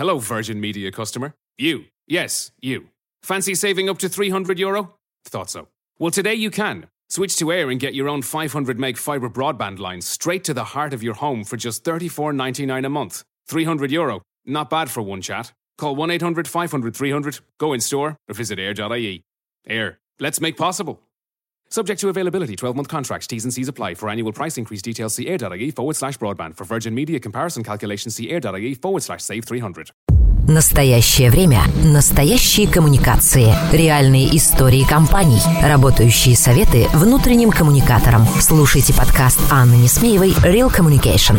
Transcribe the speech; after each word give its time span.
Hello, 0.00 0.18
Virgin 0.18 0.58
Media 0.58 0.90
customer. 0.90 1.34
You. 1.58 1.84
Yes, 2.06 2.52
you. 2.62 2.88
Fancy 3.22 3.54
saving 3.54 3.90
up 3.90 3.98
to 3.98 4.08
300 4.08 4.58
euro? 4.58 4.94
Thought 5.26 5.50
so. 5.50 5.68
Well, 5.98 6.10
today 6.10 6.32
you 6.32 6.50
can. 6.50 6.86
Switch 7.10 7.36
to 7.36 7.52
Air 7.52 7.68
and 7.68 7.78
get 7.78 7.92
your 7.92 8.08
own 8.08 8.22
500 8.22 8.78
meg 8.78 8.96
fibre 8.96 9.28
broadband 9.28 9.78
line 9.78 10.00
straight 10.00 10.42
to 10.44 10.54
the 10.54 10.64
heart 10.72 10.94
of 10.94 11.02
your 11.02 11.12
home 11.12 11.44
for 11.44 11.58
just 11.58 11.84
34.99 11.84 12.86
a 12.86 12.88
month. 12.88 13.24
300 13.48 13.92
euro. 13.92 14.22
Not 14.46 14.70
bad 14.70 14.88
for 14.88 15.02
one 15.02 15.20
chat. 15.20 15.52
Call 15.76 15.94
1 15.94 16.10
800 16.12 16.48
500 16.48 16.96
300, 16.96 17.40
go 17.58 17.74
in 17.74 17.80
store, 17.82 18.16
or 18.26 18.34
visit 18.34 18.58
air.ie. 18.58 19.22
Air. 19.66 19.98
Let's 20.18 20.40
make 20.40 20.56
possible. 20.56 21.02
Subject 21.72 22.00
to 22.00 22.08
availability, 22.08 22.56
12 22.56 22.74
month 22.74 22.88
contracts, 22.88 23.28
T's 23.28 23.44
and 23.44 23.54
C's 23.54 23.68
apply. 23.68 23.94
For 23.94 24.08
annual 24.08 24.32
price 24.32 24.58
increase 24.58 24.82
details, 24.82 25.14
see 25.14 25.28
air.ie 25.28 25.70
forward 25.70 25.94
slash 25.94 26.18
broadband. 26.18 26.56
For 26.56 26.64
Virgin 26.64 26.96
Media 26.96 27.20
comparison 27.20 27.62
calculations, 27.62 28.16
see 28.16 28.28
air.ie 28.28 28.74
forward 28.74 29.04
slash 29.04 29.22
save 29.22 29.44
300. 29.44 29.92
Настоящее 30.48 31.30
время. 31.30 31.62
Настоящие 31.84 32.66
коммуникации. 32.66 33.54
Реальные 33.72 34.36
истории 34.36 34.82
компаний. 34.82 35.40
Работающие 35.62 36.34
советы 36.34 36.88
внутренним 36.92 37.52
коммуникаторам. 37.52 38.26
Слушайте 38.40 38.92
подкаст 38.92 39.38
Анны 39.52 39.76
Несмеевой 39.76 40.30
«Real 40.42 40.74
Communication». 40.74 41.38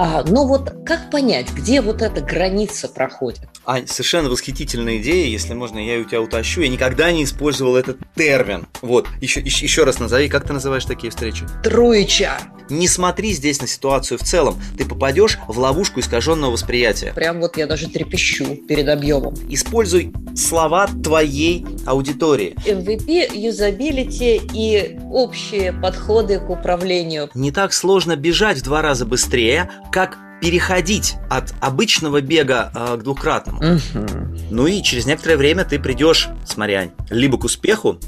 А, 0.00 0.22
но 0.22 0.46
вот 0.46 0.72
как 0.86 1.10
понять, 1.10 1.52
где 1.52 1.80
вот 1.80 2.02
эта 2.02 2.20
граница 2.20 2.86
проходит? 2.86 3.40
Ань, 3.66 3.88
совершенно 3.88 4.30
восхитительная 4.30 4.98
идея, 4.98 5.26
если 5.26 5.54
можно, 5.54 5.78
я 5.78 5.98
у 5.98 6.04
тебя 6.04 6.20
утащу. 6.20 6.60
Я 6.60 6.68
никогда 6.68 7.10
не 7.10 7.24
использовал 7.24 7.74
этот 7.74 7.98
термин. 8.14 8.68
Вот, 8.80 9.08
еще, 9.20 9.40
еще, 9.40 9.64
еще 9.64 9.82
раз 9.82 9.98
назови, 9.98 10.28
как 10.28 10.46
ты 10.46 10.52
называешь 10.52 10.84
такие 10.84 11.10
встречи? 11.10 11.44
Троеча. 11.64 12.38
Не 12.70 12.86
смотри 12.86 13.32
здесь 13.32 13.60
на 13.60 13.66
ситуацию 13.66 14.18
в 14.18 14.22
целом. 14.22 14.60
Ты 14.76 14.84
попадешь 14.84 15.38
в 15.48 15.58
ловушку 15.58 16.00
искаженного 16.00 16.52
восприятия. 16.52 17.12
Прям 17.14 17.40
вот 17.40 17.56
я 17.56 17.66
даже 17.66 17.88
трепещу 17.88 18.56
перед 18.68 18.88
объемом. 18.88 19.34
Используй 19.48 20.12
слова 20.36 20.86
твоей 21.02 21.66
аудитории. 21.86 22.54
MVP, 22.66 23.36
юзабилити 23.36 24.40
и 24.54 24.98
общие 25.10 25.72
подходы 25.72 26.38
к 26.38 26.50
управлению. 26.50 27.30
Не 27.34 27.50
так 27.50 27.72
сложно 27.72 28.16
бежать 28.16 28.58
в 28.58 28.62
два 28.62 28.82
раза 28.82 29.06
быстрее, 29.06 29.70
как 29.90 30.18
переходить 30.40 31.16
от 31.28 31.52
обычного 31.60 32.20
бега 32.20 32.70
э, 32.74 32.96
к 32.96 33.02
двукратному. 33.02 33.58
Угу. 33.58 34.06
Ну 34.50 34.66
и 34.66 34.82
через 34.82 35.06
некоторое 35.06 35.36
время 35.36 35.64
ты 35.64 35.78
придешь, 35.78 36.28
смотря, 36.46 36.90
либо 37.10 37.38
к 37.38 37.44
успеху, 37.44 37.98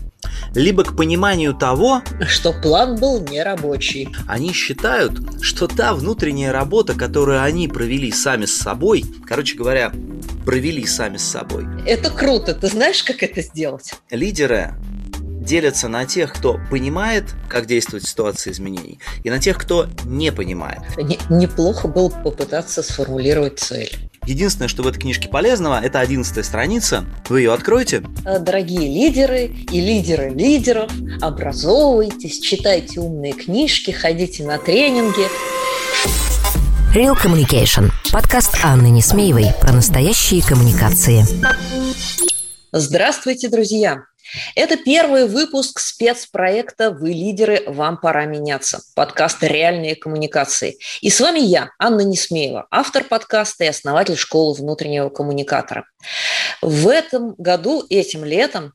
либо 0.54 0.84
к 0.84 0.96
пониманию 0.96 1.54
того, 1.54 2.02
что 2.26 2.52
план 2.52 2.96
был 2.96 3.20
нерабочий. 3.20 4.08
Они 4.26 4.52
считают, 4.52 5.42
что 5.42 5.66
та 5.66 5.94
внутренняя 5.94 6.52
работа, 6.52 6.94
которую 6.94 7.42
они 7.42 7.68
провели 7.68 8.12
сами 8.12 8.46
с 8.46 8.56
собой, 8.56 9.04
короче 9.26 9.56
говоря, 9.56 9.92
провели 10.44 10.86
сами 10.86 11.16
с 11.16 11.24
собой. 11.24 11.66
Это 11.86 12.10
круто. 12.10 12.54
Ты 12.54 12.68
знаешь, 12.68 13.02
как 13.02 13.22
это 13.22 13.42
сделать? 13.42 13.94
Лидеры 14.10 14.74
делятся 15.50 15.88
на 15.88 16.06
тех, 16.06 16.32
кто 16.32 16.60
понимает, 16.70 17.24
как 17.48 17.66
действовать 17.66 18.04
в 18.04 18.08
ситуации 18.08 18.52
изменений, 18.52 19.00
и 19.24 19.30
на 19.30 19.40
тех, 19.40 19.58
кто 19.58 19.88
не 20.04 20.30
понимает. 20.30 20.78
Не, 20.96 21.18
неплохо 21.28 21.88
было 21.88 22.08
попытаться 22.08 22.84
сформулировать 22.84 23.58
цель. 23.58 23.90
Единственное, 24.26 24.68
что 24.68 24.84
в 24.84 24.86
этой 24.86 25.00
книжке 25.00 25.28
полезного, 25.28 25.80
это 25.80 25.98
одиннадцатая 25.98 26.44
страница. 26.44 27.04
Вы 27.28 27.40
ее 27.40 27.52
откроете. 27.52 28.04
Дорогие 28.22 28.86
лидеры 28.86 29.46
и 29.46 29.80
лидеры 29.80 30.30
лидеров, 30.30 30.92
образовывайтесь, 31.20 32.38
читайте 32.38 33.00
умные 33.00 33.32
книжки, 33.32 33.90
ходите 33.90 34.44
на 34.44 34.56
тренинги. 34.58 35.26
Real 36.94 37.20
Communication. 37.20 37.90
Подкаст 38.12 38.56
Анны 38.62 38.86
Несмеевой 38.90 39.46
про 39.60 39.72
настоящие 39.72 40.44
коммуникации. 40.44 41.24
Здравствуйте, 42.72 43.48
друзья! 43.48 44.04
Это 44.54 44.76
первый 44.76 45.26
выпуск 45.26 45.80
спецпроекта 45.80 46.92
«Вы 46.92 47.08
лидеры, 47.08 47.64
вам 47.66 47.96
пора 47.96 48.26
меняться» 48.26 48.80
подкаста 48.94 49.48
«Реальные 49.48 49.96
коммуникации». 49.96 50.78
И 51.00 51.10
с 51.10 51.18
вами 51.18 51.40
я, 51.40 51.70
Анна 51.80 52.02
Несмеева, 52.02 52.68
автор 52.70 53.02
подкаста 53.02 53.64
и 53.64 53.66
основатель 53.66 54.16
школы 54.16 54.54
внутреннего 54.54 55.08
коммуникатора. 55.08 55.84
В 56.62 56.86
этом 56.86 57.34
году, 57.38 57.84
этим 57.90 58.24
летом, 58.24 58.74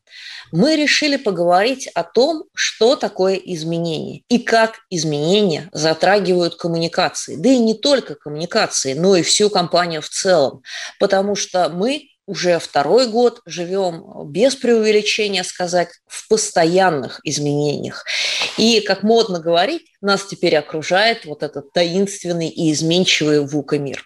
мы 0.52 0.76
решили 0.76 1.16
поговорить 1.16 1.88
о 1.96 2.04
том, 2.04 2.44
что 2.54 2.98
такое 2.98 3.36
изменение 3.36 4.24
и 4.28 4.40
как 4.40 4.80
изменения 4.90 5.70
затрагивают 5.72 6.58
коммуникации. 6.58 7.38
Да 7.38 7.48
и 7.48 7.60
не 7.60 7.76
только 7.76 8.16
коммуникации, 8.16 8.94
но 8.94 9.16
и 9.16 9.22
всю 9.22 9.50
компанию 9.50 10.02
в 10.02 10.10
целом. 10.10 10.64
Потому 11.00 11.36
что 11.36 11.70
мы 11.70 12.10
уже 12.26 12.60
второй 12.60 13.08
год 13.08 13.42
живем 13.46 14.28
без 14.28 14.56
преувеличения 14.56 15.44
сказать 15.44 15.90
в 16.08 16.28
постоянных 16.28 17.20
изменениях. 17.24 18.06
И, 18.58 18.82
как 18.82 19.04
модно 19.04 19.40
говорить, 19.40 19.84
нас 20.02 20.26
теперь 20.26 20.56
окружает 20.56 21.26
вот 21.26 21.44
этот 21.44 21.72
таинственный 21.72 22.50
и 22.50 22.72
изменчивый 22.72 23.46
ВУКа 23.46 23.78
мир. 23.78 24.04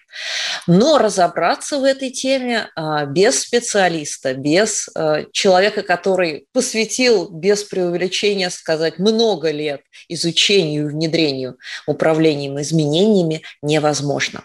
Но 0.66 0.98
разобраться 0.98 1.78
в 1.78 1.84
этой 1.84 2.10
теме 2.10 2.68
а, 2.74 3.06
без 3.06 3.40
специалиста, 3.40 4.34
без 4.34 4.88
а, 4.94 5.24
человека, 5.32 5.82
который 5.82 6.46
посвятил 6.52 7.30
без 7.30 7.64
преувеличения 7.64 8.50
сказать 8.50 8.98
много 8.98 9.50
лет 9.50 9.82
изучению 10.08 10.86
и 10.86 10.90
внедрению 10.90 11.58
управлением 11.86 12.60
изменениями 12.60 13.42
невозможно. 13.62 14.44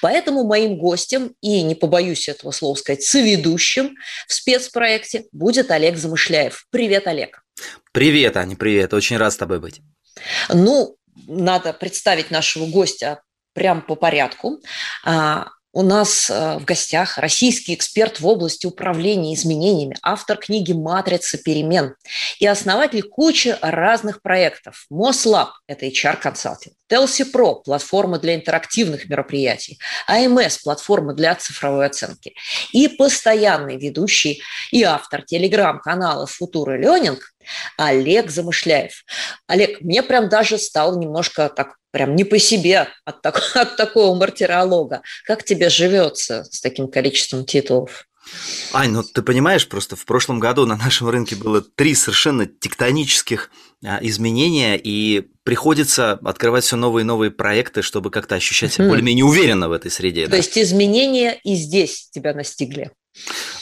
Поэтому 0.00 0.44
моим 0.44 0.78
гостем, 0.78 1.34
и 1.40 1.62
не 1.62 1.74
побоюсь 1.74 2.28
этого 2.28 2.50
слова 2.52 2.74
сказать, 2.76 3.02
соведущим 3.02 3.96
в 4.28 4.32
спецпроекте 4.32 5.24
будет 5.32 5.70
Олег 5.70 5.96
Замышляев. 5.96 6.66
Привет, 6.70 7.06
Олег. 7.06 7.42
Привет, 7.92 8.36
Аня, 8.36 8.56
привет. 8.56 8.94
Очень 8.94 9.16
рад 9.16 9.32
с 9.32 9.36
тобой 9.36 9.60
быть. 9.60 9.80
Ну, 10.48 10.96
надо 11.26 11.72
представить 11.72 12.30
нашего 12.30 12.66
гостя 12.66 13.20
прямо 13.60 13.82
по 13.82 13.94
порядку. 13.94 14.58
А, 15.04 15.48
у 15.74 15.82
нас 15.82 16.30
э, 16.30 16.58
в 16.58 16.64
гостях 16.64 17.18
российский 17.18 17.74
эксперт 17.74 18.18
в 18.18 18.26
области 18.26 18.64
управления 18.64 19.34
изменениями, 19.34 19.96
автор 20.02 20.38
книги 20.38 20.72
«Матрица 20.72 21.36
перемен» 21.36 21.94
и 22.38 22.46
основатель 22.46 23.02
кучи 23.02 23.54
разных 23.60 24.22
проектов. 24.22 24.86
Мослаб– 24.88 25.50
это 25.66 25.84
HR-консалтинг, 25.86 26.74
Телси 26.88 27.24
Про– 27.24 27.54
платформа 27.64 28.18
для 28.18 28.34
интерактивных 28.34 29.10
мероприятий, 29.10 29.78
АМС– 30.06 30.56
платформа 30.64 31.12
для 31.12 31.34
цифровой 31.34 31.84
оценки 31.84 32.34
и 32.72 32.88
постоянный 32.88 33.76
ведущий 33.76 34.42
и 34.72 34.82
автор 34.84 35.20
телеграм-канала 35.22 36.26
«Футура 36.26 36.78
Ленинг» 36.78 37.20
Олег 37.76 38.30
Замышляев. 38.30 39.04
Олег, 39.46 39.80
мне 39.80 40.02
прям 40.02 40.28
даже 40.28 40.58
стало 40.58 40.98
немножко 40.98 41.48
так 41.48 41.76
прям 41.90 42.14
не 42.14 42.24
по 42.24 42.38
себе 42.38 42.88
от, 43.04 43.22
так, 43.22 43.40
от 43.54 43.76
такого 43.76 44.16
мартиролога. 44.16 45.02
Как 45.26 45.44
тебе 45.44 45.68
живется 45.68 46.44
с 46.44 46.60
таким 46.60 46.88
количеством 46.88 47.44
титулов? 47.44 48.06
Ань, 48.72 48.90
ну 48.90 49.02
ты 49.02 49.22
понимаешь, 49.22 49.66
просто 49.66 49.96
в 49.96 50.04
прошлом 50.04 50.38
году 50.38 50.66
на 50.66 50.76
нашем 50.76 51.08
рынке 51.08 51.34
было 51.34 51.62
три 51.62 51.94
совершенно 51.94 52.46
тектонических 52.46 53.50
а, 53.84 53.98
изменения, 54.02 54.76
и 54.76 55.30
приходится 55.42 56.12
открывать 56.12 56.64
все 56.64 56.76
новые 56.76 57.02
и 57.02 57.06
новые 57.06 57.30
проекты, 57.30 57.82
чтобы 57.82 58.10
как-то 58.10 58.36
ощущать 58.36 58.74
себя 58.74 58.88
более-менее 58.88 59.24
уверенно 59.24 59.68
в 59.68 59.72
этой 59.72 59.90
среде. 59.90 60.26
То 60.26 60.32
да. 60.32 60.36
есть 60.36 60.56
изменения 60.56 61.40
и 61.42 61.54
здесь 61.54 62.08
тебя 62.10 62.34
настигли? 62.34 62.92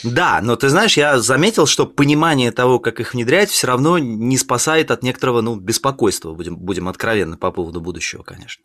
Да, 0.03 0.39
но 0.41 0.55
ты 0.55 0.69
знаешь, 0.69 0.97
я 0.97 1.19
заметил, 1.19 1.65
что 1.65 1.85
понимание 1.85 2.51
того, 2.51 2.79
как 2.79 2.99
их 2.99 3.13
внедрять, 3.13 3.49
все 3.49 3.67
равно 3.67 3.97
не 3.97 4.37
спасает 4.37 4.91
от 4.91 5.03
некоторого 5.03 5.41
ну, 5.41 5.55
беспокойства, 5.55 6.33
будем, 6.33 6.57
будем 6.57 6.87
откровенны 6.87 7.37
по 7.37 7.51
поводу 7.51 7.81
будущего, 7.81 8.23
конечно. 8.23 8.63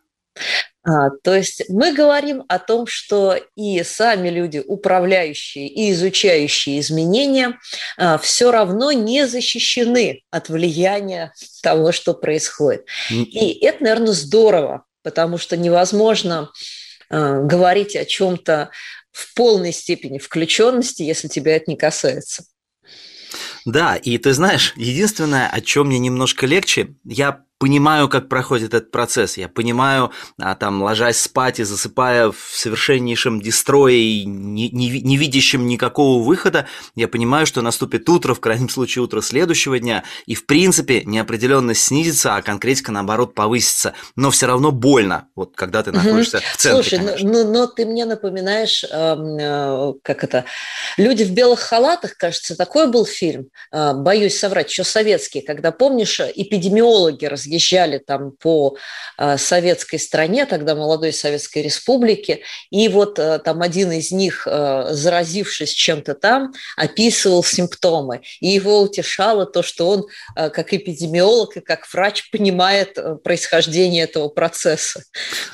А, 0.87 1.11
то 1.23 1.35
есть 1.35 1.65
мы 1.69 1.95
говорим 1.95 2.45
о 2.49 2.59
том, 2.59 2.87
что 2.87 3.39
и 3.57 3.83
сами 3.83 4.29
люди, 4.29 4.63
управляющие 4.65 5.67
и 5.67 5.93
изучающие 5.93 6.79
изменения, 6.81 7.59
а, 7.97 8.19
все 8.19 8.51
равно 8.51 8.93
не 8.93 9.27
защищены 9.27 10.23
от 10.31 10.51
влияния 10.51 11.33
того, 11.63 11.93
что 11.93 12.13
происходит. 12.13 12.87
И 13.11 13.65
это, 13.65 13.83
наверное, 13.83 14.13
здорово, 14.13 14.85
потому 15.03 15.39
что 15.39 15.57
невозможно 15.57 16.51
говорить 17.15 17.97
о 17.97 18.05
чем-то 18.05 18.71
в 19.13 19.35
полной 19.35 19.73
степени 19.73 20.19
включенности, 20.19 21.03
если 21.03 21.29
тебя 21.29 21.57
это 21.57 21.71
не 21.71 21.77
касается. 21.77 22.45
Да, 23.65 23.97
и 23.97 24.19
ты 24.19 24.33
знаешь, 24.33 24.75
единственное, 24.77 25.49
о 25.49 25.61
чем 25.61 25.87
мне 25.87 25.99
немножко 25.99 26.47
легче, 26.47 26.95
я 27.05 27.45
понимаю, 27.65 28.11
как 28.11 28.29
проходит 28.29 28.75
этот 28.75 28.91
процесс, 28.91 29.39
я 29.39 29.49
понимаю, 29.49 30.11
а, 30.39 30.55
там, 30.55 30.83
ложась 30.83 31.19
спать 31.19 31.61
и 31.61 31.65
засыпая 31.65 32.31
в 32.31 32.37
совершеннейшем 32.53 33.41
дестрое, 33.41 34.23
не, 34.27 34.69
не, 34.69 35.01
не 35.01 35.17
видящем 35.17 35.67
никакого 35.67 36.23
выхода, 36.23 36.67
я 36.95 37.09
понимаю, 37.09 37.47
что 37.47 37.63
наступит 37.63 38.07
утро, 38.11 38.35
в 38.35 38.41
крайнем 38.41 38.69
случае 38.69 39.03
утро 39.03 39.23
следующего 39.23 39.79
дня, 39.79 40.05
и 40.27 40.35
в 40.35 40.45
принципе 40.45 41.05
неопределенность 41.07 41.85
снизится, 41.85 42.37
а 42.37 42.43
конкретика 42.43 42.93
наоборот 42.93 43.35
повысится, 43.35 43.95
но 44.15 44.31
все 44.31 44.45
равно 44.45 44.71
больно, 44.71 45.29
вот 45.35 45.57
когда 45.57 45.83
ты 45.83 45.91
находишься 45.91 46.37
угу. 46.37 46.45
в 46.53 46.57
центре. 46.59 46.99
Слушай, 46.99 47.23
но, 47.23 47.33
но, 47.33 47.45
ну, 47.45 47.53
но 47.53 47.67
ты 47.67 47.87
мне 47.87 48.05
напоминаешь, 48.05 48.85
э, 48.85 49.93
как 50.03 50.23
это, 50.23 50.45
люди 50.99 51.23
в 51.23 51.31
белых 51.31 51.61
халатах, 51.61 52.19
кажется, 52.19 52.57
такой 52.57 52.89
был 52.89 53.07
фильм, 53.07 53.47
э, 53.73 53.95
боюсь 53.95 54.39
соврать, 54.39 54.69
еще 54.69 54.85
советский, 54.85 55.41
когда 55.41 55.73
помнишь, 55.73 56.21
эпидемиологи 56.21 57.25
разъезжали 57.55 57.99
там 57.99 58.33
по 58.33 58.77
э, 59.19 59.37
советской 59.39 59.99
стране, 59.99 60.47
тогда 60.47 60.75
молодой 60.75 61.13
Советской 61.13 61.63
Республике, 61.63 62.41
и 62.71 62.89
вот 62.89 63.19
э, 63.19 63.39
там 63.39 63.63
один 63.63 63.93
из 63.93 64.11
них, 64.11 64.47
э, 64.47 64.89
заразившись 64.91 65.73
чем-то 65.73 66.15
там, 66.15 66.53
описывал 66.77 67.45
симптомы, 67.45 68.23
и 68.41 68.49
его 68.49 68.81
утешало 68.83 69.47
то, 69.47 69.63
что 69.63 69.89
он 69.89 70.07
как 70.35 70.73
эпидемиолог 70.73 71.57
и 71.57 71.61
как 71.61 71.87
врач 71.93 72.31
понимает 72.31 72.99
происхождение 73.23 74.05
этого 74.05 74.29
процесса. 74.29 75.03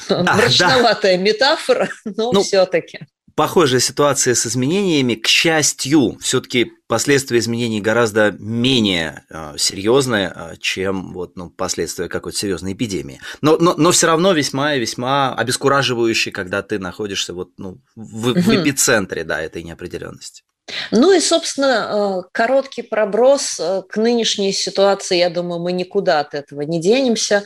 Да, 0.09 0.23
Мрачноватая 0.35 1.17
да. 1.17 1.23
метафора, 1.23 1.89
но 2.05 2.33
ну, 2.33 2.43
все-таки 2.43 3.01
похожая 3.41 3.81
ситуация 3.81 4.35
с 4.35 4.47
изменениями. 4.47 5.15
К 5.15 5.27
счастью, 5.27 6.19
все-таки 6.21 6.73
последствия 6.89 7.39
изменений 7.39 7.81
гораздо 7.81 8.33
менее 8.33 9.25
э, 9.31 9.55
серьезные, 9.57 10.31
э, 10.37 10.57
чем 10.61 11.15
вот, 11.15 11.37
ну, 11.37 11.49
последствия 11.49 12.11
какой-то 12.11 12.37
серьезной 12.37 12.75
эпидемии. 12.75 13.19
Но, 13.41 13.57
но, 13.57 13.73
но 13.79 13.93
все 13.93 14.09
равно 14.09 14.33
весьма 14.33 14.75
весьма 14.75 15.35
обескураживающий, 15.35 16.33
когда 16.33 16.61
ты 16.61 16.79
находишься 16.79 17.33
вот, 17.33 17.53
ну, 17.57 17.79
в, 17.97 18.35
в 18.35 18.55
эпицентре 18.55 19.25
да, 19.25 19.41
этой 19.41 19.63
неопределенности. 19.63 20.43
Ну 20.91 21.11
и, 21.11 21.21
собственно, 21.21 22.21
э, 22.21 22.29
короткий 22.33 22.83
проброс 22.83 23.59
к 23.89 23.97
нынешней 23.97 24.53
ситуации, 24.53 25.17
я 25.17 25.31
думаю, 25.31 25.63
мы 25.63 25.73
никуда 25.73 26.21
от 26.21 26.35
этого 26.35 26.61
не 26.61 26.79
денемся. 26.79 27.45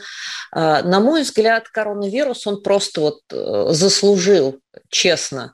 На 0.51 0.99
мой 0.99 1.23
взгляд, 1.23 1.69
коронавирус, 1.69 2.47
он 2.47 2.61
просто 2.61 3.01
вот 3.01 3.21
заслужил, 3.73 4.59
честно, 4.89 5.53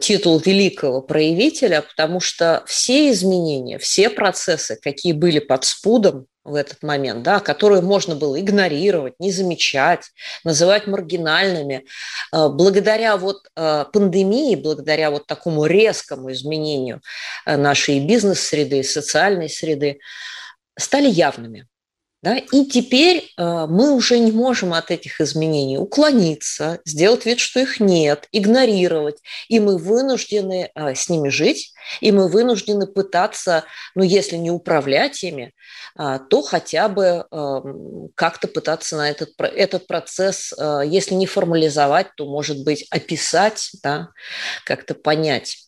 титул 0.00 0.38
великого 0.38 1.02
проявителя, 1.02 1.82
потому 1.82 2.20
что 2.20 2.62
все 2.66 3.10
изменения, 3.10 3.78
все 3.78 4.10
процессы, 4.10 4.78
какие 4.80 5.12
были 5.12 5.38
под 5.38 5.64
спудом, 5.64 6.26
в 6.44 6.54
этот 6.54 6.82
момент, 6.82 7.22
да, 7.22 7.40
которые 7.40 7.80
можно 7.80 8.14
было 8.14 8.38
игнорировать, 8.38 9.14
не 9.18 9.32
замечать, 9.32 10.10
называть 10.44 10.86
маргинальными. 10.86 11.86
А, 12.32 12.50
благодаря 12.50 13.16
вот 13.16 13.38
а, 13.56 13.84
пандемии, 13.86 14.54
благодаря 14.54 15.10
вот 15.10 15.26
такому 15.26 15.64
резкому 15.64 16.30
изменению 16.32 17.00
нашей 17.46 17.98
бизнес-среды, 18.00 18.82
социальной 18.82 19.48
среды, 19.48 19.98
стали 20.78 21.08
явными. 21.08 21.66
Да? 22.24 22.38
И 22.38 22.64
теперь 22.64 23.30
э, 23.36 23.66
мы 23.68 23.92
уже 23.92 24.18
не 24.18 24.32
можем 24.32 24.72
от 24.72 24.90
этих 24.90 25.20
изменений 25.20 25.76
уклониться, 25.76 26.80
сделать 26.86 27.26
вид, 27.26 27.38
что 27.38 27.60
их 27.60 27.80
нет, 27.80 28.28
игнорировать. 28.32 29.18
И 29.48 29.60
мы 29.60 29.76
вынуждены 29.76 30.70
э, 30.74 30.94
с 30.94 31.10
ними 31.10 31.28
жить, 31.28 31.74
и 32.00 32.12
мы 32.12 32.28
вынуждены 32.28 32.86
пытаться, 32.86 33.64
ну, 33.94 34.02
если 34.02 34.36
не 34.36 34.50
управлять 34.50 35.22
ими, 35.22 35.52
э, 35.98 36.18
то 36.30 36.40
хотя 36.40 36.88
бы 36.88 37.26
как-то 38.14 38.48
пытаться 38.48 38.96
на 38.96 39.10
этот, 39.10 39.30
этот 39.38 39.86
процесс, 39.86 40.52
если 40.84 41.14
не 41.14 41.26
формализовать, 41.26 42.06
то, 42.16 42.24
может 42.24 42.64
быть, 42.64 42.86
описать, 42.90 43.70
да, 43.82 44.08
как-то 44.64 44.94
понять. 44.94 45.58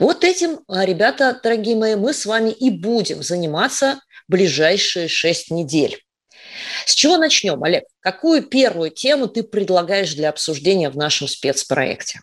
Вот 0.00 0.24
этим, 0.24 0.60
ребята, 0.68 1.38
дорогие 1.40 1.76
мои, 1.76 1.94
мы 1.94 2.12
с 2.12 2.26
вами 2.26 2.50
и 2.50 2.70
будем 2.70 3.22
заниматься 3.22 4.00
ближайшие 4.28 5.08
шесть 5.08 5.50
недель. 5.50 5.98
С 6.86 6.94
чего 6.94 7.16
начнем, 7.16 7.62
Олег? 7.62 7.84
Какую 8.00 8.42
первую 8.42 8.90
тему 8.90 9.28
ты 9.28 9.42
предлагаешь 9.42 10.14
для 10.14 10.28
обсуждения 10.28 10.90
в 10.90 10.96
нашем 10.96 11.28
спецпроекте? 11.28 12.20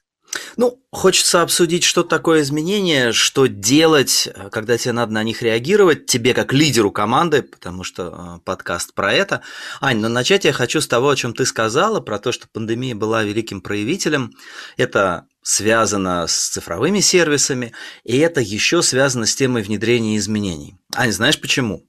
Ну, 0.56 0.81
хочется 0.92 1.42
обсудить, 1.42 1.83
что 1.83 2.03
такое 2.03 2.42
изменение, 2.42 3.12
что 3.12 3.48
делать, 3.48 4.30
когда 4.51 4.77
тебе 4.77 4.94
надо 4.94 5.12
на 5.13 5.24
них 5.24 5.42
реагировать, 5.42 6.06
тебе 6.06 6.33
как 6.33 6.53
лидеру 6.53 6.92
команды, 6.92 7.42
потому 7.42 7.83
что 7.83 8.38
э, 8.38 8.44
подкаст 8.45 8.94
про 8.94 9.13
это. 9.13 9.42
Ань, 9.81 10.00
но 10.00 10.07
начать 10.07 10.45
я 10.45 10.53
хочу 10.53 10.80
с 10.80 10.88
того, 10.88 11.09
о 11.09 11.15
чем 11.15 11.33
ты 11.33 11.45
сказала, 11.45 12.00
про 12.00 12.19
то, 12.19 12.31
что 12.31 12.48
пандемия 12.48 12.95
была 12.95 13.24
великим 13.24 13.62
проявителем. 13.62 14.31
Это 14.77 15.27
связано 15.42 16.27
с 16.27 16.50
цифровыми 16.50 17.00
сервисами, 17.00 17.74
и 18.03 18.18
это 18.18 18.42
еще 18.42 18.81
связано 18.83 19.25
с 19.25 19.36
темой 19.36 19.63
внедрения 19.63 20.18
изменений. 20.18 20.75
Ань, 20.95 21.12
знаешь 21.12 21.39
почему? 21.39 21.88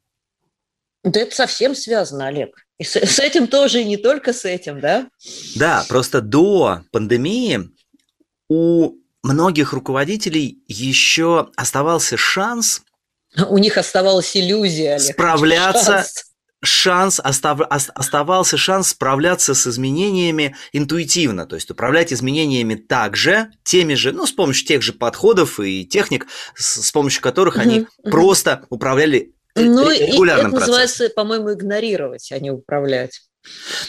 Да 1.05 1.21
это 1.21 1.35
совсем 1.35 1.75
связано, 1.75 2.29
Олег. 2.29 2.65
И 2.79 2.85
с, 2.85 2.97
с 2.97 3.19
этим 3.19 3.47
тоже, 3.47 3.81
и 3.81 3.85
не 3.85 3.97
только 3.97 4.33
с 4.33 4.45
этим, 4.45 4.81
да? 4.81 5.09
Да, 5.57 5.85
просто 5.89 6.21
до 6.21 6.83
пандемии 6.93 7.71
у 8.49 8.95
многих 9.23 9.73
руководителей 9.73 10.63
еще 10.69 11.51
оставался 11.57 12.17
шанс... 12.17 12.83
У 13.49 13.59
них 13.59 13.79
оставалась 13.79 14.37
иллюзия, 14.37 14.95
Олег. 14.95 15.13
Справляться... 15.15 16.07
Шанс, 16.65 17.19
остав, 17.19 17.61
оставался 17.69 18.57
шанс 18.57 18.91
справляться 18.91 19.53
с 19.53 19.67
изменениями 19.67 20.55
интуитивно, 20.73 21.45
то 21.45 21.57
есть 21.57 21.69
управлять 21.73 22.13
изменениями 22.13 22.77
также, 22.77 23.51
теми 23.65 23.95
же, 23.95 24.13
ну, 24.13 24.27
с 24.27 24.31
помощью 24.31 24.69
тех 24.69 24.81
же 24.81 24.93
подходов 24.93 25.59
и 25.59 25.85
техник, 25.85 26.29
с, 26.55 26.81
с 26.81 26.93
помощью 26.93 27.21
которых 27.21 27.57
они 27.57 27.89
просто 28.05 28.65
управляли 28.71 29.32
ну, 29.55 29.91
регулярным 29.91 30.47
это 30.47 30.57
процессом. 30.57 30.59
называется, 30.59 31.09
по-моему, 31.11 31.53
игнорировать, 31.53 32.31
а 32.33 32.39
не 32.39 32.51
управлять. 32.51 33.21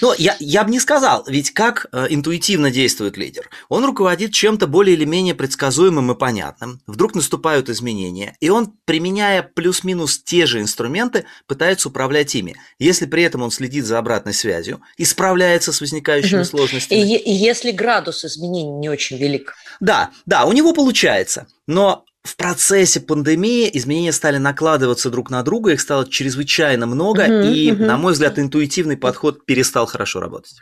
Ну, 0.01 0.13
я, 0.17 0.35
я 0.39 0.63
бы 0.63 0.71
не 0.71 0.79
сказал, 0.79 1.23
ведь 1.27 1.51
как 1.51 1.85
э, 1.91 2.07
интуитивно 2.09 2.71
действует 2.71 3.17
лидер? 3.17 3.49
Он 3.69 3.85
руководит 3.85 4.33
чем-то 4.33 4.65
более 4.65 4.95
или 4.95 5.05
менее 5.05 5.35
предсказуемым 5.35 6.11
и 6.11 6.17
понятным, 6.17 6.81
вдруг 6.87 7.13
наступают 7.13 7.69
изменения, 7.69 8.35
и 8.39 8.49
он, 8.49 8.73
применяя 8.85 9.43
плюс-минус 9.43 10.23
те 10.23 10.47
же 10.47 10.59
инструменты, 10.59 11.25
пытается 11.45 11.89
управлять 11.89 12.33
ими, 12.33 12.55
если 12.79 13.05
при 13.05 13.23
этом 13.23 13.43
он 13.43 13.51
следит 13.51 13.85
за 13.85 13.99
обратной 13.99 14.33
связью 14.33 14.81
и 14.97 15.05
справляется 15.05 15.71
с 15.71 15.81
возникающими 15.81 16.39
угу. 16.39 16.45
сложностями. 16.45 16.99
И, 16.99 17.17
и 17.17 17.31
если 17.31 17.71
градус 17.71 18.25
изменений 18.25 18.71
не 18.71 18.89
очень 18.89 19.17
велик. 19.17 19.53
Да, 19.79 20.09
да, 20.25 20.45
у 20.45 20.53
него 20.53 20.73
получается, 20.73 21.47
но 21.67 22.05
в 22.23 22.37
процессе 22.37 23.01
пандемии 23.01 23.69
изменения 23.73 24.13
стали 24.13 24.37
накладываться 24.37 25.09
друг 25.09 25.29
на 25.29 25.43
друга, 25.43 25.73
их 25.73 25.81
стало 25.81 26.09
чрезвычайно 26.09 26.85
много, 26.85 27.21
угу, 27.23 27.53
и, 27.53 27.71
угу. 27.71 27.83
на 27.83 27.97
мой 27.97 28.13
взгляд, 28.13 28.39
интуитивный 28.39 28.95
подход 28.95 29.45
перестал 29.45 29.85
хорошо 29.85 30.21
работать. 30.21 30.53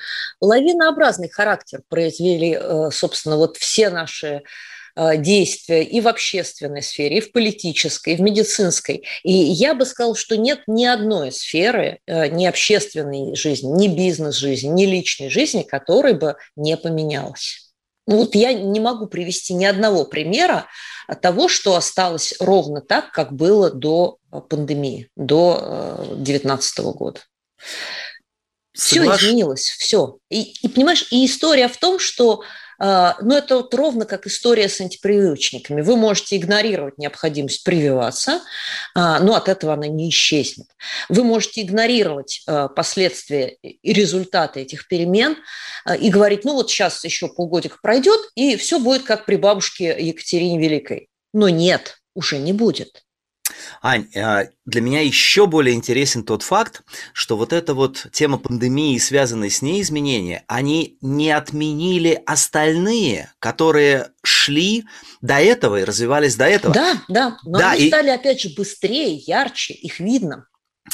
Лавинообразный 0.41 1.29
характер 1.29 1.81
произвели, 1.87 2.57
э, 2.59 2.89
собственно, 2.91 3.37
вот 3.37 3.57
все 3.57 3.91
наши 3.91 4.41
э, 4.95 5.17
действия 5.17 5.83
и 5.83 6.01
в 6.01 6.07
общественной 6.07 6.81
сфере, 6.81 7.19
и 7.19 7.21
в 7.21 7.31
политической, 7.31 8.15
и 8.15 8.17
в 8.17 8.21
медицинской. 8.21 9.05
И 9.21 9.31
я 9.31 9.75
бы 9.75 9.85
сказала, 9.85 10.15
что 10.15 10.37
нет 10.37 10.61
ни 10.65 10.85
одной 10.85 11.31
сферы, 11.31 11.99
э, 12.07 12.27
ни 12.29 12.47
общественной 12.47 13.35
жизни, 13.35 13.67
ни 13.67 13.87
бизнес-жизни, 13.87 14.67
ни 14.67 14.87
личной 14.87 15.29
жизни, 15.29 15.61
которой 15.61 16.13
бы 16.13 16.37
не 16.55 16.75
поменялась. 16.75 17.60
Ну 18.11 18.17
вот 18.17 18.35
я 18.35 18.51
не 18.51 18.81
могу 18.81 19.07
привести 19.07 19.53
ни 19.53 19.63
одного 19.63 20.03
примера 20.03 20.67
того, 21.21 21.47
что 21.47 21.77
осталось 21.77 22.33
ровно 22.41 22.81
так, 22.81 23.11
как 23.11 23.31
было 23.31 23.71
до 23.71 24.17
э, 24.33 24.41
пандемии, 24.41 25.09
до 25.15 25.95
2019 26.17 26.79
э, 26.79 26.81
года. 26.91 27.21
Соглаш... 28.73 29.17
Все 29.17 29.29
изменилось, 29.29 29.63
все. 29.63 30.17
И, 30.29 30.53
и 30.61 30.67
понимаешь, 30.67 31.07
и 31.09 31.25
история 31.25 31.69
в 31.69 31.77
том, 31.77 31.99
что 31.99 32.43
но 33.21 33.37
это 33.37 33.57
вот 33.57 33.73
ровно 33.75 34.05
как 34.05 34.25
история 34.25 34.67
с 34.67 34.81
антипрививочниками. 34.81 35.81
Вы 35.81 35.95
можете 35.95 36.37
игнорировать 36.37 36.97
необходимость 36.97 37.63
прививаться, 37.63 38.41
а, 38.95 39.19
но 39.19 39.35
от 39.35 39.49
этого 39.49 39.73
она 39.73 39.87
не 39.87 40.09
исчезнет. 40.09 40.67
Вы 41.07 41.23
можете 41.23 41.61
игнорировать 41.61 42.41
а, 42.47 42.69
последствия 42.69 43.57
и 43.61 43.93
результаты 43.93 44.61
этих 44.61 44.87
перемен 44.87 45.37
и 45.99 46.09
говорить, 46.09 46.43
ну 46.43 46.53
вот 46.53 46.69
сейчас 46.69 47.03
еще 47.03 47.27
полгодика 47.27 47.77
пройдет, 47.81 48.19
и 48.35 48.55
все 48.55 48.79
будет 48.79 49.03
как 49.03 49.25
при 49.25 49.35
бабушке 49.35 49.95
Екатерине 49.99 50.59
Великой. 50.59 51.09
Но 51.33 51.49
нет, 51.49 51.99
уже 52.15 52.37
не 52.37 52.53
будет. 52.53 53.03
Ань, 53.81 54.07
а, 54.15 54.47
для 54.65 54.81
меня 54.81 55.01
еще 55.01 55.47
более 55.47 55.75
интересен 55.75 56.23
тот 56.23 56.43
факт, 56.43 56.83
что 57.13 57.37
вот 57.37 57.53
эта 57.53 57.73
вот 57.73 58.07
тема 58.11 58.37
пандемии 58.37 58.95
и 58.95 58.99
связанные 58.99 59.49
с 59.49 59.61
ней 59.61 59.81
изменения, 59.81 60.43
они 60.47 60.97
не 61.01 61.31
отменили 61.31 62.21
остальные, 62.25 63.31
которые 63.39 64.09
шли 64.23 64.85
до 65.21 65.35
этого 65.35 65.79
и 65.79 65.83
развивались 65.83 66.35
до 66.35 66.45
этого. 66.45 66.73
Да, 66.73 67.01
да, 67.07 67.37
но 67.43 67.59
да, 67.59 67.71
они 67.71 67.85
и... 67.85 67.87
стали 67.87 68.09
опять 68.09 68.41
же 68.41 68.49
быстрее, 68.55 69.15
ярче, 69.15 69.73
их 69.73 69.99
видно. 69.99 70.47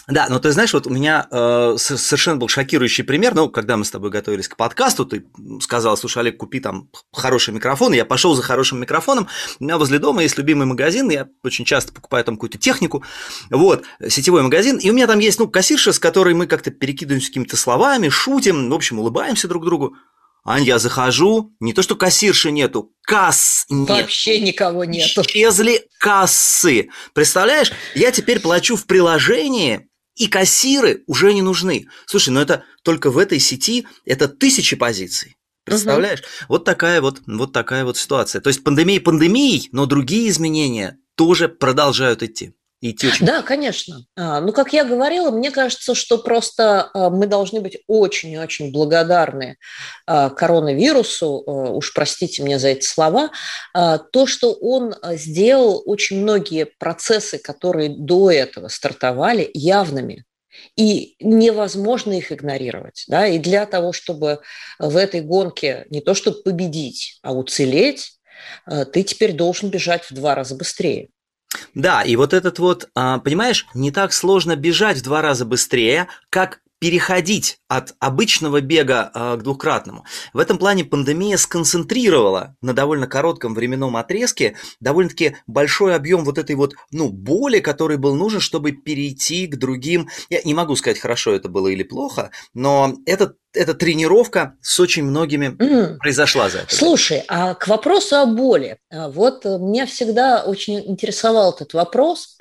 Да, 0.07 0.27
но 0.29 0.39
ты 0.39 0.51
знаешь, 0.51 0.73
вот 0.73 0.87
у 0.87 0.89
меня 0.89 1.27
э, 1.29 1.75
совершенно 1.77 2.37
был 2.37 2.47
шокирующий 2.47 3.03
пример. 3.03 3.35
Ну, 3.35 3.49
когда 3.49 3.75
мы 3.75 3.83
с 3.83 3.91
тобой 3.91 4.09
готовились 4.09 4.47
к 4.47 4.55
подкасту, 4.55 5.05
ты 5.05 5.25
сказал, 5.61 5.97
слушай, 5.97 6.19
Олег, 6.19 6.37
купи 6.37 6.61
там 6.61 6.89
хороший 7.11 7.53
микрофон. 7.53 7.91
Я 7.91 8.05
пошел 8.05 8.33
за 8.33 8.41
хорошим 8.41 8.79
микрофоном. 8.79 9.27
У 9.59 9.65
меня 9.65 9.77
возле 9.77 9.99
дома 9.99 10.23
есть 10.23 10.37
любимый 10.37 10.65
магазин. 10.65 11.09
Я 11.09 11.27
очень 11.43 11.65
часто 11.65 11.91
покупаю 11.91 12.23
там 12.23 12.35
какую-то 12.35 12.57
технику. 12.57 13.03
Вот, 13.49 13.83
сетевой 14.07 14.43
магазин. 14.43 14.77
И 14.77 14.89
у 14.89 14.93
меня 14.93 15.07
там 15.07 15.19
есть, 15.19 15.39
ну, 15.39 15.49
кассирша, 15.49 15.91
с 15.91 15.99
которой 15.99 16.33
мы 16.33 16.47
как-то 16.47 16.71
перекидываемся 16.71 17.27
какими-то 17.27 17.57
словами, 17.57 18.07
шутим, 18.07 18.69
в 18.69 18.73
общем, 18.73 18.99
улыбаемся 18.99 19.49
друг 19.49 19.65
другу. 19.65 19.97
Ань, 20.45 20.63
я 20.63 20.79
захожу, 20.79 21.51
не 21.59 21.73
то 21.73 21.81
что 21.81 21.97
кассирши 21.97 22.51
нету, 22.51 22.93
касс 23.01 23.65
нет. 23.67 23.89
Вообще 23.89 24.39
никого 24.39 24.85
нету. 24.85 25.21
Исчезли 25.21 25.89
кассы. 25.99 26.87
Представляешь, 27.13 27.73
я 27.95 28.13
теперь 28.13 28.39
плачу 28.39 28.77
в 28.77 28.85
приложении, 28.85 29.86
и 30.17 30.27
кассиры 30.27 31.03
уже 31.07 31.33
не 31.33 31.41
нужны. 31.41 31.87
Слушай, 32.05 32.29
ну 32.29 32.39
это 32.39 32.63
только 32.83 33.11
в 33.11 33.17
этой 33.17 33.39
сети 33.39 33.87
это 34.05 34.27
тысячи 34.27 34.75
позиций. 34.75 35.37
Представляешь? 35.63 36.19
Угу. 36.19 36.27
Вот 36.49 36.63
такая 36.65 37.01
вот, 37.01 37.21
вот 37.27 37.53
такая 37.53 37.83
вот 37.85 37.97
ситуация. 37.97 38.41
То 38.41 38.47
есть 38.47 38.63
пандемия 38.63 38.99
пандемией, 39.01 39.69
но 39.71 39.85
другие 39.85 40.29
изменения 40.29 40.97
тоже 41.15 41.49
продолжают 41.49 42.23
идти 42.23 42.53
идти 42.81 43.07
очень... 43.07 43.25
Да, 43.25 43.41
конечно. 43.41 44.05
А, 44.15 44.39
ну, 44.39 44.51
как 44.51 44.73
я 44.73 44.83
говорила, 44.83 45.31
мне 45.31 45.51
кажется, 45.51 45.95
что 45.95 46.17
просто 46.17 46.89
а, 46.93 47.09
мы 47.09 47.27
должны 47.27 47.61
быть 47.61 47.79
очень 47.87 48.31
и 48.31 48.37
очень 48.37 48.71
благодарны 48.71 49.57
а, 50.05 50.29
коронавирусу, 50.29 51.43
уж 51.45 51.93
простите 51.93 52.43
мне 52.43 52.59
за 52.59 52.69
эти 52.69 52.85
слова, 52.85 53.31
то, 53.73 54.25
что 54.25 54.53
он 54.53 54.95
сделал 55.13 55.81
очень 55.85 56.21
многие 56.21 56.65
процессы, 56.65 57.37
которые 57.37 57.89
до 57.89 58.31
этого 58.31 58.67
стартовали, 58.67 59.49
явными. 59.53 60.25
И 60.75 61.15
невозможно 61.19 62.13
их 62.13 62.31
игнорировать. 62.31 63.05
Да? 63.07 63.27
И 63.27 63.37
для 63.37 63.67
того, 63.67 63.93
чтобы 63.93 64.41
в 64.79 64.97
этой 64.97 65.21
гонке 65.21 65.85
не 65.91 66.01
то 66.01 66.15
чтобы 66.15 66.41
победить, 66.41 67.19
а 67.21 67.33
уцелеть, 67.33 68.13
ты 68.65 69.03
теперь 69.03 69.33
должен 69.33 69.69
бежать 69.69 70.03
в 70.05 70.13
два 70.13 70.33
раза 70.33 70.55
быстрее. 70.55 71.09
Да, 71.73 72.03
и 72.03 72.15
вот 72.15 72.33
этот 72.33 72.59
вот, 72.59 72.89
а, 72.95 73.19
понимаешь, 73.19 73.65
не 73.73 73.91
так 73.91 74.13
сложно 74.13 74.55
бежать 74.55 74.97
в 74.97 75.03
два 75.03 75.21
раза 75.21 75.45
быстрее, 75.45 76.07
как 76.29 76.61
переходить 76.79 77.59
от 77.67 77.95
обычного 77.99 78.61
бега 78.61 79.11
э, 79.13 79.37
к 79.37 79.43
двукратному. 79.43 80.05
В 80.33 80.37
этом 80.37 80.57
плане 80.57 80.85
пандемия 80.85 81.37
сконцентрировала 81.37 82.55
на 82.61 82.73
довольно 82.73 83.07
коротком 83.07 83.55
временном 83.55 83.95
отрезке 83.97 84.55
довольно-таки 84.79 85.37
большой 85.47 85.95
объем 85.95 86.23
вот 86.23 86.37
этой 86.37 86.55
вот, 86.55 86.75
ну, 86.91 87.09
боли, 87.09 87.59
который 87.59 87.97
был 87.97 88.15
нужен, 88.15 88.39
чтобы 88.39 88.73
перейти 88.73 89.47
к 89.47 89.57
другим. 89.57 90.07
Я 90.29 90.41
не 90.43 90.53
могу 90.53 90.75
сказать, 90.75 90.99
хорошо 90.99 91.31
это 91.31 91.49
было 91.49 91.67
или 91.67 91.83
плохо, 91.83 92.31
но 92.53 92.95
это, 93.05 93.33
эта 93.57 93.73
тренировка 93.73 94.55
с 94.61 94.79
очень 94.79 95.03
многими 95.03 95.47
mm. 95.47 95.97
произошла 95.97 96.49
за 96.49 96.59
это. 96.59 96.75
Слушай, 96.75 97.23
а 97.27 97.55
к 97.55 97.67
вопросу 97.67 98.15
о 98.17 98.25
боли. 98.25 98.77
А 98.89 99.09
вот 99.09 99.45
меня 99.45 99.85
всегда 99.85 100.43
очень 100.43 100.79
интересовал 100.79 101.53
этот 101.53 101.73
вопрос. 101.73 102.37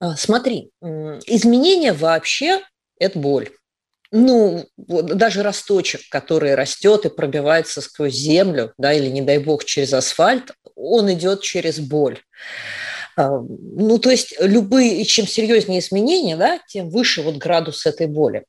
А, 0.00 0.16
смотри, 0.16 0.70
изменения 0.80 1.92
вообще 1.92 2.60
это 2.98 3.18
боль. 3.18 3.50
Ну, 4.14 4.66
вот, 4.76 5.06
даже 5.06 5.42
росточек, 5.42 6.02
который 6.10 6.54
растет 6.54 7.06
и 7.06 7.08
пробивается 7.08 7.80
сквозь 7.80 8.14
землю, 8.14 8.74
да, 8.76 8.92
или, 8.92 9.06
не 9.06 9.22
дай 9.22 9.38
бог, 9.38 9.64
через 9.64 9.94
асфальт, 9.94 10.52
он 10.76 11.10
идет 11.12 11.40
через 11.40 11.78
боль. 11.78 12.20
Ну, 13.16 13.98
то 13.98 14.10
есть 14.10 14.34
любые, 14.40 15.04
чем 15.04 15.26
серьезнее 15.26 15.80
изменения, 15.80 16.36
да, 16.36 16.60
тем 16.66 16.88
выше 16.88 17.22
вот 17.22 17.36
градус 17.36 17.86
этой 17.86 18.06
боли. 18.06 18.44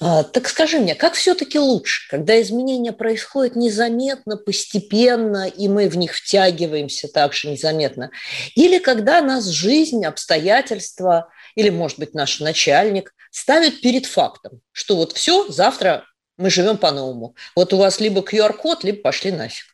А, 0.00 0.22
так 0.22 0.48
скажи 0.48 0.78
мне, 0.78 0.94
как 0.94 1.14
все-таки 1.14 1.58
лучше, 1.58 2.08
когда 2.10 2.40
изменения 2.42 2.92
происходят 2.92 3.56
незаметно, 3.56 4.36
постепенно, 4.36 5.46
и 5.46 5.68
мы 5.68 5.88
в 5.88 5.96
них 5.96 6.14
втягиваемся 6.14 7.08
также 7.08 7.48
незаметно, 7.48 8.10
или 8.54 8.78
когда 8.78 9.20
нас 9.20 9.46
жизнь, 9.46 10.04
обстоятельства 10.04 11.28
или, 11.54 11.70
может 11.70 11.98
быть, 11.98 12.14
наш 12.14 12.40
начальник 12.40 13.14
ставят 13.30 13.80
перед 13.80 14.06
фактом, 14.06 14.60
что 14.72 14.96
вот 14.96 15.12
все, 15.12 15.50
завтра 15.50 16.04
мы 16.36 16.50
живем 16.50 16.76
по-новому. 16.76 17.34
Вот 17.54 17.72
у 17.72 17.78
вас 17.78 17.98
либо 18.00 18.20
QR-код, 18.20 18.84
либо 18.84 19.00
пошли 19.00 19.32
нафиг. 19.32 19.66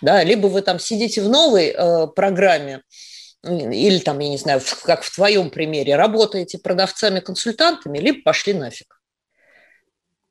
Да, 0.00 0.22
либо 0.22 0.46
вы 0.46 0.62
там 0.62 0.78
сидите 0.78 1.22
в 1.22 1.28
новой 1.28 1.74
э, 1.76 2.06
программе, 2.08 2.82
или 3.44 3.98
там, 3.98 4.18
я 4.18 4.28
не 4.28 4.38
знаю, 4.38 4.60
как 4.84 5.02
в 5.02 5.14
твоем 5.14 5.50
примере, 5.50 5.96
работаете 5.96 6.58
продавцами-консультантами, 6.58 7.98
либо 7.98 8.22
пошли 8.22 8.52
нафиг. 8.52 9.00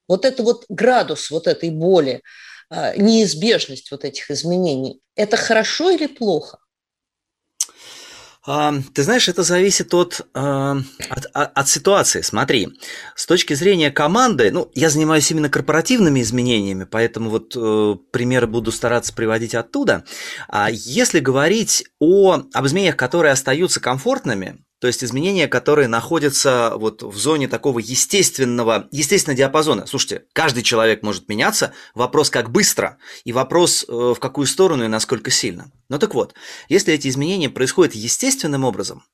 Вот 0.07 0.25
это 0.25 0.43
вот 0.43 0.65
градус 0.69 1.31
вот 1.31 1.47
этой 1.47 1.69
боли, 1.69 2.21
э, 2.69 2.97
неизбежность 2.97 3.91
вот 3.91 4.03
этих 4.05 4.29
изменений, 4.31 4.99
это 5.15 5.37
хорошо 5.37 5.91
или 5.91 6.07
плохо? 6.07 6.59
Ты 8.45 9.03
знаешь, 9.03 9.29
это 9.29 9.43
зависит 9.43 9.93
от, 9.93 10.27
от, 10.33 11.25
от 11.33 11.67
ситуации. 11.69 12.19
Смотри, 12.19 12.77
с 13.15 13.25
точки 13.25 13.53
зрения 13.53 13.89
команды, 13.89 14.51
ну, 14.51 14.69
я 14.75 14.89
занимаюсь 14.89 15.31
именно 15.31 15.49
корпоративными 15.49 16.21
изменениями, 16.21 16.83
поэтому 16.83 17.29
вот 17.29 17.55
э, 17.55 17.95
примеры 18.11 18.47
буду 18.47 18.73
стараться 18.73 19.13
приводить 19.13 19.55
оттуда. 19.55 20.03
А 20.49 20.69
если 20.69 21.21
говорить 21.21 21.85
о, 21.99 22.41
об 22.53 22.65
изменениях, 22.65 22.97
которые 22.97 23.31
остаются 23.31 23.79
комфортными, 23.79 24.57
то 24.83 24.87
есть 24.87 25.01
изменения, 25.01 25.47
которые 25.47 25.87
находятся 25.87 26.73
вот 26.75 27.03
в 27.03 27.17
зоне 27.17 27.47
такого 27.47 27.79
естественного, 27.79 28.89
естественного 28.91 29.37
диапазона. 29.37 29.87
Слушайте, 29.87 30.25
каждый 30.33 30.61
человек 30.61 31.03
может 31.03 31.29
меняться, 31.29 31.71
вопрос 31.95 32.29
как 32.29 32.51
быстро, 32.51 32.97
и 33.23 33.31
вопрос 33.31 33.85
э, 33.87 33.93
в 33.93 34.19
какую 34.19 34.45
сторону 34.45 34.83
и 34.83 34.89
насколько 34.89 35.31
сильно. 35.31 35.71
Ну 35.87 35.99
так 35.99 36.13
вот, 36.13 36.33
если 36.67 36.93
эти 36.93 37.07
изменения 37.07 37.49
происходят 37.49 37.95
естественным 37.95 38.65
образом, 38.65 39.05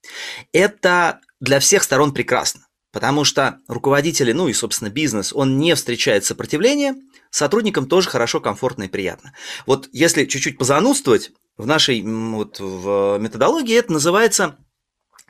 это 0.53 1.19
для 1.39 1.59
всех 1.59 1.83
сторон 1.83 2.15
прекрасно. 2.15 2.65
Потому 2.91 3.23
что 3.23 3.59
руководители, 3.67 4.31
ну 4.31 4.47
и, 4.47 4.53
собственно, 4.53 4.89
бизнес, 4.89 5.33
он 5.33 5.59
не 5.59 5.75
встречает 5.75 6.25
сопротивления, 6.25 6.95
сотрудникам 7.29 7.85
тоже 7.85 8.09
хорошо, 8.09 8.39
комфортно 8.41 8.85
и 8.85 8.87
приятно. 8.87 9.35
Вот 9.67 9.87
если 9.91 10.25
чуть-чуть 10.25 10.57
позанудствовать, 10.57 11.29
в 11.57 11.67
нашей 11.67 12.01
вот, 12.01 12.59
в 12.59 13.19
методологии 13.19 13.77
это 13.77 13.91
называется 13.91 14.57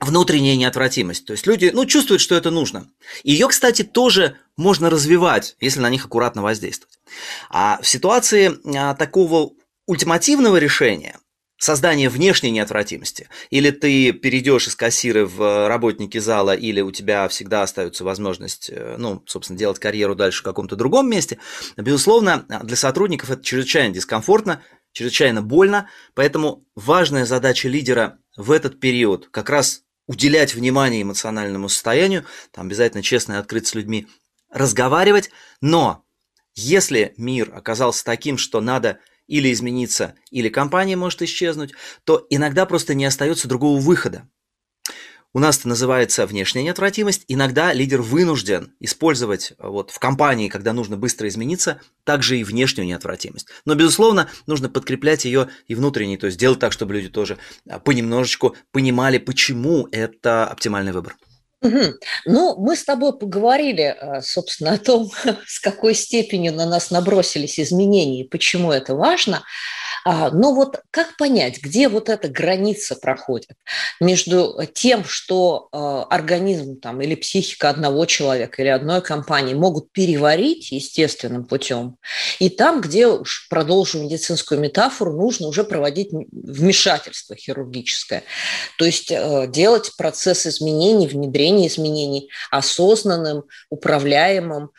внутренняя 0.01 0.55
неотвратимость. 0.55 1.25
То 1.25 1.33
есть 1.33 1.47
люди 1.47 1.71
ну, 1.73 1.85
чувствуют, 1.85 2.21
что 2.21 2.35
это 2.35 2.51
нужно. 2.51 2.89
Ее, 3.23 3.47
кстати, 3.47 3.83
тоже 3.83 4.37
можно 4.57 4.89
развивать, 4.89 5.55
если 5.59 5.79
на 5.79 5.89
них 5.89 6.05
аккуратно 6.05 6.41
воздействовать. 6.41 6.99
А 7.49 7.79
в 7.81 7.87
ситуации 7.87 8.57
а, 8.75 8.95
такого 8.95 9.51
ультимативного 9.85 10.57
решения, 10.57 11.17
создания 11.57 12.09
внешней 12.09 12.51
неотвратимости, 12.51 13.27
или 13.49 13.71
ты 13.71 14.13
перейдешь 14.13 14.67
из 14.67 14.75
кассиры 14.75 15.25
в 15.25 15.67
работники 15.67 16.17
зала, 16.17 16.55
или 16.55 16.81
у 16.81 16.91
тебя 16.91 17.27
всегда 17.27 17.63
остается 17.63 18.03
возможность, 18.03 18.69
э, 18.69 18.95
ну, 18.97 19.21
собственно, 19.25 19.59
делать 19.59 19.79
карьеру 19.79 20.15
дальше 20.15 20.39
в 20.39 20.43
каком-то 20.43 20.75
другом 20.77 21.09
месте, 21.09 21.37
безусловно, 21.75 22.45
для 22.63 22.77
сотрудников 22.77 23.29
это 23.29 23.43
чрезвычайно 23.43 23.93
дискомфортно, 23.93 24.63
чрезвычайно 24.93 25.41
больно, 25.41 25.89
поэтому 26.13 26.65
важная 26.75 27.25
задача 27.25 27.67
лидера 27.67 28.19
в 28.37 28.51
этот 28.51 28.79
период 28.79 29.27
как 29.29 29.49
раз 29.49 29.83
уделять 30.09 30.55
внимание 30.55 31.03
эмоциональному 31.03 31.69
состоянию, 31.69 32.25
там 32.51 32.65
обязательно 32.65 33.03
честно 33.03 33.33
и 33.33 33.35
открыто 33.35 33.67
с 33.67 33.75
людьми 33.75 34.07
разговаривать, 34.49 35.29
но 35.61 36.03
если 36.55 37.13
мир 37.15 37.53
оказался 37.53 38.03
таким, 38.03 38.39
что 38.39 38.59
надо 38.59 38.97
или 39.27 39.53
измениться, 39.53 40.15
или 40.31 40.49
компания 40.49 40.95
может 40.95 41.21
исчезнуть, 41.21 41.73
то 42.05 42.25
иногда 42.31 42.65
просто 42.65 42.95
не 42.95 43.05
остается 43.05 43.47
другого 43.47 43.79
выхода. 43.79 44.27
У 45.31 45.37
нас 45.37 45.59
это 45.59 45.67
называется 45.67 46.25
внешняя 46.25 46.63
неотвратимость. 46.63 47.23
Иногда 47.27 47.71
лидер 47.71 48.01
вынужден 48.01 48.73
использовать 48.79 49.53
вот, 49.59 49.91
в 49.91 49.99
компании, 49.99 50.49
когда 50.49 50.73
нужно 50.73 50.97
быстро 50.97 51.27
измениться, 51.27 51.79
также 52.03 52.39
и 52.39 52.43
внешнюю 52.43 52.87
неотвратимость. 52.87 53.47
Но, 53.63 53.75
безусловно, 53.75 54.27
нужно 54.47 54.69
подкреплять 54.69 55.25
ее 55.25 55.49
и 55.67 55.75
внутренней, 55.75 56.17
то 56.17 56.25
есть 56.25 56.39
делать 56.39 56.57
так, 56.57 56.71
чтобы 56.71 56.95
люди 56.95 57.09
тоже 57.09 57.37
а, 57.69 57.77
понемножечку 57.77 58.55
понимали, 58.71 59.19
почему 59.19 59.87
это 59.91 60.47
оптимальный 60.47 60.93
выбор. 60.93 61.15
Угу. 61.61 61.93
Ну, 62.25 62.55
мы 62.57 62.75
с 62.75 62.83
тобой 62.83 63.15
поговорили, 63.15 63.83
а, 63.83 64.21
собственно, 64.23 64.71
о 64.73 64.77
том, 64.79 65.11
с 65.45 65.59
какой 65.59 65.93
степенью 65.93 66.53
на 66.53 66.65
нас 66.65 66.89
набросились 66.89 67.59
изменения 67.59 68.21
и 68.21 68.27
почему 68.27 68.71
это 68.71 68.95
важно. 68.95 69.43
А, 70.05 70.29
но 70.31 70.53
вот 70.53 70.81
как 70.91 71.17
понять, 71.17 71.61
где 71.61 71.89
вот 71.89 72.09
эта 72.09 72.27
граница 72.27 72.95
проходит 72.95 73.57
между 73.99 74.57
тем, 74.73 75.03
что 75.03 75.69
э, 75.71 75.77
организм 76.09 76.79
там, 76.79 77.01
или 77.01 77.15
психика 77.15 77.69
одного 77.69 78.05
человека 78.05 78.61
или 78.61 78.69
одной 78.69 79.01
компании 79.01 79.53
могут 79.53 79.91
переварить 79.91 80.71
естественным 80.71 81.45
путем, 81.45 81.97
и 82.39 82.49
там, 82.49 82.81
где, 82.81 83.07
уж 83.07 83.47
продолжу 83.49 84.01
медицинскую 84.01 84.59
метафору, 84.59 85.13
нужно 85.13 85.47
уже 85.47 85.63
проводить 85.63 86.09
вмешательство 86.31 87.35
хирургическое. 87.35 88.23
То 88.77 88.85
есть 88.85 89.11
э, 89.11 89.47
делать 89.47 89.91
процесс 89.97 90.45
изменений, 90.47 91.07
внедрения 91.07 91.67
изменений 91.67 92.29
осознанным, 92.51 93.43
управляемым, 93.69 94.65
э, 94.65 94.69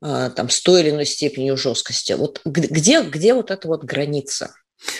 там, 0.00 0.48
с 0.50 0.60
той 0.62 0.82
или 0.82 0.90
иной 0.90 1.06
степенью 1.06 1.56
жесткости. 1.56 2.12
Вот 2.12 2.40
где, 2.44 3.02
где 3.02 3.34
вот 3.34 3.50
эта 3.50 3.68
вот 3.68 3.84
граница? 3.84 4.54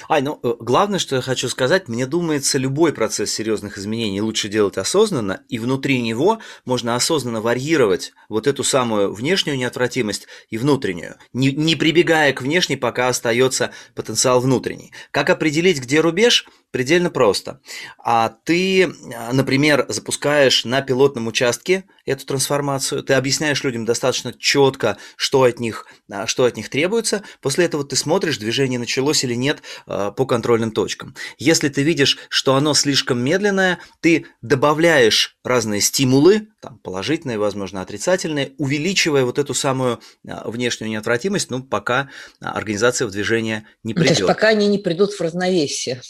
Ай, 0.09 0.23
ну, 0.23 0.41
э, 0.43 0.55
главное, 0.59 0.99
что 0.99 1.17
я 1.17 1.23
хочу 1.23 1.49
сказать, 1.49 1.89
мне 1.89 2.07
думается, 2.07 2.59
любой 2.59 2.93
процесс 2.93 3.33
серьезных 3.33 3.77
изменений 3.77 4.21
лучше 4.21 4.49
делать 4.49 4.79
осознанно, 4.79 5.43
и 5.49 5.59
внутри 5.59 6.01
него 6.01 6.39
можно 6.65 6.97
осознанно 6.97 7.41
варьировать 7.41 8.13
вот 8.29 8.47
эту 8.47 8.65
самую 8.65 9.13
внешнюю 9.13 9.59
неотвратимость 9.59 10.27
и 10.49 10.57
внутреннюю, 10.57 11.17
не, 11.33 11.53
не 11.53 11.77
прибегая 11.77 12.33
к 12.33 12.43
внешней, 12.43 12.77
пока 12.77 13.09
остается 13.09 13.71
потенциал 13.95 14.41
внутренний. 14.41 14.93
Как 15.11 15.29
определить, 15.29 15.81
где 15.81 16.01
рубеж? 16.01 16.47
Предельно 16.77 17.09
просто. 17.09 17.59
А 17.99 18.29
ты, 18.45 18.93
например, 19.33 19.87
запускаешь 19.89 20.67
на 20.67 20.83
пилотном 20.83 21.27
участке 21.27 21.85
эту 22.05 22.27
трансформацию, 22.27 23.03
ты 23.03 23.15
объясняешь 23.15 23.65
людям 23.65 23.87
достаточно 23.87 24.35
четко, 24.39 24.99
что 25.17 25.45
от 25.45 25.59
них, 25.59 25.87
а, 26.11 26.27
что 26.27 26.45
от 26.45 26.57
них 26.57 26.69
требуется, 26.69 27.23
после 27.41 27.65
этого 27.65 27.83
ты 27.83 27.97
смотришь, 27.97 28.37
движение 28.37 28.79
началось 28.79 29.25
или 29.25 29.33
нет 29.35 29.63
а, 29.87 30.11
по 30.13 30.27
контрольным 30.27 30.71
точкам. 30.71 31.15
Если 31.39 31.71
ты 31.71 31.83
видишь, 31.83 32.19
что 32.29 32.55
оно 32.57 32.75
слишком 32.75 33.19
медленное, 33.25 33.79
ты 34.01 34.27
добавляешь 34.43 35.39
разные 35.43 35.81
стимулы, 35.81 36.49
там, 36.61 36.79
положительные, 36.79 37.39
возможно, 37.39 37.81
отрицательные, 37.81 38.53
увеличивая 38.59 39.25
вот 39.25 39.39
эту 39.39 39.55
самую 39.55 40.01
а, 40.29 40.49
внешнюю 40.51 40.91
неотвратимость, 40.91 41.51
ну, 41.51 41.63
пока 41.63 42.11
организация 42.41 43.09
в 43.09 43.13
движение 43.13 43.67
не 43.83 43.95
придет. 43.95 44.09
То 44.09 44.23
есть 44.25 44.27
пока 44.29 44.49
они 44.49 44.69
не 44.69 44.79
придут 44.79 45.15
в 45.15 45.21
равновесие. 45.23 46.03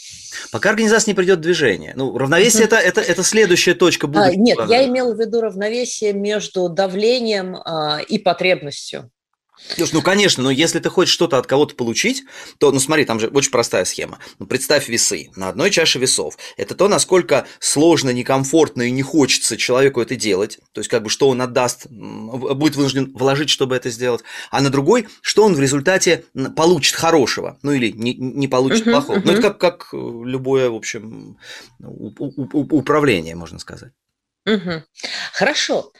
Пока 0.51 0.69
организация 0.69 1.11
не 1.11 1.15
придет 1.15 1.39
в 1.39 1.41
движение. 1.41 1.93
Ну, 1.95 2.17
равновесие 2.17 2.65
это, 2.65 2.77
это, 2.77 3.01
это 3.01 3.23
следующая 3.23 3.73
точка 3.73 4.07
будущего. 4.07 4.33
А, 4.33 4.35
нет, 4.35 4.59
я 4.69 4.85
имела 4.85 5.13
в 5.13 5.19
виду 5.19 5.41
равновесие 5.41 6.13
между 6.13 6.69
давлением 6.69 7.55
а, 7.55 7.99
и 7.99 8.17
потребностью. 8.17 9.11
Слушай, 9.75 9.93
ну 9.93 10.01
конечно, 10.01 10.43
но 10.43 10.51
если 10.51 10.79
ты 10.79 10.89
хочешь 10.89 11.13
что-то 11.13 11.37
от 11.37 11.47
кого-то 11.47 11.75
получить, 11.75 12.23
то, 12.57 12.71
ну 12.71 12.79
смотри, 12.79 13.05
там 13.05 13.19
же 13.19 13.27
очень 13.27 13.51
простая 13.51 13.85
схема. 13.85 14.19
Ну, 14.39 14.45
представь 14.45 14.87
весы. 14.87 15.29
На 15.35 15.49
одной 15.49 15.71
чаше 15.71 15.99
весов. 15.99 16.37
Это 16.57 16.75
то, 16.75 16.87
насколько 16.87 17.47
сложно, 17.59 18.11
некомфортно 18.11 18.83
и 18.83 18.91
не 18.91 19.03
хочется 19.03 19.57
человеку 19.57 20.01
это 20.01 20.15
делать. 20.15 20.59
То 20.73 20.79
есть, 20.79 20.89
как 20.89 21.03
бы, 21.03 21.09
что 21.09 21.29
он 21.29 21.41
отдаст, 21.41 21.87
будет 21.87 22.75
вынужден 22.75 23.11
вложить, 23.13 23.49
чтобы 23.49 23.75
это 23.75 23.89
сделать. 23.89 24.23
А 24.51 24.61
на 24.61 24.69
другой, 24.69 25.07
что 25.21 25.43
он 25.43 25.55
в 25.55 25.59
результате 25.59 26.25
получит 26.55 26.95
хорошего. 26.95 27.57
Ну 27.61 27.71
или 27.71 27.91
не, 27.91 28.13
не 28.13 28.47
получит 28.47 28.87
uh-huh, 28.87 28.91
плохого. 28.91 29.17
Uh-huh. 29.17 29.23
Ну 29.25 29.31
это 29.33 29.41
как, 29.41 29.57
как 29.57 29.89
любое, 29.93 30.69
в 30.69 30.75
общем, 30.75 31.37
управление, 31.79 33.35
можно 33.35 33.59
сказать. 33.59 33.91
Угу. 34.45 34.83
Хорошо. 35.33 35.91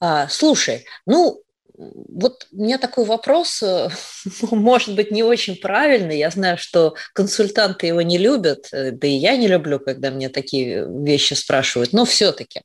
А, 0.00 0.28
слушай, 0.28 0.86
ну, 1.06 1.42
вот 1.76 2.46
у 2.52 2.62
меня 2.62 2.78
такой 2.78 3.04
вопрос, 3.04 3.62
э, 3.62 3.88
может 4.50 4.94
быть, 4.94 5.10
не 5.10 5.22
очень 5.22 5.56
правильный. 5.56 6.18
Я 6.18 6.30
знаю, 6.30 6.58
что 6.58 6.94
консультанты 7.14 7.86
его 7.86 8.02
не 8.02 8.18
любят, 8.18 8.68
э, 8.72 8.90
да 8.92 9.06
и 9.06 9.12
я 9.12 9.36
не 9.36 9.48
люблю, 9.48 9.80
когда 9.80 10.10
мне 10.10 10.28
такие 10.28 10.86
вещи 10.88 11.34
спрашивают, 11.34 11.92
но 11.92 12.04
все-таки. 12.04 12.62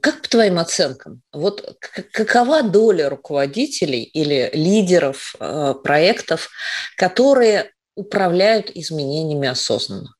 Как 0.00 0.20
по 0.20 0.28
твоим 0.28 0.58
оценкам, 0.58 1.22
вот 1.32 1.78
какова 2.12 2.62
доля 2.62 3.08
руководителей 3.08 4.02
или 4.02 4.50
лидеров 4.52 5.34
э, 5.38 5.74
проектов, 5.82 6.50
которые 6.96 7.72
управляют 7.94 8.70
изменениями 8.74 9.48
осознанно? 9.48 10.16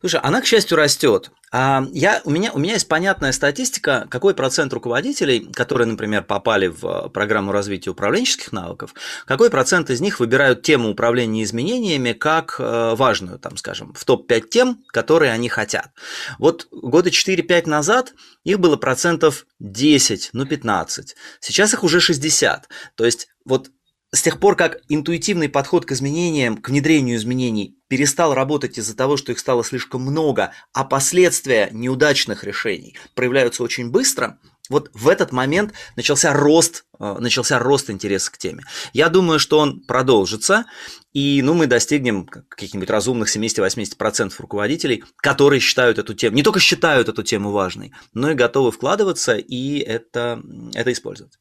Слушай, 0.00 0.20
она, 0.20 0.40
к 0.40 0.46
счастью, 0.46 0.76
растет. 0.76 1.30
А 1.50 1.86
я, 1.92 2.20
у, 2.24 2.30
меня, 2.30 2.52
у 2.52 2.58
меня 2.58 2.74
есть 2.74 2.88
понятная 2.88 3.32
статистика, 3.32 4.06
какой 4.10 4.34
процент 4.34 4.72
руководителей, 4.72 5.50
которые, 5.52 5.86
например, 5.86 6.24
попали 6.24 6.66
в 6.66 7.08
программу 7.08 7.52
развития 7.52 7.90
управленческих 7.90 8.52
навыков, 8.52 8.94
какой 9.24 9.48
процент 9.48 9.88
из 9.88 10.00
них 10.00 10.20
выбирают 10.20 10.62
тему 10.62 10.90
управления 10.90 11.42
изменениями 11.42 12.12
как 12.12 12.56
э, 12.58 12.94
важную, 12.94 13.38
там, 13.38 13.56
скажем, 13.56 13.94
в 13.94 14.04
топ-5 14.04 14.48
тем, 14.48 14.84
которые 14.88 15.32
они 15.32 15.48
хотят. 15.48 15.90
Вот 16.38 16.68
года 16.70 17.08
4-5 17.08 17.68
назад 17.68 18.12
их 18.44 18.60
было 18.60 18.76
процентов 18.76 19.46
10, 19.58 20.30
ну 20.34 20.44
15. 20.44 21.16
Сейчас 21.40 21.72
их 21.72 21.82
уже 21.82 22.00
60. 22.00 22.68
То 22.94 23.04
есть 23.04 23.28
вот 23.46 23.70
с 24.12 24.22
тех 24.22 24.40
пор, 24.40 24.56
как 24.56 24.78
интуитивный 24.88 25.48
подход 25.48 25.84
к 25.84 25.92
изменениям, 25.92 26.56
к 26.56 26.68
внедрению 26.68 27.16
изменений 27.16 27.76
перестал 27.88 28.34
работать 28.34 28.78
из-за 28.78 28.96
того, 28.96 29.16
что 29.16 29.32
их 29.32 29.38
стало 29.38 29.64
слишком 29.64 30.02
много, 30.02 30.52
а 30.72 30.84
последствия 30.84 31.68
неудачных 31.72 32.44
решений 32.44 32.96
проявляются 33.14 33.62
очень 33.62 33.90
быстро, 33.90 34.38
вот 34.68 34.90
в 34.92 35.08
этот 35.08 35.32
момент 35.32 35.72
начался 35.96 36.32
рост, 36.32 36.84
э, 36.98 37.16
начался 37.18 37.58
рост 37.58 37.90
интереса 37.90 38.30
к 38.30 38.38
теме. 38.38 38.64
Я 38.92 39.08
думаю, 39.08 39.38
что 39.38 39.58
он 39.58 39.80
продолжится, 39.80 40.66
и 41.12 41.40
ну, 41.42 41.54
мы 41.54 41.66
достигнем 41.66 42.26
каких-нибудь 42.26 42.90
разумных 42.90 43.34
70-80% 43.34 44.32
руководителей, 44.38 45.04
которые 45.16 45.60
считают 45.60 45.98
эту 45.98 46.14
тему, 46.14 46.36
не 46.36 46.42
только 46.42 46.60
считают 46.60 47.08
эту 47.08 47.22
тему 47.22 47.50
важной, 47.50 47.92
но 48.12 48.30
и 48.30 48.34
готовы 48.34 48.70
вкладываться 48.70 49.36
и 49.36 49.78
это, 49.78 50.42
это 50.74 50.92
использовать. 50.92 51.38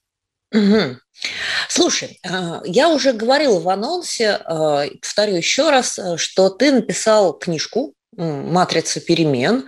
Угу. 0.53 0.97
Слушай, 1.67 2.19
а, 2.25 2.61
я 2.65 2.89
уже 2.89 3.13
говорила 3.13 3.59
в 3.59 3.67
анонсе, 3.69 4.39
а, 4.45 4.85
повторю 5.01 5.35
еще 5.35 5.69
раз, 5.69 5.99
э, 5.99 6.17
что 6.17 6.49
ты 6.49 6.71
написал 6.71 7.33
книжку 7.33 7.93
«Матрица 8.15 9.01
перемен». 9.01 9.67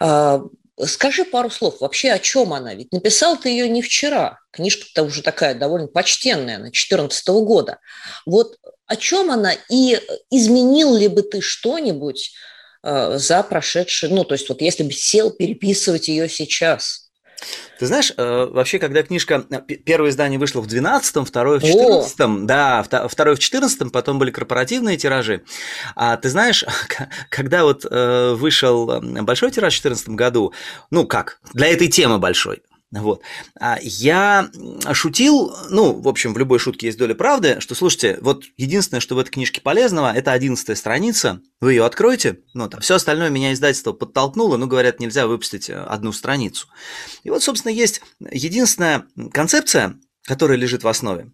А, 0.00 0.42
скажи 0.84 1.24
пару 1.24 1.50
слов 1.50 1.80
вообще, 1.80 2.10
о 2.12 2.18
чем 2.18 2.52
она? 2.52 2.74
Ведь 2.74 2.92
написал 2.92 3.38
ты 3.38 3.48
ее 3.48 3.68
не 3.68 3.80
вчера. 3.80 4.40
Книжка-то 4.50 5.04
уже 5.04 5.22
такая 5.22 5.54
довольно 5.54 5.86
почтенная, 5.86 6.58
на 6.58 6.64
2014 6.64 7.28
года. 7.28 7.78
Вот 8.26 8.56
о 8.86 8.96
чем 8.96 9.30
она 9.30 9.54
и 9.70 9.98
изменил 10.30 10.94
ли 10.94 11.08
бы 11.08 11.22
ты 11.22 11.40
что-нибудь 11.40 12.32
за 12.82 13.44
прошедшие, 13.44 14.12
ну, 14.12 14.24
то 14.24 14.34
есть 14.34 14.48
вот 14.48 14.60
если 14.60 14.82
бы 14.82 14.90
сел 14.90 15.30
переписывать 15.30 16.08
ее 16.08 16.28
сейчас– 16.28 17.01
ты 17.78 17.86
знаешь, 17.86 18.12
э, 18.16 18.46
вообще, 18.50 18.78
когда 18.78 19.02
книжка, 19.02 19.44
э, 19.50 19.60
первое 19.60 20.10
издание 20.10 20.38
вышло 20.38 20.60
в 20.60 20.66
12-м, 20.66 21.24
второе 21.24 21.58
в 21.58 21.64
14-м, 21.64 22.46
да, 22.46 22.82
второе 22.82 23.34
в 23.34 23.38
14-м, 23.38 23.90
потом 23.90 24.18
были 24.18 24.30
корпоративные 24.30 24.96
тиражи. 24.96 25.42
А 25.96 26.16
ты 26.16 26.28
знаешь, 26.28 26.64
когда 27.30 27.64
вот 27.64 27.84
э, 27.88 28.34
вышел 28.34 29.00
большой 29.00 29.50
тираж 29.50 29.78
в 29.78 29.82
2014 29.82 30.08
году, 30.10 30.52
ну 30.90 31.06
как, 31.06 31.40
для 31.52 31.68
этой 31.68 31.88
темы 31.88 32.18
большой, 32.18 32.62
вот. 33.00 33.22
А 33.58 33.78
я 33.80 34.50
шутил, 34.92 35.56
ну, 35.70 35.94
в 35.94 36.06
общем, 36.08 36.34
в 36.34 36.38
любой 36.38 36.58
шутке 36.58 36.86
есть 36.86 36.98
доля 36.98 37.14
правды, 37.14 37.56
что, 37.60 37.74
слушайте, 37.74 38.18
вот 38.20 38.44
единственное, 38.58 39.00
что 39.00 39.14
в 39.14 39.18
этой 39.18 39.30
книжке 39.30 39.62
полезного, 39.62 40.12
это 40.12 40.32
одиннадцатая 40.32 40.76
страница, 40.76 41.40
вы 41.60 41.72
ее 41.72 41.86
откроете, 41.86 42.40
ну, 42.52 42.68
там, 42.68 42.80
все 42.82 42.96
остальное 42.96 43.30
меня 43.30 43.54
издательство 43.54 43.92
подтолкнуло, 43.92 44.58
ну, 44.58 44.66
говорят, 44.66 45.00
нельзя 45.00 45.26
выпустить 45.26 45.70
э, 45.70 45.74
одну 45.74 46.12
страницу. 46.12 46.68
И 47.24 47.30
вот, 47.30 47.42
собственно, 47.42 47.72
есть 47.72 48.02
единственная 48.30 49.06
концепция, 49.32 49.98
которая 50.24 50.58
лежит 50.58 50.84
в 50.84 50.88
основе. 50.88 51.32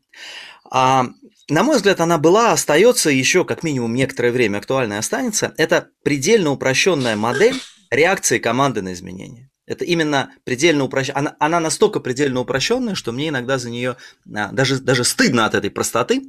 А, 0.71 1.07
на 1.49 1.63
мой 1.63 1.77
взгляд, 1.77 2.01
она 2.01 2.19
была, 2.19 2.53
остается 2.53 3.11
еще 3.11 3.45
как 3.45 3.65
минимум 3.65 3.95
некоторое 3.95 4.31
время 4.31 4.59
актуальной 4.59 4.99
останется. 4.99 5.55
Это 5.57 5.89
предельно 6.05 6.51
упрощенная 6.51 7.17
модель 7.17 7.61
реакции 7.91 8.39
команды 8.39 8.83
на 8.83 8.93
изменения. 8.93 9.48
Это 9.69 9.85
именно 9.85 10.33
предельно 10.45 10.85
упрощенная. 10.85 11.19
Она, 11.19 11.37
она 11.39 11.61
настолько 11.61 12.01
предельно 12.01 12.41
упрощенная, 12.41 12.95
что 12.95 13.13
мне 13.13 13.29
иногда 13.29 13.59
за 13.59 13.69
нее 13.69 13.97
а, 14.35 14.51
даже, 14.51 14.81
даже 14.81 15.05
стыдно 15.05 15.45
от 15.45 15.55
этой 15.55 15.71
простоты. 15.71 16.23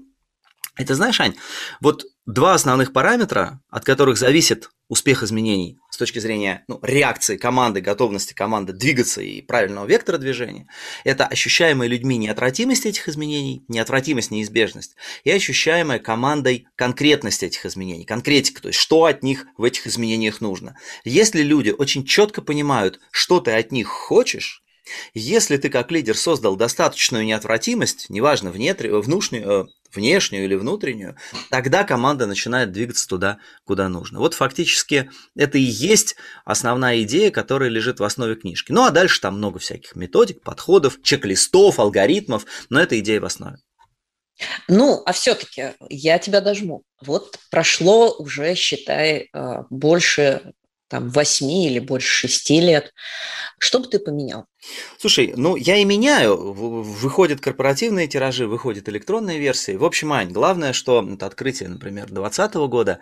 Это 0.76 0.94
знаешь, 0.94 1.20
Ань, 1.20 1.36
вот 1.80 2.06
два 2.26 2.54
основных 2.54 2.92
параметра, 2.94 3.62
от 3.70 3.86
которых 3.86 4.18
зависит 4.18 4.70
успех 4.90 5.24
изменений 5.24 5.80
с 5.90 5.98
точки 5.98 6.20
зрения 6.20 6.66
ну, 6.68 6.80
реакции 6.82 7.38
команды, 7.38 7.80
готовности 7.80 8.34
команды 8.34 8.74
двигаться 8.74 9.22
и 9.22 9.42
правильного 9.42 9.86
вектора 9.86 10.18
движения, 10.18 10.68
это 11.04 11.26
ощущаемая 11.26 11.88
людьми 11.88 12.18
неотвратимость 12.18 12.86
этих 12.86 13.08
изменений, 13.08 13.64
неотвратимость, 13.68 14.32
неизбежность, 14.32 14.96
и 15.24 15.32
ощущаемая 15.32 16.00
командой 16.00 16.68
конкретность 16.76 17.44
этих 17.44 17.66
изменений, 17.66 18.04
конкретика, 18.04 18.62
то 18.64 18.68
есть 18.70 18.80
что 18.80 19.06
от 19.06 19.24
них 19.24 19.46
в 19.58 19.64
этих 19.64 19.88
изменениях 19.88 20.42
нужно. 20.42 20.76
Если 21.06 21.44
люди 21.44 21.70
очень 21.70 22.04
четко 22.04 22.42
понимают, 22.42 23.00
что 23.12 23.40
ты 23.40 23.52
от 23.52 23.72
них 23.72 23.88
хочешь, 23.88 24.64
если 25.14 25.58
ты 25.58 25.70
как 25.70 25.92
лидер 25.92 26.18
создал 26.18 26.56
достаточную 26.56 27.26
неотвратимость, 27.26 28.10
неважно, 28.10 28.52
внетри, 28.52 28.90
внешнюю, 28.90 29.48
э, 29.48 29.66
внешнюю 29.94 30.46
или 30.46 30.56
внутреннюю, 30.56 31.16
тогда 31.50 31.84
команда 31.84 32.26
начинает 32.28 32.72
двигаться 32.72 33.08
туда, 33.08 33.40
куда 33.66 33.90
нужно. 33.90 34.20
Вот 34.20 34.34
фактически 34.34 35.10
это 35.36 35.58
и 35.58 35.62
есть 35.62 36.16
основная 36.46 37.02
идея, 37.04 37.32
которая 37.32 37.70
лежит 37.70 38.00
в 38.00 38.04
основе 38.04 38.36
книжки. 38.36 38.72
Ну 38.72 38.84
а 38.84 38.92
дальше 38.92 39.22
там 39.22 39.38
много 39.38 39.60
всяких 39.60 39.96
методик, 39.96 40.42
подходов, 40.42 41.02
чек-листов, 41.02 41.80
алгоритмов, 41.80 42.46
но 42.70 42.80
это 42.80 43.00
идея 43.00 43.22
в 43.22 43.26
основе. 43.26 43.58
Ну, 44.68 45.02
а 45.06 45.12
все-таки 45.12 45.74
я 45.90 46.18
тебя 46.18 46.42
дожму. 46.42 46.84
Вот 47.02 47.38
прошло 47.52 48.16
уже, 48.18 48.56
считай, 48.56 49.30
э, 49.34 49.64
больше 49.70 50.54
там, 50.90 51.10
8 51.10 51.52
или 51.52 51.80
больше 51.80 52.28
6 52.28 52.50
лет. 52.50 52.94
Что 53.58 53.80
бы 53.80 53.88
ты 53.88 54.00
поменял? 54.00 54.46
Слушай, 54.98 55.34
ну 55.36 55.56
я 55.56 55.78
и 55.78 55.86
меняю. 55.86 56.36
Выходят 56.36 57.40
корпоративные 57.40 58.08
тиражи, 58.08 58.48
выходят 58.48 58.90
электронные 58.90 59.40
версии. 59.40 59.76
В 59.76 59.86
общем, 59.86 60.12
Ань, 60.12 60.32
главное, 60.32 60.74
что 60.74 61.08
это 61.08 61.26
открытие, 61.26 61.70
например, 61.70 62.08
2020 62.08 62.56
года, 62.68 63.00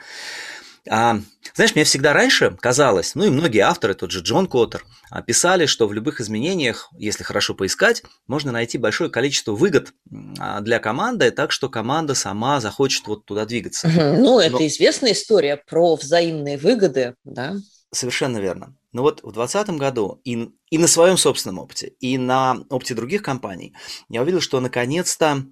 а, 0.90 1.20
знаешь, 1.54 1.76
мне 1.76 1.84
всегда 1.84 2.14
раньше 2.14 2.56
казалось, 2.60 3.16
ну 3.16 3.26
и 3.26 3.30
многие 3.30 3.60
авторы, 3.60 3.94
тот 3.94 4.12
же 4.12 4.22
Джон 4.22 4.48
Коттер, 4.48 4.86
а, 5.10 5.22
писали, 5.22 5.66
что 5.66 5.88
в 5.88 5.94
любых 5.94 6.22
изменениях, 6.22 6.90
если 6.98 7.24
хорошо 7.24 7.56
поискать, 7.56 8.04
можно 8.28 8.52
найти 8.52 8.78
большое 8.78 9.10
количество 9.10 9.54
выгод 9.54 9.94
а, 10.40 10.62
для 10.62 10.80
команды, 10.80 11.32
так 11.32 11.52
что 11.52 11.70
команда 11.70 12.16
сама 12.16 12.60
захочет 12.60 13.08
вот 13.08 13.26
туда 13.26 13.46
двигаться. 13.46 13.88
Ну, 13.88 14.40
это 14.40 14.54
Но... 14.54 14.68
известная 14.68 15.14
история 15.14 15.58
про 15.58 15.96
взаимные 15.96 16.58
выгоды, 16.58 17.16
да? 17.24 17.56
Совершенно 17.92 18.38
верно. 18.38 18.76
Но 18.92 19.02
вот 19.02 19.20
в 19.20 19.32
2020 19.32 19.70
году 19.78 20.22
и, 20.24 20.50
и 20.70 20.78
на 20.78 20.88
своем 20.88 21.18
собственном 21.18 21.60
опыте, 21.60 21.94
и 22.00 22.18
на 22.18 22.64
опыте 22.70 22.96
других 22.96 23.22
компаний 23.22 23.74
я 24.10 24.22
увидел, 24.22 24.42
что 24.42 24.60
наконец-то 24.60 25.46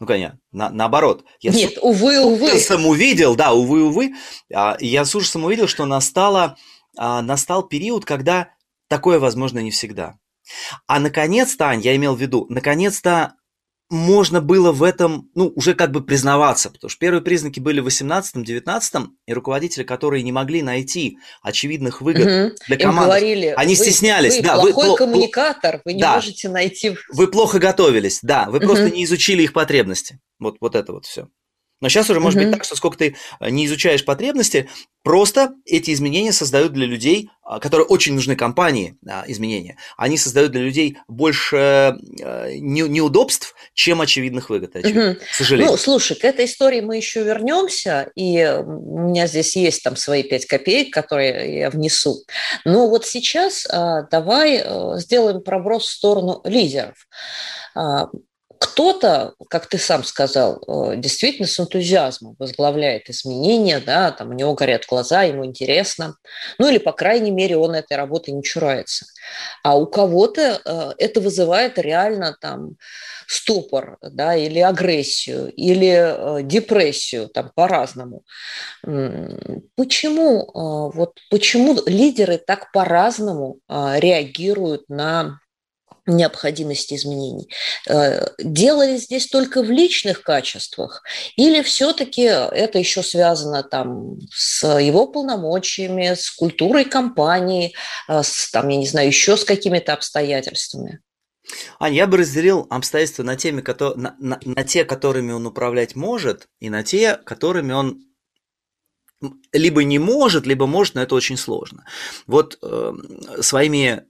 ну, 0.00 0.06
конечно, 0.06 0.38
на, 0.52 0.68
наоборот. 0.70 1.24
Я 1.40 1.52
Нет, 1.52 1.74
с, 1.74 1.78
увы, 1.80 2.18
увы. 2.20 2.48
Я 2.48 2.60
сам 2.60 2.86
увидел, 2.86 3.36
да, 3.36 3.52
увы, 3.52 3.84
увы. 3.84 4.14
А, 4.52 4.76
я 4.80 5.04
с 5.04 5.14
ужасом 5.14 5.44
увидел, 5.44 5.68
что 5.68 5.86
настало, 5.86 6.56
а, 6.96 7.22
настал 7.22 7.62
период, 7.62 8.04
когда 8.04 8.50
такое 8.88 9.18
возможно 9.18 9.60
не 9.60 9.70
всегда. 9.70 10.18
А 10.86 11.00
наконец-то, 11.00 11.68
Ань, 11.68 11.80
я 11.80 11.96
имел 11.96 12.14
в 12.14 12.20
виду, 12.20 12.46
наконец-то 12.48 13.34
можно 13.88 14.40
было 14.40 14.72
в 14.72 14.82
этом, 14.82 15.30
ну, 15.34 15.52
уже 15.54 15.74
как 15.74 15.92
бы 15.92 16.02
признаваться, 16.02 16.70
потому 16.70 16.88
что 16.88 16.98
первые 16.98 17.22
признаки 17.22 17.60
были 17.60 17.80
в 17.80 17.86
18-19, 17.86 19.06
и 19.26 19.32
руководители, 19.32 19.84
которые 19.84 20.22
не 20.22 20.32
могли 20.32 20.62
найти 20.62 21.18
очевидных 21.42 22.00
выгод 22.00 22.26
угу. 22.26 22.56
для 22.66 22.76
команды, 22.76 23.06
говорили, 23.06 23.54
они 23.56 23.74
вы, 23.74 23.84
стеснялись. 23.84 24.36
Вы 24.36 24.42
да, 24.42 24.54
плохой 24.54 24.90
вы, 24.90 24.96
коммуникатор, 24.96 25.82
вы 25.84 25.92
не 25.92 26.00
да, 26.00 26.14
можете 26.14 26.48
найти... 26.48 26.96
Вы 27.12 27.28
плохо 27.28 27.58
готовились, 27.58 28.18
да, 28.22 28.46
вы 28.50 28.58
угу. 28.58 28.66
просто 28.66 28.90
не 28.90 29.04
изучили 29.04 29.42
их 29.42 29.52
потребности. 29.52 30.20
Вот, 30.38 30.56
вот 30.60 30.74
это 30.74 30.92
вот 30.92 31.06
все. 31.06 31.28
Но 31.80 31.88
сейчас 31.88 32.08
уже 32.08 32.20
может 32.20 32.38
угу. 32.38 32.46
быть 32.46 32.54
так, 32.54 32.64
что 32.64 32.74
сколько 32.76 32.96
ты 32.96 33.16
э, 33.40 33.50
не 33.50 33.66
изучаешь 33.66 34.04
потребности, 34.04 34.68
просто 35.02 35.52
эти 35.66 35.92
изменения 35.92 36.32
создают 36.32 36.72
для 36.72 36.86
людей, 36.86 37.30
а, 37.42 37.60
которые 37.60 37.86
очень 37.86 38.14
нужны 38.14 38.34
компании, 38.34 38.96
а, 39.06 39.24
изменения, 39.28 39.76
они 39.96 40.16
создают 40.16 40.52
для 40.52 40.62
людей 40.62 40.98
больше 41.06 41.98
э, 42.20 42.56
неудобств, 42.58 43.54
чем 43.74 44.00
очевидных 44.00 44.48
выгод, 44.48 44.74
очевидно, 44.74 45.10
угу. 45.10 45.20
к 45.20 45.34
сожалению. 45.34 45.72
Ну, 45.72 45.76
слушай, 45.76 46.16
к 46.16 46.24
этой 46.24 46.46
истории 46.46 46.80
мы 46.80 46.96
еще 46.96 47.22
вернемся, 47.22 48.10
и 48.16 48.44
у 48.64 49.08
меня 49.08 49.26
здесь 49.26 49.54
есть 49.54 49.82
там 49.82 49.96
свои 49.96 50.22
пять 50.22 50.46
копеек, 50.46 50.92
которые 50.92 51.58
я 51.58 51.70
внесу. 51.70 52.24
Но 52.64 52.88
вот 52.88 53.04
сейчас 53.06 53.66
а, 53.70 54.02
давай 54.10 54.62
э, 54.64 54.98
сделаем 54.98 55.42
проброс 55.42 55.86
в 55.86 55.92
сторону 55.92 56.40
лидеров 56.44 56.96
кто-то, 58.58 59.34
как 59.48 59.66
ты 59.66 59.78
сам 59.78 60.04
сказал, 60.04 60.62
э, 60.66 60.96
действительно 60.96 61.46
с 61.46 61.58
энтузиазмом 61.58 62.36
возглавляет 62.38 63.08
изменения, 63.10 63.80
да, 63.80 64.10
там 64.10 64.30
у 64.30 64.32
него 64.32 64.54
горят 64.54 64.84
глаза, 64.88 65.22
ему 65.22 65.44
интересно, 65.44 66.16
ну 66.58 66.68
или, 66.68 66.78
по 66.78 66.92
крайней 66.92 67.30
мере, 67.30 67.56
он 67.56 67.74
этой 67.74 67.96
работы 67.96 68.32
не 68.32 68.42
чурается. 68.42 69.06
А 69.62 69.76
у 69.76 69.86
кого-то 69.86 70.60
э, 70.64 70.92
это 70.98 71.20
вызывает 71.20 71.78
реально 71.78 72.36
там 72.40 72.76
ступор, 73.26 73.98
да, 74.02 74.36
или 74.36 74.60
агрессию, 74.60 75.52
или 75.52 76.38
э, 76.40 76.42
депрессию, 76.42 77.28
там 77.28 77.50
по-разному. 77.54 78.22
Почему, 78.82 80.50
вот 80.92 81.18
почему 81.30 81.76
лидеры 81.86 82.38
так 82.38 82.70
по-разному 82.72 83.58
реагируют 83.68 84.88
на 84.88 85.40
необходимости 86.06 86.94
изменений. 86.94 87.48
Э, 87.88 88.26
дело 88.38 88.86
ли 88.86 88.96
здесь 88.98 89.26
только 89.26 89.62
в 89.62 89.70
личных 89.70 90.22
качествах, 90.22 91.02
или 91.36 91.62
все-таки 91.62 92.22
это 92.22 92.78
еще 92.78 93.02
связано 93.02 93.62
там 93.62 94.18
с 94.30 94.66
его 94.78 95.06
полномочиями, 95.06 96.14
с 96.14 96.30
культурой 96.30 96.84
компании, 96.84 97.74
э, 98.08 98.22
с, 98.22 98.50
там, 98.50 98.68
я 98.68 98.76
не 98.76 98.86
знаю, 98.86 99.08
еще 99.08 99.36
с 99.36 99.44
какими-то 99.44 99.92
обстоятельствами? 99.92 101.00
Ань, 101.78 101.94
я 101.94 102.06
бы 102.06 102.16
разделил 102.16 102.66
обстоятельства 102.70 103.22
на, 103.22 103.36
теме, 103.36 103.62
на, 103.62 104.16
на, 104.18 104.40
на 104.44 104.64
те, 104.64 104.84
которыми 104.84 105.32
он 105.32 105.46
управлять 105.46 105.94
может, 105.94 106.48
и 106.58 106.70
на 106.70 106.82
те, 106.82 107.14
которыми 107.14 107.72
он 107.72 108.02
либо 109.52 109.84
не 109.84 109.98
может, 109.98 110.46
либо 110.46 110.66
может, 110.66 110.94
но 110.94 111.02
это 111.02 111.14
очень 111.14 111.36
сложно. 111.36 111.84
Вот 112.26 112.58
э, 112.62 112.92
своими 113.40 114.04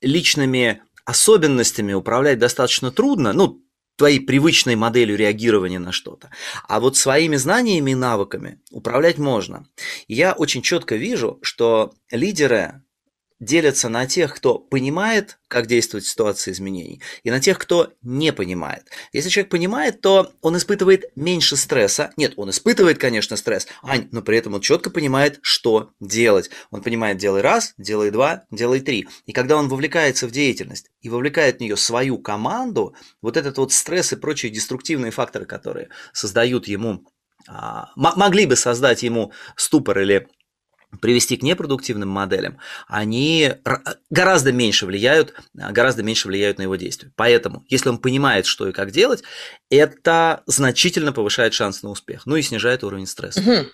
личными 0.00 0.82
особенностями 1.10 1.92
управлять 1.92 2.38
достаточно 2.38 2.90
трудно, 2.90 3.32
ну, 3.32 3.62
твоей 3.96 4.20
привычной 4.20 4.76
моделью 4.76 5.16
реагирования 5.16 5.78
на 5.78 5.92
что-то. 5.92 6.30
А 6.66 6.80
вот 6.80 6.96
своими 6.96 7.36
знаниями 7.36 7.90
и 7.90 7.94
навыками 7.94 8.60
управлять 8.70 9.18
можно. 9.18 9.66
Я 10.08 10.32
очень 10.32 10.62
четко 10.62 10.96
вижу, 10.96 11.38
что 11.42 11.92
лидеры 12.10 12.82
делятся 13.40 13.88
на 13.88 14.06
тех, 14.06 14.34
кто 14.34 14.58
понимает, 14.58 15.38
как 15.48 15.66
действовать 15.66 16.04
в 16.04 16.08
ситуации 16.08 16.52
изменений, 16.52 17.02
и 17.24 17.30
на 17.30 17.40
тех, 17.40 17.58
кто 17.58 17.92
не 18.02 18.32
понимает. 18.32 18.84
Если 19.12 19.30
человек 19.30 19.50
понимает, 19.50 20.00
то 20.00 20.32
он 20.42 20.56
испытывает 20.56 21.10
меньше 21.16 21.56
стресса. 21.56 22.12
Нет, 22.16 22.34
он 22.36 22.50
испытывает, 22.50 22.98
конечно, 22.98 23.36
стресс, 23.36 23.66
Ань, 23.82 24.08
но 24.12 24.22
при 24.22 24.36
этом 24.38 24.54
он 24.54 24.60
четко 24.60 24.90
понимает, 24.90 25.38
что 25.42 25.90
делать. 26.00 26.50
Он 26.70 26.82
понимает, 26.82 27.16
делай 27.16 27.40
раз, 27.40 27.74
делай 27.78 28.10
два, 28.10 28.44
делай 28.50 28.80
три. 28.80 29.08
И 29.26 29.32
когда 29.32 29.56
он 29.56 29.68
вовлекается 29.68 30.28
в 30.28 30.30
деятельность 30.30 30.90
и 31.00 31.08
вовлекает 31.08 31.56
в 31.56 31.60
нее 31.60 31.76
свою 31.76 32.18
команду, 32.18 32.94
вот 33.22 33.36
этот 33.36 33.58
вот 33.58 33.72
стресс 33.72 34.12
и 34.12 34.16
прочие 34.16 34.52
деструктивные 34.52 35.10
факторы, 35.10 35.46
которые 35.46 35.88
создают 36.12 36.68
ему 36.68 37.04
а, 37.48 37.90
могли 37.96 38.46
бы 38.46 38.54
создать 38.54 39.02
ему 39.02 39.32
ступор 39.56 40.00
или 40.00 40.28
привести 41.00 41.36
к 41.36 41.42
непродуктивным 41.42 42.08
моделям, 42.08 42.58
они 42.88 43.52
гораздо 44.10 44.52
меньше 44.52 44.86
влияют, 44.86 45.34
гораздо 45.54 46.02
меньше 46.02 46.28
влияют 46.28 46.58
на 46.58 46.62
его 46.62 46.76
действия. 46.76 47.12
Поэтому, 47.16 47.64
если 47.68 47.88
он 47.88 47.98
понимает, 47.98 48.46
что 48.46 48.68
и 48.68 48.72
как 48.72 48.90
делать, 48.90 49.22
это 49.70 50.42
значительно 50.46 51.12
повышает 51.12 51.54
шанс 51.54 51.82
на 51.82 51.90
успех, 51.90 52.22
ну 52.26 52.36
и 52.36 52.42
снижает 52.42 52.82
уровень 52.82 53.06
стресса. 53.06 53.40
Угу. 53.40 53.66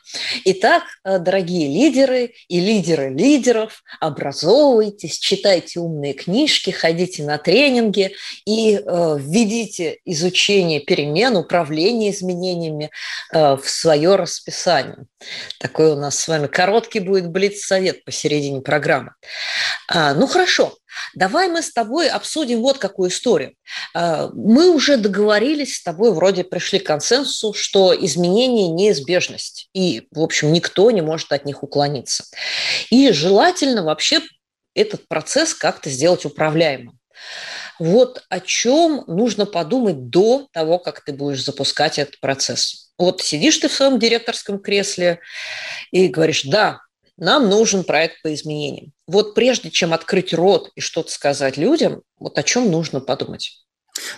Итак, 0.45 0.83
э, 1.05 1.19
дорогие 1.19 1.69
лидеры 1.69 2.35
и 2.49 2.61
лидеры 2.61 3.09
лидеров, 3.09 3.83
образовывайтесь, 3.99 5.19
читайте 5.19 5.81
умные 5.81 6.13
книжки, 6.13 6.71
ходите 6.71 7.23
на 7.25 7.39
тренинги 7.39 8.15
и 8.45 8.77
э, 8.77 9.17
введите 9.19 9.99
изучение 10.05 10.81
перемен, 10.81 11.37
управление 11.37 12.11
изменениями 12.11 12.91
э, 13.33 13.57
в 13.57 13.69
свое 13.69 14.17
расписание. 14.17 15.07
Такой 15.59 15.93
у 15.93 15.97
нас 15.97 16.19
с 16.19 16.29
вами 16.29 16.47
короткий 16.47 17.01
будет 17.07 17.31
блиц-совет 17.31 18.05
посередине 18.05 18.61
программы. 18.61 19.13
А, 19.89 20.15
ну 20.15 20.27
хорошо, 20.27 20.77
давай 21.15 21.49
мы 21.49 21.63
с 21.63 21.73
тобой 21.73 22.09
обсудим 22.09 22.61
вот 22.61 22.79
какую 22.79 23.11
историю. 23.11 23.55
А, 23.95 24.31
мы 24.35 24.71
уже 24.71 24.97
договорились 24.97 25.77
с 25.77 25.83
тобой, 25.83 26.13
вроде 26.13 26.45
пришли 26.45 26.79
к 26.79 26.87
консенсусу, 26.87 27.53
что 27.55 27.95
изменения– 27.95 28.69
неизбежность, 28.71 29.69
и, 29.73 30.07
в 30.11 30.21
общем, 30.21 30.53
никто 30.53 30.91
не 30.91 31.03
может 31.03 31.33
от 31.33 31.45
них 31.45 31.63
уклониться. 31.63 32.25
И 32.91 33.11
желательно 33.13 33.85
вообще 33.85 34.21
этот 34.75 35.09
процесс 35.09 35.55
как-то 35.55 35.89
сделать 35.89 36.25
управляемым. 36.25 36.99
Вот 37.79 38.25
о 38.29 38.41
чем 38.41 39.05
нужно 39.07 39.47
подумать 39.47 40.09
до 40.09 40.49
того, 40.53 40.79
как 40.79 41.05
ты 41.05 41.13
будешь 41.13 41.45
запускать 41.45 41.99
этот 41.99 42.21
процесс. 42.21 42.93
Вот 42.99 43.21
сидишь 43.21 43.59
ты 43.59 43.69
в 43.69 43.73
своем 43.73 43.99
директорском 43.99 44.59
кресле 44.59 45.21
и 45.91 46.09
говоришь, 46.09 46.45
да, 46.45 46.81
нам 47.17 47.49
нужен 47.49 47.85
проект 47.85 48.23
по 48.23 48.33
изменениям. 48.35 48.93
Вот 49.07 49.35
прежде 49.35 49.71
чем 49.71 49.93
открыть 49.93 50.35
рот 50.35 50.71
и 50.75 50.81
что-то 50.81 51.11
сказать 51.11 51.57
людям, 51.57 52.03
вот 52.19 52.39
о 52.39 52.43
чем 52.43 52.71
нужно 52.71 53.01
подумать. 53.01 53.65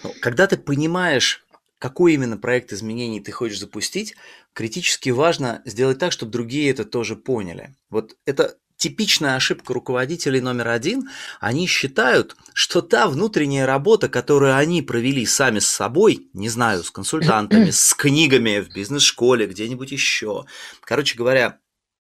Ну, 0.03 0.13
когда 0.21 0.47
ты 0.47 0.57
понимаешь, 0.57 1.45
какой 1.79 2.15
именно 2.15 2.37
проект 2.37 2.73
изменений 2.73 3.21
ты 3.21 3.31
хочешь 3.31 3.61
запустить, 3.61 4.17
критически 4.53 5.11
важно 5.11 5.63
сделать 5.65 5.99
так, 5.99 6.13
чтобы 6.13 6.33
другие 6.33 6.71
это 6.71 6.85
тоже 6.85 7.15
поняли. 7.15 7.77
Вот 7.91 8.17
это 8.27 8.57
типичная 8.77 9.37
ошибка 9.37 9.75
руководителей 9.75 10.41
номер 10.41 10.69
один. 10.69 11.09
Они 11.41 11.67
считают, 11.67 12.37
что 12.55 12.81
та 12.81 13.09
внутренняя 13.09 13.67
работа, 13.67 14.09
которую 14.09 14.57
они 14.57 14.83
провели 14.83 15.27
сами 15.27 15.59
с 15.59 15.69
собой, 15.69 16.29
не 16.33 16.49
знаю, 16.49 16.83
с 16.83 16.91
консультантами, 16.91 17.71
с 17.71 17.93
книгами 17.95 18.61
в 18.61 18.73
бизнес-школе, 18.73 19.47
где-нибудь 19.47 19.93
еще, 19.93 20.47
короче 20.83 21.17
говоря, 21.17 21.59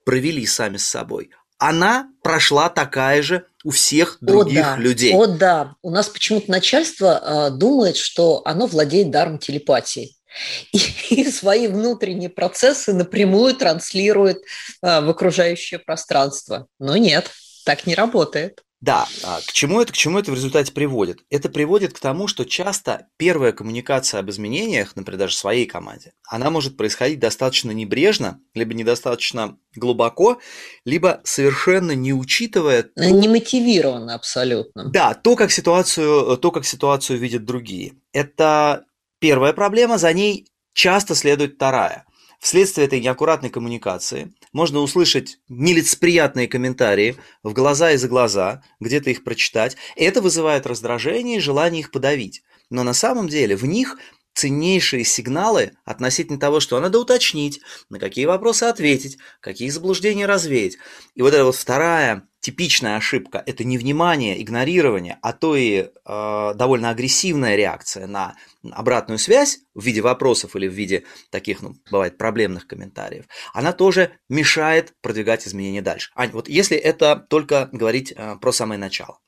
провели 0.08 0.46
сами 0.46 0.78
с 0.78 0.86
собой, 0.86 1.28
она 1.58 2.08
прошла 2.22 2.70
такая 2.70 3.20
же 3.20 3.44
у 3.62 3.68
всех 3.68 4.16
других 4.22 4.64
О, 4.64 4.76
да. 4.76 4.76
людей. 4.78 5.14
О, 5.14 5.26
да. 5.26 5.74
У 5.82 5.90
нас 5.90 6.08
почему-то 6.08 6.50
начальство 6.50 7.50
э, 7.50 7.50
думает, 7.50 7.98
что 7.98 8.40
оно 8.46 8.66
владеет 8.66 9.10
даром 9.10 9.38
телепатии. 9.38 10.16
И, 10.72 10.78
и 11.10 11.30
свои 11.30 11.68
внутренние 11.68 12.30
процессы 12.30 12.94
напрямую 12.94 13.54
транслирует 13.54 14.38
э, 14.38 15.00
в 15.02 15.10
окружающее 15.10 15.78
пространство. 15.78 16.68
Но 16.78 16.96
нет, 16.96 17.30
так 17.66 17.86
не 17.86 17.94
работает. 17.94 18.62
Да, 18.80 19.08
а 19.24 19.40
к 19.40 19.52
чему 19.52 19.80
это, 19.80 19.92
к 19.92 19.96
чему 19.96 20.20
это 20.20 20.30
в 20.30 20.34
результате 20.34 20.72
приводит? 20.72 21.24
Это 21.30 21.48
приводит 21.48 21.92
к 21.94 21.98
тому, 21.98 22.28
что 22.28 22.44
часто 22.44 23.08
первая 23.16 23.50
коммуникация 23.52 24.20
об 24.20 24.30
изменениях, 24.30 24.94
например, 24.94 25.18
даже 25.18 25.34
в 25.34 25.38
своей 25.38 25.66
команде, 25.66 26.12
она 26.28 26.50
может 26.50 26.76
происходить 26.76 27.18
достаточно 27.18 27.72
небрежно, 27.72 28.40
либо 28.54 28.74
недостаточно 28.74 29.58
глубоко, 29.74 30.40
либо 30.84 31.20
совершенно 31.24 31.92
не 31.92 32.12
учитывая... 32.12 32.84
То... 32.84 33.10
Не 33.10 33.26
мотивировано 33.26 34.14
абсолютно. 34.14 34.90
Да, 34.90 35.14
то, 35.14 35.34
как 35.34 35.50
ситуацию, 35.50 36.36
то, 36.36 36.50
как 36.52 36.64
ситуацию 36.64 37.18
видят 37.18 37.44
другие. 37.44 37.94
Это 38.12 38.84
первая 39.18 39.52
проблема, 39.52 39.98
за 39.98 40.12
ней 40.12 40.46
часто 40.72 41.16
следует 41.16 41.54
вторая. 41.54 42.04
Вследствие 42.38 42.86
этой 42.86 43.00
неаккуратной 43.00 43.50
коммуникации 43.50 44.32
можно 44.52 44.78
услышать 44.78 45.38
нелицеприятные 45.48 46.46
комментарии 46.46 47.16
в 47.42 47.52
глаза 47.52 47.92
и 47.92 47.96
за 47.96 48.08
глаза, 48.08 48.62
где-то 48.78 49.10
их 49.10 49.24
прочитать. 49.24 49.76
Это 49.96 50.22
вызывает 50.22 50.66
раздражение 50.66 51.38
и 51.38 51.40
желание 51.40 51.80
их 51.80 51.90
подавить. 51.90 52.42
Но 52.70 52.84
на 52.84 52.92
самом 52.92 53.28
деле 53.28 53.56
в 53.56 53.64
них 53.64 53.98
ценнейшие 54.38 55.04
сигналы 55.04 55.72
относительно 55.84 56.38
того, 56.38 56.60
что 56.60 56.78
надо 56.78 57.00
уточнить, 57.00 57.60
на 57.90 57.98
какие 57.98 58.24
вопросы 58.24 58.64
ответить, 58.64 59.18
какие 59.40 59.68
заблуждения 59.68 60.26
развеять. 60.26 60.78
И 61.16 61.22
вот 61.22 61.34
эта 61.34 61.44
вот 61.44 61.56
вторая 61.56 62.22
типичная 62.38 62.96
ошибка– 62.96 63.42
это 63.46 63.64
не 63.64 63.78
внимание, 63.78 64.40
игнорирование, 64.40 65.18
а 65.22 65.32
то 65.32 65.56
и 65.56 65.88
э, 66.04 66.52
довольно 66.54 66.90
агрессивная 66.90 67.56
реакция 67.56 68.06
на 68.06 68.36
обратную 68.70 69.18
связь 69.18 69.58
в 69.74 69.84
виде 69.84 70.02
вопросов 70.02 70.54
или 70.54 70.68
в 70.68 70.72
виде 70.72 71.02
таких, 71.30 71.60
ну, 71.60 71.74
бывает, 71.90 72.16
проблемных 72.16 72.68
комментариев, 72.68 73.24
она 73.54 73.72
тоже 73.72 74.12
мешает 74.28 74.92
продвигать 75.00 75.48
изменения 75.48 75.82
дальше. 75.82 76.12
Ань, 76.14 76.30
вот 76.30 76.48
если 76.48 76.76
это 76.76 77.16
только 77.28 77.70
говорить 77.72 78.12
э, 78.14 78.36
про 78.40 78.52
самое 78.52 78.78
начало. 78.78 79.18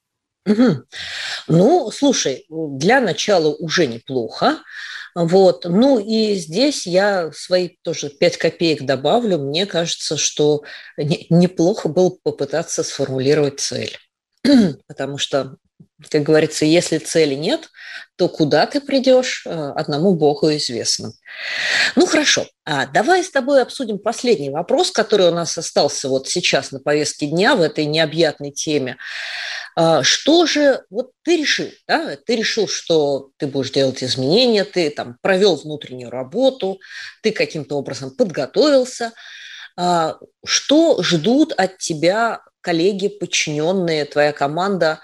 Угу. 0.47 0.85
Ну, 1.49 1.91
слушай, 1.91 2.47
для 2.49 3.01
начала 3.01 3.49
уже 3.55 3.87
неплохо. 3.87 4.59
Вот. 5.15 5.65
Ну 5.65 5.99
и 5.99 6.35
здесь 6.35 6.87
я 6.87 7.31
свои 7.33 7.71
тоже 7.83 8.11
5 8.11 8.37
копеек 8.37 8.83
добавлю. 8.83 9.39
Мне 9.39 9.67
кажется, 9.67 10.17
что 10.17 10.63
неплохо 10.97 11.89
было 11.89 12.11
попытаться 12.23 12.83
сформулировать 12.83 13.61
цель. 13.61 13.97
Потому 14.87 15.19
что, 15.19 15.57
как 16.09 16.23
говорится, 16.23 16.65
если 16.65 16.99
цели 16.99 17.35
нет, 17.35 17.69
то 18.17 18.29
куда 18.29 18.67
ты 18.67 18.81
придешь, 18.81 19.47
э, 19.47 19.51
одному 19.51 20.15
Богу 20.15 20.55
известно. 20.55 21.13
Ну 21.97 22.07
хорошо, 22.07 22.47
а 22.67 22.87
давай 22.87 23.25
с 23.25 23.31
тобой 23.31 23.63
обсудим 23.63 23.99
последний 23.99 24.51
вопрос, 24.51 24.91
который 24.91 25.29
у 25.29 25.35
нас 25.35 25.57
остался 25.57 26.09
вот 26.09 26.29
сейчас 26.29 26.71
на 26.71 26.81
повестке 26.81 27.27
дня 27.27 27.57
в 27.57 27.63
этой 27.63 27.87
необъятной 27.87 28.51
теме. 28.51 28.99
А, 29.83 30.03
что 30.03 30.45
же, 30.45 30.85
вот 30.91 31.13
ты 31.23 31.39
решил, 31.39 31.71
да, 31.89 32.15
ты 32.15 32.37
решил, 32.37 32.69
что 32.69 33.31
ты 33.39 33.47
будешь 33.47 33.71
делать 33.71 34.05
изменения, 34.05 34.65
ты 34.65 34.91
там 34.91 35.17
провел 35.23 35.57
внутреннюю 35.57 36.11
работу, 36.11 36.79
ты 37.23 37.33
каким-то 37.33 37.77
образом 37.77 38.11
подготовился. 38.15 39.15
А, 39.79 40.19
что 40.45 41.03
ждут 41.03 41.55
от 41.55 41.79
тебя 41.79 42.43
коллеги, 42.61 43.09
подчиненные, 43.09 44.05
твоя 44.05 44.35
команда? 44.35 45.01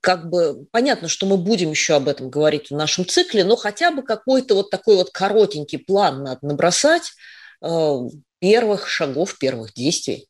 Как 0.00 0.30
бы 0.30 0.64
понятно, 0.70 1.08
что 1.08 1.26
мы 1.26 1.38
будем 1.38 1.70
еще 1.70 1.96
об 1.96 2.06
этом 2.06 2.30
говорить 2.30 2.70
в 2.70 2.76
нашем 2.76 3.04
цикле, 3.04 3.42
но 3.42 3.56
хотя 3.56 3.90
бы 3.90 4.04
какой-то 4.04 4.54
вот 4.54 4.70
такой 4.70 4.94
вот 4.94 5.10
коротенький 5.10 5.80
план 5.80 6.22
надо 6.22 6.46
набросать 6.46 7.14
а, 7.60 7.98
первых 8.38 8.86
шагов, 8.86 9.38
первых 9.38 9.74
действий. 9.74 10.28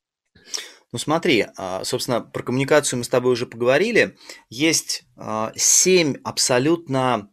Ну 0.93 0.99
смотри, 0.99 1.47
а, 1.57 1.85
собственно, 1.85 2.21
про 2.21 2.43
коммуникацию 2.43 2.99
мы 2.99 3.05
с 3.05 3.09
тобой 3.09 3.33
уже 3.33 3.47
поговорили. 3.47 4.17
Есть 4.51 5.05
а, 5.17 5.53
семь 5.57 6.17
абсолютно 6.23 7.31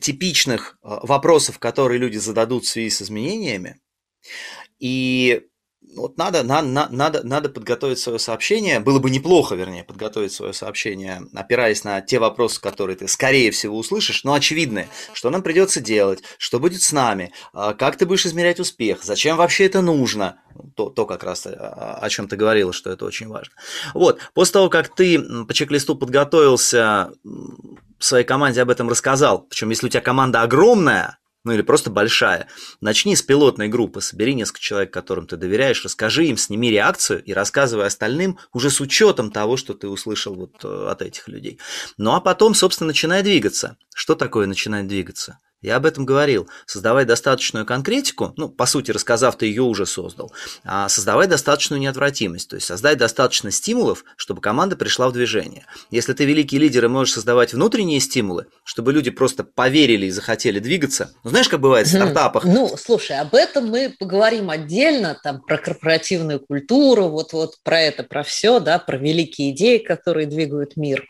типичных 0.00 0.78
а, 0.82 1.06
вопросов, 1.06 1.60
которые 1.60 1.98
люди 1.98 2.18
зададут 2.18 2.64
в 2.64 2.68
связи 2.68 2.90
с 2.90 3.00
изменениями. 3.00 3.80
И 4.80 5.42
вот 5.94 6.16
надо, 6.18 6.42
на, 6.42 6.62
на, 6.62 6.88
надо, 6.90 7.26
надо 7.26 7.48
подготовить 7.48 7.98
свое 7.98 8.18
сообщение. 8.18 8.80
Было 8.80 8.98
бы 8.98 9.10
неплохо, 9.10 9.54
вернее, 9.54 9.84
подготовить 9.84 10.32
свое 10.32 10.52
сообщение, 10.52 11.22
опираясь 11.34 11.84
на 11.84 12.00
те 12.00 12.18
вопросы, 12.18 12.60
которые 12.60 12.96
ты, 12.96 13.08
скорее 13.08 13.50
всего, 13.50 13.76
услышишь, 13.76 14.24
но 14.24 14.34
очевидные. 14.34 14.88
Что 15.12 15.30
нам 15.30 15.42
придется 15.42 15.80
делать, 15.80 16.22
что 16.38 16.58
будет 16.58 16.82
с 16.82 16.92
нами, 16.92 17.32
а, 17.52 17.74
как 17.74 17.96
ты 17.96 18.06
будешь 18.06 18.26
измерять 18.26 18.60
успех, 18.60 19.02
зачем 19.02 19.36
вообще 19.36 19.66
это 19.66 19.82
нужно. 19.82 20.38
То, 20.76 20.90
то 20.90 21.06
как 21.06 21.24
раз 21.24 21.46
о, 21.46 21.98
о 22.00 22.08
чем 22.10 22.28
ты 22.28 22.36
говорила, 22.36 22.72
что 22.72 22.90
это 22.90 23.04
очень 23.04 23.28
важно. 23.28 23.54
Вот, 23.94 24.20
после 24.34 24.52
того, 24.54 24.68
как 24.68 24.94
ты 24.94 25.18
по 25.46 25.54
чек-листу 25.54 25.96
подготовился, 25.96 27.10
своей 28.04 28.24
команде 28.24 28.62
об 28.62 28.70
этом 28.70 28.88
рассказал, 28.88 29.42
причем 29.42 29.70
если 29.70 29.86
у 29.86 29.88
тебя 29.88 30.00
команда 30.00 30.42
огромная, 30.42 31.18
ну 31.44 31.52
или 31.52 31.62
просто 31.62 31.90
большая. 31.90 32.48
Начни 32.80 33.16
с 33.16 33.22
пилотной 33.22 33.68
группы, 33.68 34.00
собери 34.00 34.34
несколько 34.34 34.60
человек, 34.60 34.92
которым 34.92 35.26
ты 35.26 35.36
доверяешь, 35.36 35.84
расскажи 35.84 36.26
им, 36.26 36.36
сними 36.36 36.70
реакцию 36.70 37.22
и 37.24 37.32
рассказывай 37.32 37.86
остальным 37.86 38.38
уже 38.52 38.70
с 38.70 38.80
учетом 38.80 39.30
того, 39.30 39.56
что 39.56 39.74
ты 39.74 39.88
услышал 39.88 40.34
вот 40.34 40.64
э, 40.64 40.86
от 40.88 41.02
этих 41.02 41.28
людей. 41.28 41.58
Ну 41.96 42.12
а 42.12 42.20
потом, 42.20 42.54
собственно, 42.54 42.88
начинай 42.88 43.22
двигаться. 43.22 43.76
Что 43.94 44.14
такое 44.14 44.46
начинать 44.46 44.86
двигаться? 44.86 45.38
Я 45.62 45.76
об 45.76 45.86
этом 45.86 46.04
говорил. 46.04 46.48
Создавай 46.66 47.04
достаточную 47.04 47.64
конкретику, 47.64 48.34
ну, 48.36 48.48
по 48.48 48.66
сути, 48.66 48.90
рассказав, 48.90 49.38
ты 49.38 49.46
ее 49.46 49.62
уже 49.62 49.86
создал, 49.86 50.32
а 50.64 50.88
создавай 50.88 51.28
достаточную 51.28 51.80
неотвратимость, 51.80 52.50
то 52.50 52.56
есть 52.56 52.66
создай 52.66 52.96
достаточно 52.96 53.50
стимулов, 53.52 54.04
чтобы 54.16 54.40
команда 54.40 54.76
пришла 54.76 55.08
в 55.08 55.12
движение. 55.12 55.64
Если 55.90 56.12
ты 56.12 56.24
великий 56.24 56.58
лидер 56.58 56.84
и 56.84 56.88
можешь 56.88 57.14
создавать 57.14 57.54
внутренние 57.54 58.00
стимулы, 58.00 58.46
чтобы 58.64 58.92
люди 58.92 59.10
просто 59.10 59.44
поверили 59.44 60.06
и 60.06 60.10
захотели 60.10 60.58
двигаться, 60.58 61.12
ну, 61.22 61.30
знаешь, 61.30 61.48
как 61.48 61.60
бывает 61.60 61.86
в 61.86 61.90
стартапах? 61.90 62.44
Ну, 62.44 62.74
слушай, 62.76 63.18
об 63.18 63.34
этом 63.34 63.68
мы 63.68 63.94
поговорим 63.98 64.50
отдельно, 64.50 65.16
там, 65.22 65.40
про 65.40 65.58
корпоративную 65.58 66.40
культуру, 66.40 67.08
вот-вот 67.08 67.54
про 67.62 67.80
это, 67.80 68.02
про 68.02 68.24
все, 68.24 68.58
да, 68.58 68.80
про 68.80 68.96
великие 68.96 69.52
идеи, 69.52 69.78
которые 69.78 70.26
двигают 70.26 70.76
мир. 70.76 71.04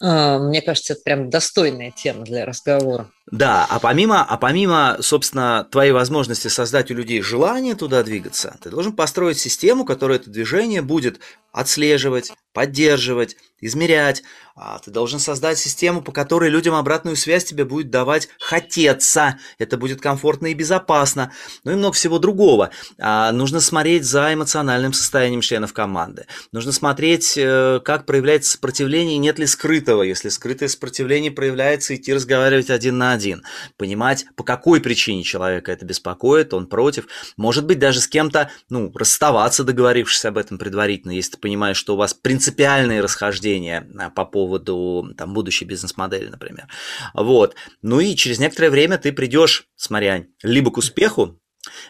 А, 0.00 0.38
мне 0.38 0.60
кажется, 0.60 0.92
это 0.92 1.02
прям 1.02 1.30
достойная 1.30 1.90
тема 1.90 2.24
для 2.24 2.44
разговора. 2.44 3.10
Да, 3.32 3.66
а 3.68 3.80
помимо, 3.80 4.22
а 4.22 4.36
помимо, 4.36 4.98
собственно, 5.00 5.66
твоей 5.70 5.90
возможности 5.90 6.46
создать 6.46 6.92
у 6.92 6.94
людей 6.94 7.20
желание 7.22 7.74
туда 7.74 8.04
двигаться, 8.04 8.56
ты 8.62 8.70
должен 8.70 8.92
построить 8.92 9.38
систему, 9.38 9.84
которая 9.84 10.18
это 10.18 10.30
движение 10.30 10.80
будет 10.80 11.18
отслеживать, 11.50 12.32
поддерживать, 12.56 13.36
измерять. 13.60 14.22
А 14.58 14.78
ты 14.78 14.90
должен 14.90 15.18
создать 15.18 15.58
систему, 15.58 16.00
по 16.00 16.12
которой 16.12 16.48
людям 16.48 16.74
обратную 16.74 17.14
связь 17.14 17.44
тебе 17.44 17.66
будет 17.66 17.90
давать 17.90 18.30
хотеться. 18.40 19.38
Это 19.58 19.76
будет 19.76 20.00
комфортно 20.00 20.46
и 20.46 20.54
безопасно. 20.54 21.30
Ну 21.64 21.72
и 21.72 21.74
много 21.74 21.92
всего 21.94 22.18
другого. 22.18 22.70
А 22.98 23.32
нужно 23.32 23.60
смотреть 23.60 24.04
за 24.04 24.32
эмоциональным 24.32 24.94
состоянием 24.94 25.42
членов 25.42 25.74
команды. 25.74 26.24
Нужно 26.52 26.72
смотреть, 26.72 27.34
э, 27.36 27.80
как 27.84 28.06
проявляется 28.06 28.52
сопротивление, 28.52 29.18
нет 29.18 29.38
ли 29.38 29.44
скрытого. 29.44 30.02
Если 30.02 30.30
скрытое 30.30 30.70
сопротивление 30.70 31.30
проявляется, 31.30 31.94
идти 31.94 32.14
разговаривать 32.14 32.70
один 32.70 32.96
на 32.96 33.12
один. 33.12 33.42
Понимать, 33.76 34.24
по 34.36 34.42
какой 34.42 34.80
причине 34.80 35.22
человека 35.22 35.70
это 35.70 35.84
беспокоит, 35.84 36.54
он 36.54 36.66
против. 36.66 37.08
Может 37.36 37.66
быть, 37.66 37.78
даже 37.78 38.00
с 38.00 38.08
кем-то, 38.08 38.50
ну, 38.70 38.90
расставаться, 38.94 39.64
договорившись 39.64 40.24
об 40.24 40.38
этом 40.38 40.56
предварительно, 40.56 41.12
если 41.12 41.32
ты 41.32 41.38
понимаешь, 41.38 41.76
что 41.76 41.92
у 41.92 41.98
вас 41.98 42.14
принципиальные 42.46 43.00
расхождения 43.00 43.88
а, 43.98 44.10
по 44.10 44.24
поводу 44.24 45.12
там, 45.16 45.34
будущей 45.34 45.64
бизнес-модели, 45.64 46.28
например. 46.28 46.68
Вот. 47.12 47.56
Ну 47.82 47.98
и 47.98 48.14
через 48.14 48.38
некоторое 48.38 48.70
время 48.70 48.98
ты 48.98 49.12
придешь, 49.12 49.66
смотря, 49.74 50.24
либо 50.42 50.70
к 50.70 50.76
успеху, 50.76 51.40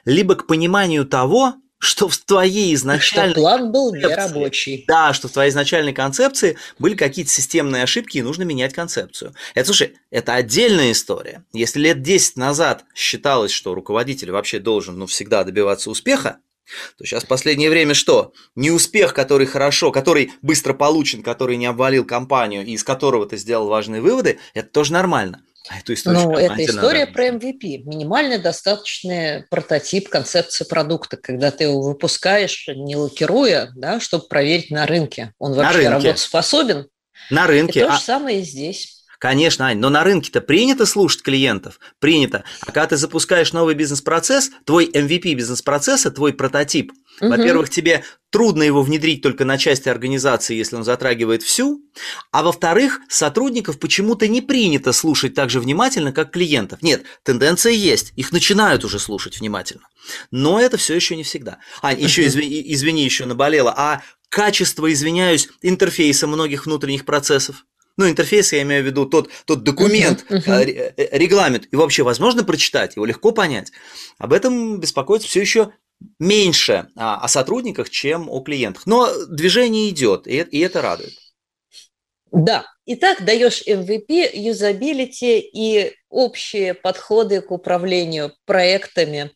либо 0.06 0.34
к 0.34 0.46
пониманию 0.46 1.04
того, 1.04 1.54
что 1.78 2.08
в 2.08 2.16
твоей 2.16 2.74
изначальной... 2.74 3.32
Что 3.32 3.40
план 3.42 3.70
был 3.70 3.94
нерабочий. 3.94 4.86
Да, 4.88 5.12
что 5.12 5.28
в 5.28 5.32
твоей 5.32 5.50
изначальной 5.50 5.92
концепции 5.92 6.56
были 6.78 6.94
какие-то 6.94 7.30
системные 7.30 7.82
ошибки, 7.82 8.16
и 8.16 8.22
нужно 8.22 8.44
менять 8.44 8.72
концепцию. 8.72 9.34
Это, 9.54 9.66
слушай, 9.66 9.94
это 10.10 10.34
отдельная 10.34 10.92
история. 10.92 11.44
Если 11.52 11.80
лет 11.80 12.00
10 12.00 12.36
назад 12.36 12.86
считалось, 12.94 13.52
что 13.52 13.74
руководитель 13.74 14.30
вообще 14.30 14.58
должен 14.58 14.98
ну, 14.98 15.06
всегда 15.06 15.44
добиваться 15.44 15.90
успеха, 15.90 16.38
то 16.98 17.04
сейчас 17.04 17.24
в 17.24 17.28
последнее 17.28 17.70
время 17.70 17.94
что? 17.94 18.32
Неуспех, 18.54 19.14
который 19.14 19.46
хорошо, 19.46 19.92
который 19.92 20.32
быстро 20.42 20.74
получен, 20.74 21.22
который 21.22 21.56
не 21.56 21.66
обвалил 21.66 22.04
компанию 22.04 22.64
и 22.64 22.72
из 22.72 22.84
которого 22.84 23.26
ты 23.26 23.36
сделал 23.36 23.68
важные 23.68 24.00
выводы, 24.00 24.38
это 24.54 24.68
тоже 24.68 24.92
нормально. 24.92 25.42
А 25.68 25.78
эту 25.78 25.94
историю, 25.94 26.22
ну, 26.22 26.36
это 26.36 26.64
история 26.64 27.06
надо. 27.06 27.12
про 27.12 27.28
MVP. 27.28 27.82
Минимально 27.84 28.38
достаточный 28.38 29.44
прототип 29.50 30.08
концепции 30.08 30.64
продукта, 30.64 31.16
когда 31.16 31.50
ты 31.50 31.64
его 31.64 31.82
выпускаешь, 31.82 32.68
не 32.68 32.94
лакируя, 32.94 33.72
да, 33.74 33.98
чтобы 33.98 34.28
проверить 34.28 34.70
на 34.70 34.86
рынке, 34.86 35.32
он 35.38 35.54
вообще 35.54 35.88
работоспособен. 35.88 36.88
На 37.30 37.46
рынке. 37.46 37.80
И 37.80 37.82
то 37.82 37.90
же 37.90 37.96
а... 37.96 38.00
самое 38.00 38.40
и 38.40 38.44
здесь. 38.44 39.04
Конечно, 39.18 39.66
Ань, 39.66 39.78
но 39.78 39.88
на 39.88 40.04
рынке-то 40.04 40.40
принято 40.40 40.86
слушать 40.86 41.22
клиентов, 41.22 41.80
принято. 41.98 42.44
А 42.60 42.66
когда 42.66 42.86
ты 42.88 42.96
запускаешь 42.96 43.52
новый 43.52 43.74
бизнес-процесс, 43.74 44.50
твой 44.64 44.86
MVP 44.86 45.34
бизнес-процесса, 45.34 46.10
твой 46.10 46.32
прототип, 46.32 46.92
угу. 47.20 47.30
во-первых, 47.30 47.70
тебе 47.70 48.04
трудно 48.30 48.62
его 48.62 48.82
внедрить 48.82 49.22
только 49.22 49.44
на 49.44 49.56
части 49.56 49.88
организации, 49.88 50.54
если 50.54 50.76
он 50.76 50.84
затрагивает 50.84 51.42
всю, 51.42 51.80
а 52.32 52.42
во-вторых, 52.42 53.00
сотрудников 53.08 53.78
почему-то 53.78 54.28
не 54.28 54.42
принято 54.42 54.92
слушать 54.92 55.34
так 55.34 55.48
же 55.48 55.60
внимательно, 55.60 56.12
как 56.12 56.32
клиентов. 56.32 56.82
Нет, 56.82 57.04
тенденция 57.22 57.72
есть, 57.72 58.12
их 58.16 58.32
начинают 58.32 58.84
уже 58.84 58.98
слушать 58.98 59.40
внимательно. 59.40 59.88
Но 60.30 60.60
это 60.60 60.76
все 60.76 60.94
еще 60.94 61.16
не 61.16 61.22
всегда. 61.22 61.58
Ань, 61.82 62.00
еще 62.00 62.26
извини, 62.26 62.62
извини, 62.74 63.04
еще 63.04 63.24
наболело. 63.24 63.72
А 63.76 64.02
качество, 64.28 64.92
извиняюсь, 64.92 65.48
интерфейса 65.62 66.26
многих 66.26 66.66
внутренних 66.66 67.04
процессов? 67.04 67.64
Ну, 67.96 68.08
интерфейс, 68.08 68.52
я 68.52 68.62
имею 68.62 68.82
в 68.82 68.86
виду 68.86 69.06
тот, 69.06 69.30
тот 69.46 69.62
документ, 69.62 70.24
uh-huh, 70.28 70.44
uh-huh. 70.44 70.94
регламент. 71.12 71.66
И 71.70 71.76
вообще 71.76 72.02
возможно 72.02 72.44
прочитать, 72.44 72.96
его 72.96 73.06
легко 73.06 73.32
понять. 73.32 73.72
Об 74.18 74.32
этом 74.32 74.80
беспокоится 74.80 75.28
все 75.28 75.40
еще 75.40 75.72
меньше 76.18 76.88
а, 76.94 77.18
о 77.18 77.28
сотрудниках, 77.28 77.88
чем 77.88 78.28
о 78.28 78.40
клиентах. 78.40 78.86
Но 78.86 79.08
движение 79.26 79.88
идет, 79.88 80.26
и, 80.26 80.40
и 80.40 80.60
это 80.60 80.82
радует. 80.82 81.14
Да, 82.32 82.66
Итак, 82.88 83.24
даешь 83.24 83.64
MVP, 83.66 84.30
юзабилити 84.32 85.40
и 85.40 85.92
общие 86.08 86.72
подходы 86.72 87.40
к 87.40 87.50
управлению 87.50 88.32
проектами, 88.44 89.32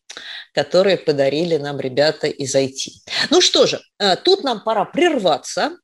которые 0.53 0.95
подарили 0.95 1.57
нам 1.57 1.77
ребята 1.81 2.27
из 2.27 2.55
IT. 2.55 2.91
Ну 3.29 3.41
что 3.41 3.67
же, 3.67 3.81
тут 4.23 4.45
нам 4.45 4.63
пора 4.63 4.85
прерваться, 4.85 5.77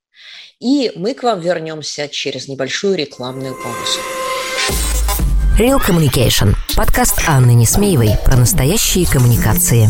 и 0.60 0.91
мы 0.95 1.13
к 1.13 1.23
вам 1.23 1.39
вернемся 1.39 2.08
через 2.08 2.47
небольшую 2.47 2.95
рекламную 2.95 3.56
паузу. 3.56 3.99
Real 5.58 5.80
Communication. 5.84 6.56
Подкаст 6.75 7.19
Анны 7.27 7.56
Несмеевой 7.56 8.12
про 8.23 8.38
настоящие 8.38 9.08
коммуникации. 9.08 9.89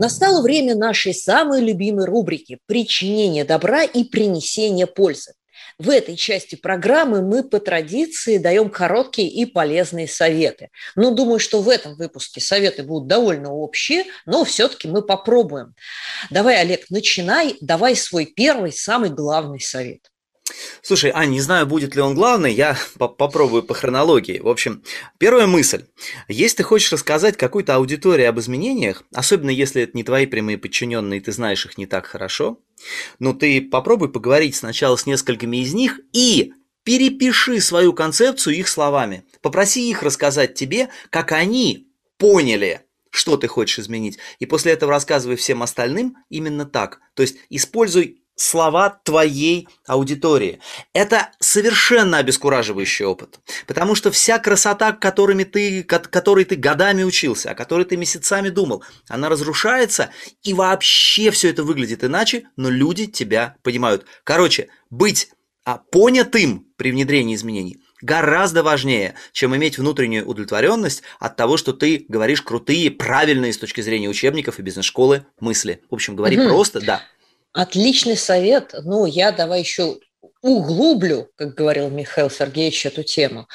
Настало 0.00 0.40
время 0.40 0.74
нашей 0.74 1.12
самой 1.12 1.60
любимой 1.60 2.06
рубрики 2.06 2.58
«Причинение 2.64 3.44
добра 3.44 3.82
и 3.82 4.02
принесение 4.02 4.86
пользы». 4.86 5.34
В 5.78 5.90
этой 5.90 6.16
части 6.16 6.54
программы 6.54 7.20
мы 7.20 7.42
по 7.42 7.60
традиции 7.60 8.38
даем 8.38 8.70
короткие 8.70 9.28
и 9.28 9.44
полезные 9.44 10.08
советы. 10.08 10.70
Но 10.96 11.10
думаю, 11.10 11.38
что 11.38 11.60
в 11.60 11.68
этом 11.68 11.96
выпуске 11.96 12.40
советы 12.40 12.82
будут 12.82 13.08
довольно 13.08 13.52
общие, 13.52 14.04
но 14.24 14.42
все-таки 14.44 14.88
мы 14.88 15.02
попробуем. 15.02 15.74
Давай, 16.30 16.58
Олег, 16.62 16.86
начинай, 16.88 17.58
давай 17.60 17.94
свой 17.94 18.24
первый, 18.24 18.72
самый 18.72 19.10
главный 19.10 19.60
совет. 19.60 20.10
Слушай, 20.82 21.10
а 21.10 21.26
не 21.26 21.40
знаю, 21.40 21.66
будет 21.66 21.94
ли 21.94 22.02
он 22.02 22.14
главный, 22.14 22.52
я 22.52 22.76
по 22.98 23.08
попробую 23.08 23.62
по 23.62 23.74
хронологии. 23.74 24.38
В 24.38 24.48
общем, 24.48 24.82
первая 25.18 25.46
мысль. 25.46 25.84
Если 26.28 26.58
ты 26.58 26.62
хочешь 26.62 26.92
рассказать 26.92 27.36
какой-то 27.36 27.74
аудитории 27.76 28.24
об 28.24 28.38
изменениях, 28.38 29.04
особенно 29.14 29.50
если 29.50 29.82
это 29.82 29.96
не 29.96 30.04
твои 30.04 30.26
прямые 30.26 30.58
подчиненные, 30.58 31.20
ты 31.20 31.32
знаешь 31.32 31.64
их 31.66 31.78
не 31.78 31.86
так 31.86 32.06
хорошо, 32.06 32.60
ну 33.18 33.34
ты 33.34 33.60
попробуй 33.60 34.10
поговорить 34.10 34.56
сначала 34.56 34.96
с 34.96 35.06
несколькими 35.06 35.58
из 35.58 35.74
них 35.74 36.00
и 36.12 36.52
перепиши 36.84 37.60
свою 37.60 37.92
концепцию 37.92 38.56
их 38.56 38.68
словами. 38.68 39.24
Попроси 39.42 39.88
их 39.90 40.02
рассказать 40.02 40.54
тебе, 40.54 40.88
как 41.10 41.32
они 41.32 41.88
поняли, 42.18 42.82
что 43.10 43.36
ты 43.36 43.48
хочешь 43.48 43.80
изменить. 43.80 44.18
И 44.38 44.46
после 44.46 44.72
этого 44.72 44.92
рассказывай 44.92 45.36
всем 45.36 45.62
остальным 45.62 46.16
именно 46.28 46.64
так. 46.64 47.00
То 47.14 47.22
есть 47.22 47.36
используй 47.50 48.22
слова 48.36 49.00
твоей 49.04 49.68
аудитории. 49.86 50.60
Это 50.94 51.30
совершенно 51.40 52.18
обескураживающий 52.18 53.04
опыт, 53.04 53.40
потому 53.66 53.94
что 53.94 54.10
вся 54.10 54.38
красота, 54.38 54.92
которыми 54.92 55.44
ты, 55.44 55.82
которой 55.82 56.44
ты 56.44 56.56
годами 56.56 57.02
учился, 57.02 57.50
о 57.50 57.54
которой 57.54 57.84
ты 57.84 57.96
месяцами 57.96 58.48
думал, 58.48 58.82
она 59.08 59.28
разрушается, 59.28 60.10
и 60.42 60.54
вообще 60.54 61.30
все 61.30 61.50
это 61.50 61.64
выглядит 61.64 62.02
иначе, 62.02 62.44
но 62.56 62.70
люди 62.70 63.06
тебя 63.06 63.56
понимают. 63.62 64.06
Короче, 64.24 64.68
быть 64.88 65.30
а, 65.64 65.78
понятым 65.78 66.66
при 66.76 66.92
внедрении 66.92 67.34
изменений 67.34 67.80
гораздо 68.02 68.62
важнее, 68.62 69.14
чем 69.32 69.54
иметь 69.56 69.78
внутреннюю 69.78 70.26
удовлетворенность 70.26 71.02
от 71.18 71.36
того, 71.36 71.56
что 71.56 71.72
ты 71.72 72.06
говоришь 72.08 72.42
крутые, 72.42 72.90
правильные 72.90 73.52
с 73.52 73.58
точки 73.58 73.80
зрения 73.80 74.08
учебников 74.08 74.58
и 74.58 74.62
бизнес-школы 74.62 75.26
мысли. 75.38 75.82
В 75.90 75.94
общем, 75.94 76.16
говори 76.16 76.38
угу. 76.38 76.48
просто, 76.48 76.80
да. 76.80 77.02
Отличный 77.52 78.16
совет. 78.16 78.74
Ну, 78.84 79.06
я 79.06 79.32
давай 79.32 79.60
еще 79.60 79.98
углублю, 80.42 81.28
как 81.36 81.54
говорил 81.54 81.90
Михаил 81.90 82.30
Сергеевич, 82.30 82.86
эту 82.86 83.02
тему. 83.02 83.48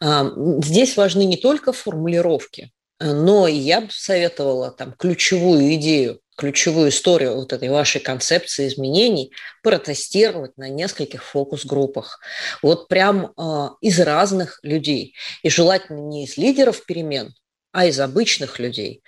Здесь 0.00 0.96
важны 0.96 1.24
не 1.24 1.36
только 1.36 1.72
формулировки, 1.72 2.72
но 2.98 3.48
я 3.48 3.80
бы 3.80 3.88
советовала 3.90 4.70
там 4.70 4.92
ключевую 4.92 5.74
идею, 5.74 6.20
ключевую 6.36 6.88
историю 6.88 7.34
вот 7.36 7.52
этой 7.52 7.68
вашей 7.68 8.00
концепции 8.00 8.68
изменений 8.68 9.32
протестировать 9.62 10.56
на 10.56 10.68
нескольких 10.68 11.22
фокус-группах. 11.22 12.20
Вот 12.62 12.88
прям 12.88 13.32
э, 13.36 13.68
из 13.82 14.00
разных 14.00 14.58
людей. 14.62 15.14
И 15.42 15.50
желательно 15.50 16.00
не 16.00 16.24
из 16.24 16.38
лидеров 16.38 16.84
перемен, 16.86 17.34
а 17.72 17.86
из 17.86 18.00
обычных 18.00 18.58
людей 18.58 19.02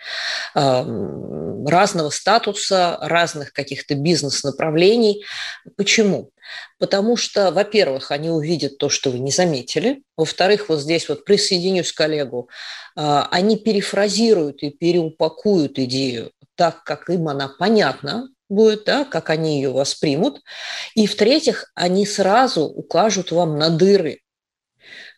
разного 0.55 2.11
статуса, 2.11 2.99
разных 3.01 3.53
каких-то 3.53 3.95
бизнес-направлений. 3.95 5.25
Почему? 5.77 6.31
Потому 6.79 7.17
что, 7.17 7.51
во-первых, 7.51 8.11
они 8.11 8.31
увидят 8.31 8.79
то, 8.79 8.89
что 8.89 9.11
вы 9.11 9.21
не 9.21 9.31
заметили. 9.31 10.03
Во-вторых, 10.17 10.69
вот 10.69 10.81
здесь 10.81 11.09
вот 11.09 11.25
присоединюсь 11.25 11.93
к 11.93 11.97
коллегу, 11.97 12.49
а, 12.97 13.29
они 13.31 13.57
перефразируют 13.57 14.63
и 14.63 14.71
переупакуют 14.71 15.79
идею 15.79 16.33
так, 16.57 16.85
как 16.85 17.09
им 17.09 17.29
она 17.29 17.49
понятна, 17.49 18.29
будет, 18.49 18.85
да, 18.85 19.05
как 19.05 19.31
они 19.31 19.57
ее 19.57 19.71
воспримут. 19.71 20.41
И 20.95 21.07
в-третьих, 21.07 21.71
они 21.75 22.05
сразу 22.05 22.65
укажут 22.65 23.33
вам 23.33 23.59
на 23.59 23.71
дыры, 23.71 24.21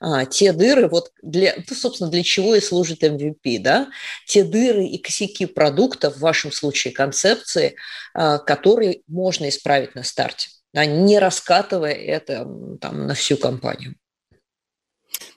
а, 0.06 0.26
те 0.26 0.52
дыры, 0.52 0.86
вот 0.86 1.12
для, 1.22 1.54
ну, 1.56 1.74
собственно, 1.74 2.10
для 2.10 2.22
чего 2.22 2.54
и 2.54 2.60
служит 2.60 3.02
MVP, 3.02 3.58
да, 3.58 3.88
те 4.26 4.44
дыры 4.44 4.84
и 4.84 4.98
косяки 4.98 5.46
продукта, 5.46 6.10
в 6.10 6.18
вашем 6.18 6.52
случае 6.52 6.92
концепции, 6.92 7.76
а, 8.12 8.36
которые 8.36 9.00
можно 9.06 9.48
исправить 9.48 9.94
на 9.94 10.02
старте, 10.02 10.50
да, 10.74 10.84
не 10.84 11.18
раскатывая 11.18 11.94
это 11.94 12.46
там, 12.82 13.06
на 13.06 13.14
всю 13.14 13.38
компанию. 13.38 13.94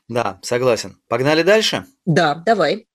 Да, 0.09 0.37
согласен. 0.41 1.01
Погнали 1.07 1.43
дальше? 1.43 1.85
Да, 2.05 2.35
давай. 2.35 2.87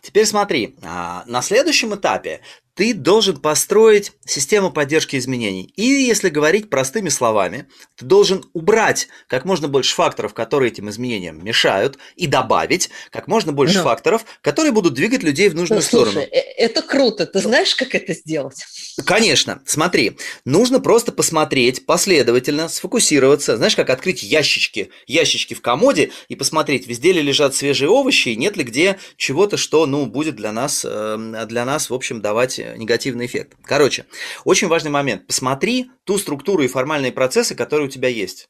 Теперь 0.00 0.24
смотри, 0.24 0.78
а, 0.82 1.24
на 1.26 1.42
следующем 1.42 1.94
этапе 1.94 2.40
ты 2.78 2.94
должен 2.94 3.38
построить 3.38 4.12
систему 4.24 4.70
поддержки 4.70 5.16
изменений. 5.16 5.72
И 5.74 5.82
если 5.82 6.28
говорить 6.28 6.70
простыми 6.70 7.08
словами, 7.08 7.66
ты 7.96 8.04
должен 8.04 8.44
убрать 8.52 9.08
как 9.26 9.44
можно 9.44 9.66
больше 9.66 9.96
факторов, 9.96 10.32
которые 10.32 10.70
этим 10.70 10.88
изменениям 10.88 11.44
мешают, 11.44 11.98
и 12.14 12.28
добавить 12.28 12.88
как 13.10 13.26
можно 13.26 13.50
больше 13.50 13.78
Но. 13.78 13.82
факторов, 13.82 14.24
которые 14.42 14.70
будут 14.70 14.94
двигать 14.94 15.24
людей 15.24 15.48
в 15.48 15.56
нужную 15.56 15.80
ну, 15.80 15.88
слушай, 15.88 16.10
сторону. 16.10 16.28
Э, 16.30 16.38
это 16.56 16.82
круто. 16.82 17.26
Ты 17.26 17.40
знаешь, 17.40 17.74
как 17.74 17.96
это 17.96 18.14
сделать? 18.14 18.64
Конечно. 19.04 19.60
Смотри, 19.66 20.16
нужно 20.44 20.78
просто 20.78 21.10
посмотреть 21.10 21.84
последовательно, 21.84 22.68
сфокусироваться. 22.68 23.56
Знаешь, 23.56 23.74
как 23.74 23.90
открыть 23.90 24.22
ящички, 24.22 24.90
ящички 25.08 25.54
в 25.54 25.62
комоде 25.62 26.12
и 26.28 26.36
посмотреть, 26.36 26.86
везде 26.86 27.10
ли 27.10 27.22
лежат 27.22 27.56
свежие 27.56 27.90
овощи, 27.90 28.28
и 28.28 28.36
нет 28.36 28.56
ли 28.56 28.62
где 28.62 29.00
чего-то, 29.16 29.56
что, 29.56 29.84
ну, 29.86 30.06
будет 30.06 30.36
для 30.36 30.52
нас, 30.52 30.86
э, 30.88 31.44
для 31.48 31.64
нас, 31.64 31.90
в 31.90 31.94
общем, 31.94 32.20
давать 32.20 32.60
негативный 32.76 33.26
эффект. 33.26 33.56
Короче, 33.64 34.06
очень 34.44 34.68
важный 34.68 34.90
момент. 34.90 35.26
Посмотри 35.26 35.90
ту 36.04 36.18
структуру 36.18 36.62
и 36.62 36.68
формальные 36.68 37.12
процессы, 37.12 37.54
которые 37.54 37.88
у 37.88 37.90
тебя 37.90 38.08
есть. 38.08 38.48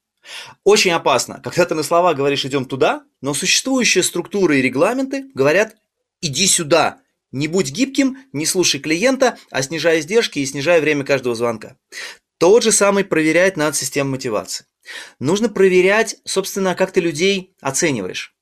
Очень 0.65 0.93
опасно, 0.93 1.41
когда 1.43 1.65
ты 1.65 1.75
на 1.75 1.83
слова 1.83 2.15
говоришь 2.15 2.45
«идем 2.45 2.65
туда», 2.65 3.05
но 3.21 3.35
существующие 3.35 4.05
структуры 4.05 4.59
и 4.59 4.63
регламенты 4.63 5.31
говорят 5.35 5.77
«иди 6.21 6.47
сюда», 6.47 7.01
не 7.31 7.47
будь 7.47 7.71
гибким, 7.71 8.19
не 8.33 8.47
слушай 8.47 8.81
клиента, 8.81 9.37
а 9.51 9.63
снижай 9.63 10.01
издержки 10.01 10.39
и 10.39 10.47
снижай 10.47 10.81
время 10.81 11.05
каждого 11.05 11.35
звонка. 11.35 11.77
Тот 12.39 12.63
же 12.63 12.73
самый 12.73 13.05
проверяет 13.05 13.57
над 13.57 13.77
системой 13.77 14.13
мотивации. 14.13 14.67
Нужно 15.19 15.49
проверять, 15.49 16.17
собственно, 16.25 16.75
как 16.75 16.93
ты 16.93 17.01
людей 17.01 17.55
оцениваешь. 17.61 18.35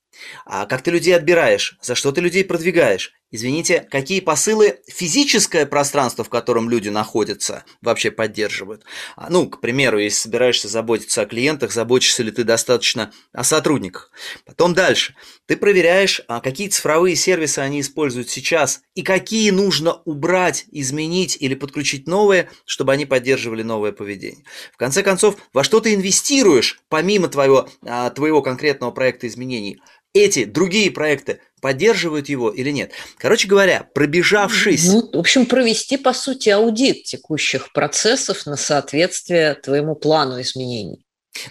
А 0.45 0.65
как 0.65 0.81
ты 0.83 0.91
людей 0.91 1.15
отбираешь? 1.15 1.77
За 1.81 1.95
что 1.95 2.11
ты 2.11 2.21
людей 2.21 2.45
продвигаешь? 2.45 3.13
Извините, 3.29 3.85
какие 3.91 4.21
посылы 4.21 4.79
физическое 4.87 5.65
пространство, 5.65 6.23
в 6.23 6.29
котором 6.29 6.69
люди 6.69 6.87
находятся, 6.87 7.65
вообще 7.81 8.09
поддерживают? 8.09 8.85
А, 9.17 9.29
ну, 9.29 9.49
к 9.49 9.59
примеру, 9.59 9.99
если 9.99 10.17
собираешься 10.17 10.69
заботиться 10.69 11.21
о 11.21 11.25
клиентах, 11.25 11.73
заботишься 11.73 12.23
ли 12.23 12.31
ты 12.31 12.45
достаточно 12.45 13.11
о 13.33 13.43
сотрудниках. 13.43 14.11
Потом 14.45 14.73
дальше. 14.73 15.13
Ты 15.45 15.57
проверяешь, 15.57 16.21
а 16.29 16.39
какие 16.39 16.69
цифровые 16.69 17.17
сервисы 17.17 17.59
они 17.59 17.81
используют 17.81 18.29
сейчас 18.29 18.79
и 18.95 19.03
какие 19.03 19.49
нужно 19.49 19.95
убрать, 20.05 20.65
изменить 20.71 21.35
или 21.37 21.53
подключить 21.53 22.07
новые, 22.07 22.49
чтобы 22.63 22.93
они 22.93 23.05
поддерживали 23.05 23.61
новое 23.61 23.91
поведение. 23.91 24.45
В 24.71 24.77
конце 24.77 25.03
концов, 25.03 25.35
во 25.51 25.65
что 25.65 25.81
ты 25.81 25.93
инвестируешь, 25.93 26.79
помимо 26.87 27.27
твоего, 27.27 27.67
а, 27.85 28.09
твоего 28.09 28.41
конкретного 28.41 28.91
проекта 28.91 29.27
изменений– 29.27 29.81
эти 30.17 30.45
другие 30.45 30.89
проекты 30.89 31.41
поддерживают 31.61 32.29
его 32.29 32.49
или 32.49 32.71
нет. 32.71 32.91
Короче 33.17 33.47
говоря, 33.47 33.87
пробежавшись... 33.93 34.87
Ну, 34.87 35.09
в 35.11 35.17
общем, 35.17 35.45
провести, 35.45 35.97
по 35.97 36.13
сути, 36.13 36.49
аудит 36.49 37.03
текущих 37.03 37.71
процессов 37.73 38.45
на 38.45 38.57
соответствие 38.57 39.55
твоему 39.55 39.95
плану 39.95 40.39
изменений. 40.41 41.03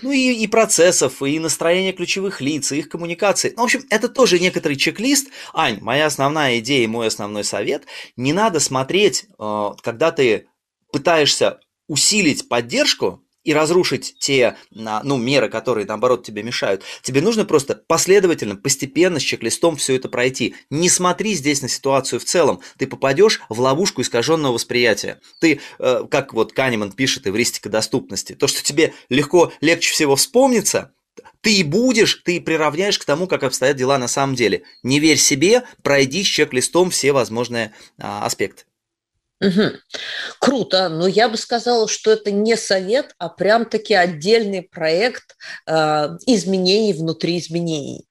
Ну 0.03 0.11
и, 0.11 0.33
и 0.33 0.47
процессов, 0.47 1.23
и 1.23 1.39
настроения 1.39 1.93
ключевых 1.93 2.41
лиц, 2.41 2.73
и 2.73 2.79
их 2.79 2.89
коммуникации. 2.89 3.53
Ну, 3.57 3.63
в 3.63 3.65
общем, 3.67 3.85
это 3.91 4.09
тоже 4.09 4.39
некоторый 4.39 4.77
чек-лист. 4.77 5.29
Ань, 5.53 5.79
моя 5.81 6.07
основная 6.07 6.59
идея, 6.59 6.89
мой 6.89 7.07
основной 7.07 7.45
совет. 7.45 7.85
Не 8.17 8.33
надо 8.33 8.61
смотреть, 8.61 9.27
э, 9.39 9.71
когда 9.83 10.11
ты 10.13 10.49
пытаешься 10.93 11.61
усилить 11.89 12.49
поддержку, 12.49 13.23
и 13.47 13.55
разрушить 13.55 14.17
те 14.19 14.57
ну, 14.71 15.17
меры, 15.17 15.49
которые, 15.49 15.87
наоборот, 15.87 16.27
тебе 16.27 16.43
мешают. 16.43 16.83
Тебе 17.03 17.21
нужно 17.21 17.45
просто 17.45 17.77
последовательно, 17.87 18.57
постепенно, 18.57 19.21
с 19.21 19.23
чек-листом 19.23 19.77
все 19.77 19.95
это 19.95 20.09
пройти. 20.09 20.57
Не 20.69 20.91
смотри 20.91 21.35
здесь 21.35 21.63
на 21.63 21.69
ситуацию 21.69 22.19
в 22.19 22.25
целом. 22.25 22.61
Ты 22.77 22.89
попадешь 22.89 23.41
в 23.49 23.61
ловушку 23.61 24.03
искаженного 24.03 24.55
восприятия. 24.55 25.21
Ты, 25.41 25.61
э, 25.79 26.03
как 26.11 26.35
вот 26.35 26.53
Канеман 26.53 26.91
пишет, 26.91 27.29
эвристика 27.29 27.69
доступности, 27.69 28.35
то, 28.35 28.49
что 28.49 28.65
тебе 28.65 28.95
легко, 29.09 29.53
легче 29.61 29.93
всего 29.93 30.17
вспомнится, 30.17 30.93
ты 31.41 31.59
и 31.59 31.63
будешь, 31.63 32.23
ты 32.25 32.41
приравняешь 32.41 32.99
к 32.99 33.05
тому, 33.05 33.29
как 33.29 33.45
обстоят 33.45 33.77
дела 33.77 33.97
на 33.99 34.09
самом 34.09 34.35
деле. 34.35 34.65
Не 34.83 34.99
верь 34.99 35.19
себе, 35.19 35.63
пройди 35.85 36.25
с 36.25 36.27
чек-листом 36.27 36.91
все 36.91 37.13
возможные 37.13 37.73
а, 37.99 38.27
аспекты. 38.27 38.65
Угу. 39.39 39.73
Круто, 40.41 40.89
но 40.89 41.07
я 41.07 41.29
бы 41.29 41.37
сказала, 41.37 41.89
что 41.89 42.11
это 42.11 42.31
не 42.31 42.57
совет, 42.57 43.15
а 43.19 43.29
прям-таки 43.29 43.93
отдельный 43.93 44.63
проект 44.63 45.37
э, 45.67 45.73
изменений 46.27 46.95
внутри 46.95 47.39
изменений. 47.39 48.07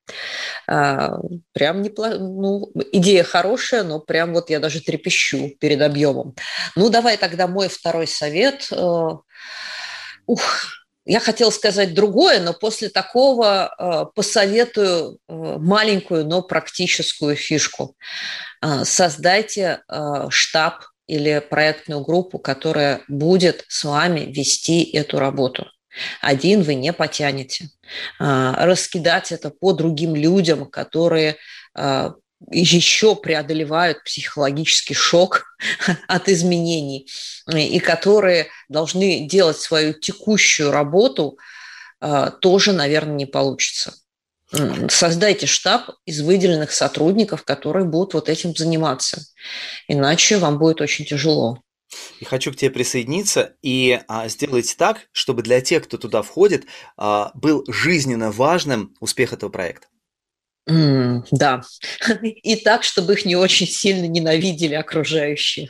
Э, 0.69 1.09
прям 1.51 1.81
неплохо, 1.81 2.19
ну, 2.19 2.71
идея 2.91 3.23
хорошая, 3.23 3.83
но 3.83 3.99
прям 3.99 4.33
вот 4.33 4.51
я 4.51 4.59
даже 4.59 4.81
трепещу 4.81 5.49
перед 5.59 5.81
объемом. 5.81 6.35
Ну, 6.75 6.89
давай 6.89 7.17
тогда 7.17 7.47
мой 7.47 7.69
второй 7.69 8.05
совет. 8.05 8.67
Э, 8.71 9.09
ух, 10.27 10.67
я 11.05 11.19
хотела 11.19 11.49
сказать 11.49 11.95
другое, 11.95 12.39
но 12.39 12.53
после 12.53 12.89
такого 12.89 14.11
посоветую 14.15 15.19
маленькую, 15.27 16.25
но 16.25 16.41
практическую 16.41 17.35
фишку. 17.35 17.95
Создайте 18.83 19.83
штаб 20.29 20.81
или 21.07 21.39
проектную 21.39 22.01
группу, 22.01 22.39
которая 22.39 23.01
будет 23.07 23.65
с 23.67 23.83
вами 23.83 24.21
вести 24.21 24.83
эту 24.83 25.19
работу. 25.19 25.67
Один 26.21 26.61
вы 26.61 26.75
не 26.75 26.91
потянете. 26.93 27.69
А, 28.19 28.65
раскидать 28.65 29.31
это 29.31 29.49
по 29.49 29.73
другим 29.73 30.15
людям, 30.15 30.65
которые 30.65 31.37
а, 31.73 32.15
еще 32.51 33.15
преодолевают 33.15 34.03
психологический 34.03 34.93
шок 34.93 35.45
от 36.07 36.27
изменений 36.27 37.07
и 37.53 37.79
которые 37.79 38.47
должны 38.67 39.27
делать 39.27 39.57
свою 39.57 39.93
текущую 39.93 40.71
работу, 40.71 41.37
а, 42.01 42.31
тоже, 42.31 42.73
наверное, 42.73 43.15
не 43.15 43.25
получится 43.25 43.93
создайте 44.89 45.47
штаб 45.47 45.89
из 46.05 46.21
выделенных 46.21 46.71
сотрудников, 46.71 47.43
которые 47.43 47.85
будут 47.85 48.13
вот 48.13 48.29
этим 48.29 48.55
заниматься. 48.55 49.21
Иначе 49.87 50.37
вам 50.37 50.59
будет 50.59 50.81
очень 50.81 51.05
тяжело. 51.05 51.61
И 52.19 52.25
хочу 52.25 52.51
к 52.51 52.55
тебе 52.55 52.71
присоединиться 52.71 53.55
и 53.61 53.99
а, 54.07 54.27
сделать 54.27 54.75
так, 54.77 55.07
чтобы 55.11 55.43
для 55.43 55.61
тех, 55.61 55.83
кто 55.83 55.97
туда 55.97 56.21
входит, 56.21 56.65
а, 56.97 57.31
был 57.35 57.63
жизненно 57.67 58.31
важным 58.31 58.95
успех 58.99 59.33
этого 59.33 59.49
проекта. 59.49 59.87
Mm, 60.69 61.25
да. 61.31 61.61
И 62.21 62.55
так, 62.55 62.83
чтобы 62.83 63.13
их 63.13 63.25
не 63.25 63.35
очень 63.35 63.67
сильно 63.67 64.07
ненавидели 64.07 64.73
окружающие. 64.73 65.69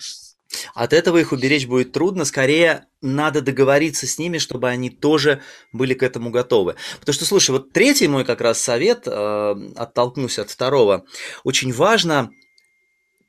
От 0.73 0.93
этого 0.93 1.17
их 1.17 1.31
уберечь 1.31 1.67
будет 1.67 1.91
трудно, 1.91 2.25
скорее 2.25 2.85
надо 3.01 3.41
договориться 3.41 4.07
с 4.07 4.17
ними, 4.17 4.37
чтобы 4.37 4.69
они 4.69 4.89
тоже 4.89 5.41
были 5.71 5.93
к 5.93 6.03
этому 6.03 6.29
готовы. 6.29 6.75
Потому 6.99 7.13
что, 7.13 7.25
слушай, 7.25 7.51
вот 7.51 7.71
третий 7.73 8.07
мой 8.07 8.25
как 8.25 8.41
раз 8.41 8.61
совет, 8.61 9.07
э, 9.07 9.55
оттолкнусь 9.75 10.39
от 10.39 10.49
второго, 10.49 11.05
очень 11.43 11.73
важно 11.73 12.29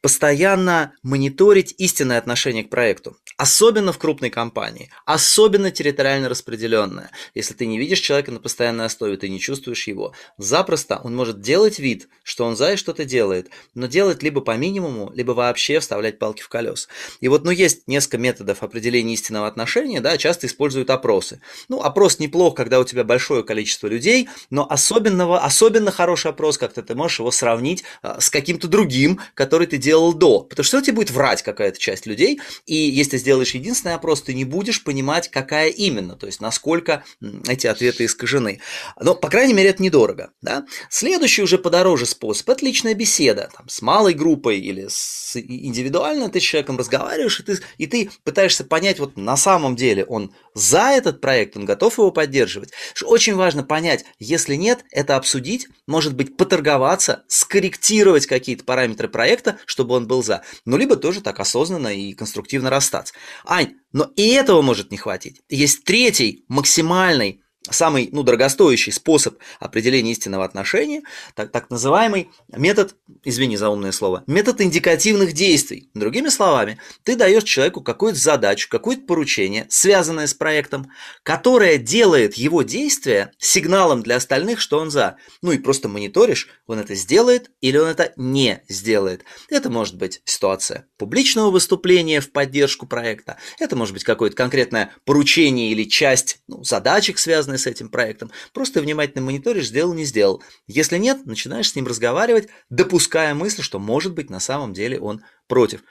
постоянно 0.00 0.92
мониторить 1.02 1.74
истинное 1.78 2.18
отношение 2.18 2.64
к 2.64 2.70
проекту. 2.70 3.16
Особенно 3.36 3.92
в 3.92 3.98
крупной 3.98 4.30
компании, 4.30 4.90
особенно 5.04 5.70
территориально 5.70 6.30
распределенная. 6.30 7.10
Если 7.34 7.52
ты 7.52 7.66
не 7.66 7.78
видишь 7.78 8.00
человека 8.00 8.32
на 8.32 8.40
постоянной 8.40 8.86
основе, 8.86 9.18
ты 9.18 9.28
не 9.28 9.38
чувствуешь 9.38 9.86
его, 9.86 10.14
запросто 10.38 11.02
он 11.04 11.14
может 11.14 11.42
делать 11.42 11.78
вид, 11.78 12.08
что 12.22 12.46
он 12.46 12.56
за 12.56 12.72
и 12.72 12.76
что-то 12.76 13.04
делает, 13.04 13.50
но 13.74 13.88
делать 13.88 14.22
либо 14.22 14.40
по 14.40 14.56
минимуму, 14.56 15.12
либо 15.14 15.32
вообще 15.32 15.80
вставлять 15.80 16.18
палки 16.18 16.40
в 16.40 16.48
колес. 16.48 16.88
И 17.20 17.28
вот, 17.28 17.44
ну, 17.44 17.50
есть 17.50 17.86
несколько 17.86 18.16
методов 18.16 18.62
определения 18.62 19.12
истинного 19.12 19.46
отношения, 19.46 20.00
да, 20.00 20.16
часто 20.16 20.46
используют 20.46 20.88
опросы. 20.88 21.42
Ну, 21.68 21.82
опрос 21.82 22.18
неплох, 22.18 22.54
когда 22.54 22.80
у 22.80 22.84
тебя 22.84 23.04
большое 23.04 23.44
количество 23.44 23.86
людей, 23.86 24.30
но 24.48 24.66
особенного, 24.70 25.40
особенно 25.40 25.90
хороший 25.90 26.30
опрос, 26.30 26.56
как-то 26.56 26.82
ты 26.82 26.94
можешь 26.94 27.18
его 27.18 27.30
сравнить 27.30 27.84
а, 28.00 28.18
с 28.18 28.30
каким-то 28.30 28.66
другим, 28.66 29.20
который 29.34 29.66
ты 29.66 29.76
делал 29.76 30.14
до. 30.14 30.40
Потому 30.40 30.64
что 30.64 30.80
тебе 30.80 30.94
будет 30.94 31.10
врать 31.10 31.42
какая-то 31.42 31.78
часть 31.78 32.06
людей, 32.06 32.40
и 32.64 32.74
если 32.74 33.18
сделаешь 33.26 33.54
единственный 33.54 33.96
опрос, 33.96 34.22
ты 34.22 34.34
не 34.34 34.44
будешь 34.44 34.84
понимать, 34.84 35.28
какая 35.32 35.68
именно, 35.68 36.14
то 36.14 36.26
есть 36.26 36.40
насколько 36.40 37.02
эти 37.48 37.66
ответы 37.66 38.04
искажены. 38.04 38.60
Но, 39.00 39.16
по 39.16 39.28
крайней 39.28 39.52
мере, 39.52 39.70
это 39.70 39.82
недорого. 39.82 40.30
Да? 40.42 40.64
Следующий 40.90 41.42
уже 41.42 41.58
подороже 41.58 42.06
способ– 42.06 42.48
это 42.50 42.64
личная 42.64 42.94
беседа 42.94 43.50
там, 43.52 43.68
с 43.68 43.82
малой 43.82 44.14
группой 44.14 44.60
или 44.60 44.86
с 44.88 45.34
индивидуально 45.34 46.28
ты 46.28 46.38
с 46.38 46.44
человеком 46.44 46.78
разговариваешь, 46.78 47.40
и 47.40 47.42
ты, 47.42 47.58
и 47.78 47.86
ты 47.88 48.10
пытаешься 48.22 48.62
понять, 48.62 49.00
вот 49.00 49.16
на 49.16 49.36
самом 49.36 49.74
деле 49.74 50.04
он 50.04 50.32
за 50.54 50.90
этот 50.90 51.20
проект, 51.20 51.56
он 51.56 51.64
готов 51.64 51.98
его 51.98 52.12
поддерживать. 52.12 52.70
Очень 53.02 53.34
важно 53.34 53.64
понять, 53.64 54.04
если 54.20 54.54
нет, 54.54 54.84
это 54.92 55.16
обсудить, 55.16 55.66
может 55.88 56.14
быть, 56.14 56.36
поторговаться, 56.36 57.24
скорректировать 57.26 58.26
какие-то 58.26 58.62
параметры 58.62 59.08
проекта, 59.08 59.58
чтобы 59.66 59.96
он 59.96 60.06
был 60.06 60.22
за. 60.22 60.42
Ну, 60.64 60.76
либо 60.76 60.94
тоже 60.94 61.20
так 61.20 61.40
осознанно 61.40 61.88
и 61.88 62.14
конструктивно 62.14 62.70
расстаться. 62.70 63.14
Ань, 63.44 63.74
но 63.92 64.12
и 64.16 64.28
этого 64.28 64.62
может 64.62 64.90
не 64.90 64.96
хватить. 64.96 65.42
Есть 65.48 65.84
третий, 65.84 66.44
максимальный 66.48 67.42
самый 67.70 68.08
ну, 68.12 68.22
дорогостоящий 68.22 68.92
способ 68.92 69.38
определения 69.60 70.12
истинного 70.12 70.44
отношения, 70.44 71.02
так, 71.34 71.50
так 71.50 71.70
называемый 71.70 72.30
метод, 72.48 72.94
извини 73.24 73.56
за 73.56 73.68
умное 73.68 73.92
слово, 73.92 74.24
метод 74.26 74.60
индикативных 74.60 75.32
действий. 75.32 75.90
Другими 75.94 76.28
словами, 76.28 76.78
ты 77.02 77.16
даешь 77.16 77.44
человеку 77.44 77.82
какую-то 77.82 78.18
задачу, 78.18 78.68
какое-то 78.70 79.02
поручение, 79.02 79.66
связанное 79.68 80.26
с 80.26 80.34
проектом, 80.34 80.90
которое 81.22 81.78
делает 81.78 82.34
его 82.34 82.62
действие 82.62 83.32
сигналом 83.38 84.02
для 84.02 84.16
остальных, 84.16 84.60
что 84.60 84.78
он 84.78 84.90
за. 84.90 85.16
Ну 85.42 85.52
и 85.52 85.58
просто 85.58 85.88
мониторишь, 85.88 86.48
он 86.66 86.78
это 86.78 86.94
сделает 86.94 87.50
или 87.60 87.76
он 87.76 87.88
это 87.88 88.12
не 88.16 88.62
сделает. 88.68 89.24
Это 89.48 89.70
может 89.70 89.96
быть 89.96 90.20
ситуация 90.24 90.86
публичного 90.96 91.50
выступления 91.50 92.20
в 92.20 92.30
поддержку 92.30 92.86
проекта, 92.86 93.38
это 93.58 93.76
может 93.76 93.92
быть 93.94 94.04
какое-то 94.04 94.36
конкретное 94.36 94.92
поручение 95.04 95.70
или 95.70 95.84
часть 95.84 96.38
ну, 96.46 96.62
задачек, 96.64 97.18
связанных 97.18 97.55
с 97.58 97.66
этим 97.66 97.88
проектом. 97.88 98.30
Просто 98.52 98.80
внимательно 98.80 99.24
мониторишь, 99.24 99.68
сделал, 99.68 99.94
не 99.94 100.04
сделал. 100.04 100.42
Если 100.66 100.98
нет, 100.98 101.26
начинаешь 101.26 101.70
с 101.70 101.74
ним 101.76 101.86
разговаривать, 101.86 102.48
допуская 102.70 103.34
мысль, 103.34 103.62
что 103.62 103.78
может 103.78 104.14
быть 104.14 104.30
на 104.30 104.40
самом 104.40 104.72
деле 104.72 105.00
он 105.00 105.22
против. 105.46 105.82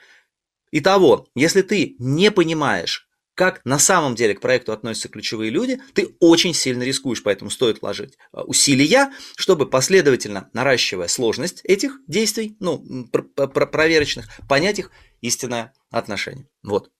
Итого, 0.72 1.28
если 1.34 1.62
ты 1.62 1.96
не 1.98 2.30
понимаешь, 2.30 3.06
как 3.36 3.60
на 3.64 3.78
самом 3.78 4.14
деле 4.14 4.34
к 4.34 4.40
проекту 4.40 4.72
относятся 4.72 5.08
ключевые 5.08 5.50
люди, 5.50 5.80
ты 5.92 6.16
очень 6.20 6.54
сильно 6.54 6.82
рискуешь, 6.82 7.22
поэтому 7.22 7.50
стоит 7.50 7.82
вложить 7.82 8.16
э, 8.32 8.40
усилия, 8.40 9.12
чтобы 9.36 9.68
последовательно, 9.68 10.48
наращивая 10.54 11.06
сложность 11.06 11.60
этих 11.62 12.00
действий, 12.08 12.56
ну, 12.60 13.06
проверочных, 13.10 14.26
понять 14.48 14.78
их 14.78 14.90
истинное 15.20 15.74
отношение. 15.90 16.48
Вот. 16.62 16.90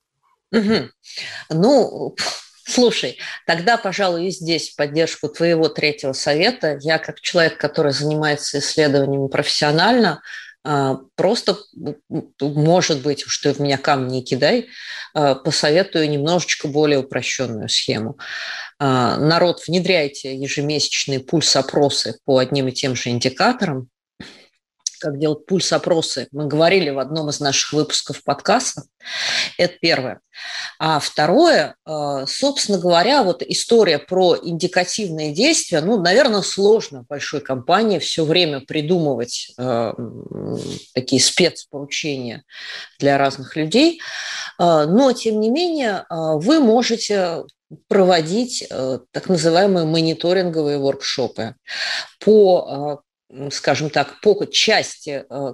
Угу. 0.53 0.91
Ну, 1.51 2.17
Слушай, 2.67 3.19
тогда, 3.47 3.77
пожалуй, 3.77 4.27
и 4.27 4.31
здесь 4.31 4.71
в 4.71 4.77
поддержку 4.77 5.29
твоего 5.29 5.69
третьего 5.69 6.13
совета, 6.13 6.79
я 6.81 6.99
как 6.99 7.21
человек, 7.21 7.59
который 7.59 7.93
занимается 7.93 8.59
исследованиями 8.59 9.29
профессионально, 9.29 10.21
а, 10.65 10.99
просто, 11.15 11.57
может 12.41 13.03
быть, 13.03 13.23
что 13.25 13.55
в 13.55 13.61
меня 13.61 13.79
камни 13.79 14.17
не 14.17 14.25
кидай, 14.25 14.67
а, 15.15 15.37
посоветую 15.37 16.11
немножечко 16.11 16.67
более 16.67 16.99
упрощенную 16.99 17.69
схему. 17.69 18.19
А, 18.81 19.17
народ, 19.17 19.63
внедряйте 19.69 20.35
ежемесячные 20.35 21.21
пульс-опросы 21.21 22.19
по 22.25 22.39
одним 22.39 22.67
и 22.67 22.73
тем 22.73 22.97
же 22.97 23.11
индикаторам, 23.11 23.91
как 24.99 25.19
делать 25.19 25.47
пульс-опросы. 25.47 26.29
Мы 26.33 26.47
говорили 26.47 26.91
в 26.91 26.99
одном 26.99 27.31
из 27.31 27.41
наших 27.41 27.73
выпусков 27.73 28.23
подкаста. 28.25 28.83
Это 29.59 29.75
первое. 29.81 30.21
А 30.79 30.99
второе, 31.01 31.77
э, 31.87 32.25
собственно 32.27 32.79
говоря, 32.79 33.23
вот 33.23 33.43
история 33.43 33.99
про 33.99 34.37
индикативные 34.37 35.33
действия, 35.33 35.81
ну, 35.81 36.01
наверное, 36.01 36.43
сложно 36.43 37.05
большой 37.09 37.41
компании 37.41 37.99
все 37.99 38.25
время 38.25 38.61
придумывать 38.61 39.53
э, 39.59 39.93
такие 40.95 41.23
спецпоручения 41.23 42.45
для 42.99 43.17
разных 43.17 43.57
людей, 43.57 44.01
э, 44.59 44.85
но, 44.87 45.13
тем 45.13 45.41
не 45.41 45.51
менее, 45.51 46.05
вы 46.11 46.61
можете 46.61 47.45
проводить 47.89 48.69
так 48.69 49.29
называемые 49.29 49.87
мониторинговые 49.87 50.79
воркшопы 50.79 51.57
по 52.21 53.03
скажем 53.51 53.91
так, 53.91 54.21
по 54.21 54.45
части 54.47 55.25
э, 55.29 55.53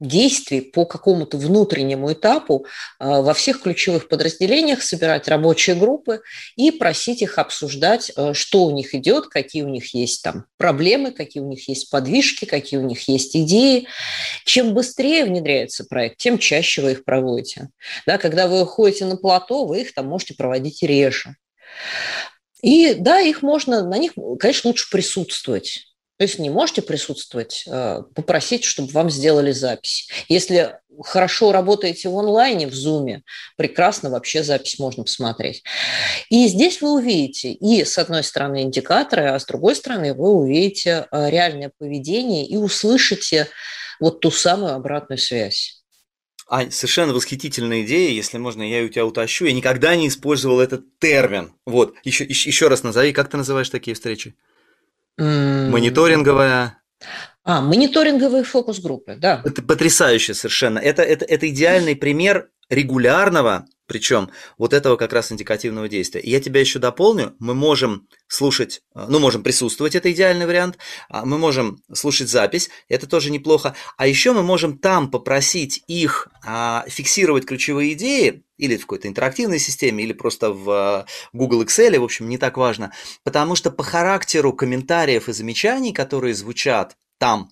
действий, 0.00 0.60
по 0.60 0.84
какому-то 0.84 1.38
внутреннему 1.38 2.12
этапу 2.12 2.66
э, 2.98 3.06
во 3.06 3.32
всех 3.34 3.62
ключевых 3.62 4.08
подразделениях 4.08 4.82
собирать 4.82 5.28
рабочие 5.28 5.76
группы 5.76 6.20
и 6.56 6.70
просить 6.70 7.22
их 7.22 7.38
обсуждать, 7.38 8.10
э, 8.16 8.34
что 8.34 8.64
у 8.64 8.72
них 8.72 8.94
идет, 8.94 9.28
какие 9.28 9.62
у 9.62 9.68
них 9.68 9.94
есть 9.94 10.22
там 10.22 10.46
проблемы, 10.58 11.12
какие 11.12 11.42
у 11.42 11.46
них 11.46 11.68
есть 11.68 11.88
подвижки, 11.90 12.44
какие 12.44 12.80
у 12.80 12.84
них 12.84 13.08
есть 13.08 13.36
идеи. 13.36 13.86
Чем 14.44 14.74
быстрее 14.74 15.24
внедряется 15.24 15.84
проект, 15.84 16.18
тем 16.18 16.38
чаще 16.38 16.82
вы 16.82 16.92
их 16.92 17.04
проводите. 17.04 17.68
Да, 18.06 18.18
когда 18.18 18.48
вы 18.48 18.62
уходите 18.62 19.04
на 19.04 19.16
плато, 19.16 19.64
вы 19.66 19.82
их 19.82 19.94
там 19.94 20.06
можете 20.06 20.34
проводить 20.34 20.82
реже. 20.82 21.36
И 22.60 22.94
да, 22.94 23.20
их 23.20 23.42
можно, 23.42 23.86
на 23.86 23.98
них, 23.98 24.12
конечно, 24.40 24.68
лучше 24.68 24.90
присутствовать. 24.90 25.93
То 26.16 26.22
есть 26.24 26.38
не 26.38 26.48
можете 26.48 26.80
присутствовать, 26.80 27.64
э, 27.66 28.02
попросить, 28.14 28.62
чтобы 28.64 28.92
вам 28.92 29.10
сделали 29.10 29.50
запись. 29.50 30.08
Если 30.28 30.78
хорошо 31.02 31.50
работаете 31.50 32.08
в 32.08 32.16
онлайне, 32.16 32.68
в 32.68 32.72
Zoom, 32.72 33.22
прекрасно 33.56 34.10
вообще 34.10 34.44
запись 34.44 34.78
можно 34.78 35.02
посмотреть. 35.02 35.64
И 36.30 36.46
здесь 36.46 36.80
вы 36.80 36.92
увидите 36.92 37.52
и, 37.52 37.84
с 37.84 37.98
одной 37.98 38.22
стороны, 38.22 38.62
индикаторы, 38.62 39.30
а 39.30 39.38
с 39.38 39.44
другой 39.44 39.74
стороны, 39.74 40.14
вы 40.14 40.30
увидите 40.30 41.08
э, 41.10 41.30
реальное 41.30 41.72
поведение 41.76 42.46
и 42.46 42.56
услышите 42.56 43.48
вот 43.98 44.20
ту 44.20 44.30
самую 44.30 44.74
обратную 44.74 45.18
связь. 45.18 45.82
Ань, 46.48 46.70
совершенно 46.70 47.12
восхитительная 47.12 47.82
идея, 47.82 48.10
если 48.10 48.38
можно, 48.38 48.62
я 48.62 48.84
у 48.84 48.88
тебя 48.88 49.06
утащу. 49.06 49.46
Я 49.46 49.52
никогда 49.52 49.96
не 49.96 50.08
использовал 50.08 50.60
этот 50.60 50.84
термин. 51.00 51.54
Вот, 51.66 51.94
еще, 52.04 52.24
еще 52.24 52.68
раз 52.68 52.82
назови, 52.84 53.12
как 53.12 53.30
ты 53.30 53.36
называешь 53.36 53.70
такие 53.70 53.94
встречи? 53.94 54.36
Мониторинговая. 55.18 56.78
А, 57.44 57.60
мониторинговые 57.60 58.42
фокус-группы, 58.42 59.16
да. 59.16 59.42
Это 59.44 59.62
потрясающе 59.62 60.32
совершенно. 60.32 60.78
Это, 60.78 61.02
это, 61.02 61.26
это 61.26 61.48
идеальный 61.48 61.94
пример 61.94 62.48
регулярного, 62.68 63.66
причем 63.86 64.30
вот 64.56 64.72
этого 64.72 64.96
как 64.96 65.12
раз 65.12 65.30
индикативного 65.30 65.88
действия. 65.88 66.20
И 66.20 66.30
я 66.30 66.40
тебя 66.40 66.60
еще 66.60 66.78
дополню, 66.78 67.34
мы 67.38 67.54
можем 67.54 68.08
слушать, 68.28 68.82
э, 68.94 69.06
ну, 69.08 69.18
можем 69.18 69.42
присутствовать, 69.42 69.94
это 69.94 70.10
идеальный 70.10 70.46
вариант, 70.46 70.78
а 71.08 71.24
мы 71.24 71.38
можем 71.38 71.82
слушать 71.92 72.28
запись, 72.28 72.70
это 72.88 73.06
тоже 73.06 73.30
неплохо, 73.30 73.74
а 73.96 74.06
еще 74.06 74.32
мы 74.32 74.42
можем 74.42 74.78
там 74.78 75.10
попросить 75.10 75.82
их 75.86 76.28
а, 76.44 76.84
фиксировать 76.88 77.46
ключевые 77.46 77.92
идеи, 77.92 78.44
или 78.56 78.76
в 78.76 78.82
какой-то 78.82 79.08
интерактивной 79.08 79.58
системе, 79.58 80.04
или 80.04 80.12
просто 80.12 80.52
в 80.52 80.70
э, 80.70 81.10
Google 81.32 81.64
Excel, 81.64 81.98
в 81.98 82.04
общем, 82.04 82.28
не 82.28 82.38
так 82.38 82.56
важно, 82.56 82.92
потому 83.24 83.56
что 83.56 83.70
по 83.70 83.82
характеру 83.82 84.52
комментариев 84.52 85.28
и 85.28 85.32
замечаний, 85.32 85.92
которые 85.92 86.34
звучат 86.34 86.96
там, 87.18 87.50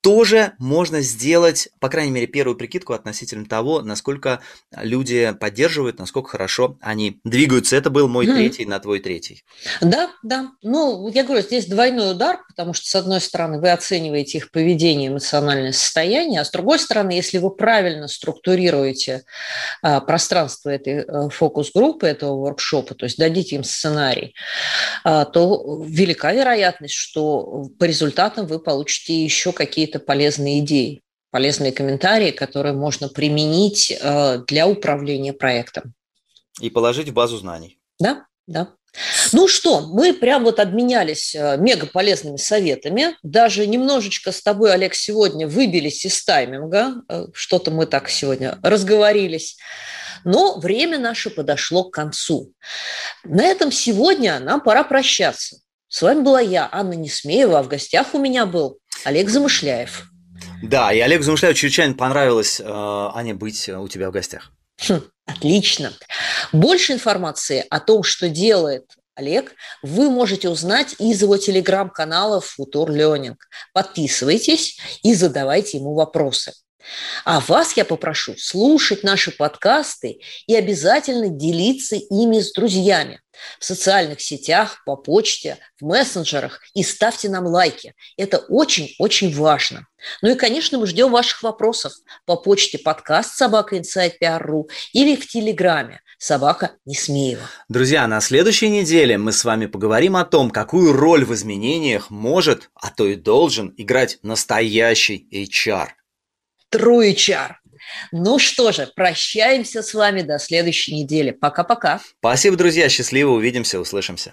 тоже 0.00 0.52
можно 0.58 1.00
сделать, 1.00 1.68
по 1.80 1.88
крайней 1.88 2.12
мере, 2.12 2.26
первую 2.26 2.56
прикидку 2.56 2.92
относительно 2.92 3.46
того, 3.46 3.82
насколько 3.82 4.40
люди 4.76 5.34
поддерживают, 5.38 5.98
насколько 5.98 6.30
хорошо 6.30 6.78
они 6.80 7.20
двигаются. 7.24 7.76
Это 7.76 7.90
был 7.90 8.08
мой 8.08 8.26
mm. 8.26 8.34
третий 8.34 8.66
на 8.66 8.78
твой 8.78 9.00
третий. 9.00 9.44
Да, 9.80 10.10
да. 10.22 10.50
Ну, 10.62 11.08
я 11.08 11.24
говорю, 11.24 11.42
здесь 11.42 11.66
двойной 11.66 12.12
удар, 12.12 12.38
потому 12.48 12.74
что, 12.74 12.86
с 12.86 12.94
одной 12.94 13.20
стороны, 13.20 13.60
вы 13.60 13.70
оцениваете 13.70 14.38
их 14.38 14.50
поведение, 14.50 15.08
эмоциональное 15.08 15.72
состояние, 15.72 16.40
а 16.40 16.44
с 16.44 16.50
другой 16.50 16.78
стороны, 16.78 17.12
если 17.12 17.38
вы 17.38 17.50
правильно 17.50 18.08
структурируете 18.08 19.24
а, 19.82 20.00
пространство 20.00 20.70
этой 20.70 21.02
а, 21.02 21.28
фокус-группы, 21.28 22.06
этого 22.06 22.36
воркшопа, 22.40 22.94
то 22.94 23.04
есть 23.04 23.18
дадите 23.18 23.56
им 23.56 23.64
сценарий, 23.64 24.34
а, 25.04 25.24
то 25.24 25.82
велика 25.84 26.32
вероятность, 26.32 26.94
что 26.94 27.68
по 27.78 27.84
результатам 27.84 28.46
вы 28.46 28.58
получите 28.58 29.22
еще 29.22 29.52
какие-то 29.52 29.87
какие-то 29.88 30.04
полезные 30.04 30.60
идеи, 30.60 31.02
полезные 31.30 31.72
комментарии, 31.72 32.30
которые 32.30 32.74
можно 32.74 33.08
применить 33.08 33.90
э, 33.90 34.38
для 34.46 34.66
управления 34.66 35.32
проектом. 35.32 35.94
И 36.60 36.70
положить 36.70 37.08
в 37.08 37.12
базу 37.12 37.38
знаний. 37.38 37.78
Да, 37.98 38.26
да. 38.46 38.68
Ну 39.32 39.48
что, 39.48 39.80
мы 39.80 40.12
прям 40.12 40.44
вот 40.44 40.60
обменялись 40.60 41.34
э, 41.34 41.56
мега 41.58 41.86
полезными 41.86 42.36
советами. 42.36 43.16
Даже 43.22 43.66
немножечко 43.66 44.32
с 44.32 44.42
тобой, 44.42 44.74
Олег, 44.74 44.94
сегодня 44.94 45.46
выбились 45.46 46.04
из 46.04 46.22
тайминга. 46.24 46.94
Э, 47.08 47.26
что-то 47.32 47.70
мы 47.70 47.86
так 47.86 48.10
сегодня 48.10 48.58
разговорились. 48.62 49.56
Но 50.24 50.58
время 50.58 50.98
наше 50.98 51.30
подошло 51.30 51.84
к 51.84 51.94
концу. 51.94 52.52
На 53.24 53.44
этом 53.44 53.72
сегодня 53.72 54.40
нам 54.40 54.60
пора 54.60 54.84
прощаться. 54.84 55.60
С 55.88 56.02
вами 56.02 56.20
была 56.20 56.40
я, 56.40 56.68
Анна 56.70 56.94
Несмеева, 56.94 57.60
а 57.60 57.62
в 57.62 57.68
гостях 57.68 58.14
у 58.14 58.18
меня 58.18 58.44
был 58.44 58.78
Олег 59.08 59.30
Замышляев. 59.30 60.10
Да, 60.62 60.92
и 60.92 61.00
Олег 61.00 61.22
Замышляев 61.22 61.56
чрезвычайно 61.56 61.94
понравилось, 61.94 62.60
э, 62.60 62.64
Аня, 62.66 63.34
быть 63.34 63.66
у 63.66 63.88
тебя 63.88 64.10
в 64.10 64.12
гостях. 64.12 64.52
Хм, 64.86 65.00
отлично. 65.24 65.94
Больше 66.52 66.92
информации 66.92 67.64
о 67.70 67.80
том, 67.80 68.02
что 68.02 68.28
делает 68.28 68.84
Олег, 69.14 69.54
вы 69.82 70.10
можете 70.10 70.50
узнать 70.50 70.94
из 70.98 71.22
его 71.22 71.38
телеграм-канала 71.38 72.42
Futur 72.42 72.88
Learning. 72.88 73.36
Подписывайтесь 73.72 74.78
и 75.02 75.14
задавайте 75.14 75.78
ему 75.78 75.94
вопросы. 75.94 76.52
А 77.24 77.40
вас 77.40 77.76
я 77.76 77.84
попрошу 77.84 78.34
слушать 78.36 79.02
наши 79.02 79.30
подкасты 79.30 80.20
и 80.46 80.54
обязательно 80.54 81.28
делиться 81.28 81.96
ими 81.96 82.40
с 82.40 82.52
друзьями 82.52 83.20
в 83.58 83.64
социальных 83.64 84.20
сетях, 84.20 84.82
по 84.84 84.96
почте, 84.96 85.58
в 85.80 85.84
мессенджерах 85.84 86.60
и 86.74 86.82
ставьте 86.82 87.28
нам 87.28 87.46
лайки. 87.46 87.94
Это 88.16 88.38
очень-очень 88.38 89.34
важно. 89.34 89.86
Ну 90.22 90.30
и, 90.30 90.34
конечно, 90.34 90.78
мы 90.78 90.86
ждем 90.86 91.10
ваших 91.10 91.42
вопросов 91.42 91.92
по 92.24 92.36
почте 92.36 92.78
подкаст 92.78 93.36
собака 93.36 93.76
inside.pr.ru 93.76 94.64
или 94.92 95.16
в 95.16 95.26
Телеграме 95.28 96.00
собака 96.18 96.72
Несмеева. 96.84 97.42
Друзья, 97.68 98.06
на 98.06 98.20
следующей 98.20 98.70
неделе 98.70 99.18
мы 99.18 99.32
с 99.32 99.44
вами 99.44 99.66
поговорим 99.66 100.16
о 100.16 100.24
том, 100.24 100.50
какую 100.50 100.92
роль 100.92 101.24
в 101.24 101.34
изменениях 101.34 102.10
может, 102.10 102.70
а 102.74 102.90
то 102.90 103.06
и 103.06 103.14
должен 103.14 103.72
играть 103.76 104.18
настоящий 104.22 105.28
HR. 105.32 105.88
True 106.72 107.14
HR. 107.14 107.54
Ну 108.12 108.38
что 108.38 108.72
же, 108.72 108.90
прощаемся 108.94 109.82
с 109.82 109.94
вами 109.94 110.22
до 110.22 110.38
следующей 110.38 110.94
недели. 110.96 111.30
Пока-пока. 111.30 112.00
Спасибо, 112.18 112.56
друзья. 112.56 112.88
Счастливо. 112.88 113.30
Увидимся, 113.30 113.80
услышимся. 113.80 114.32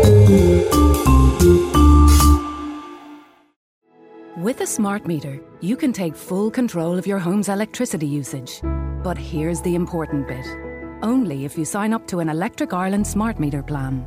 With 4.41 4.61
a 4.61 4.65
smart 4.65 5.05
meter, 5.05 5.39
you 5.59 5.77
can 5.77 5.93
take 5.93 6.15
full 6.15 6.49
control 6.49 6.97
of 6.97 7.05
your 7.05 7.19
home's 7.19 7.47
electricity 7.47 8.07
usage. 8.07 8.59
But 9.03 9.15
here's 9.15 9.61
the 9.61 9.75
important 9.75 10.27
bit. 10.27 10.47
Only 11.03 11.45
if 11.45 11.55
you 11.55 11.63
sign 11.63 11.93
up 11.93 12.07
to 12.07 12.21
an 12.21 12.27
Electric 12.27 12.73
Ireland 12.73 13.05
smart 13.05 13.39
meter 13.39 13.61
plan. 13.61 14.03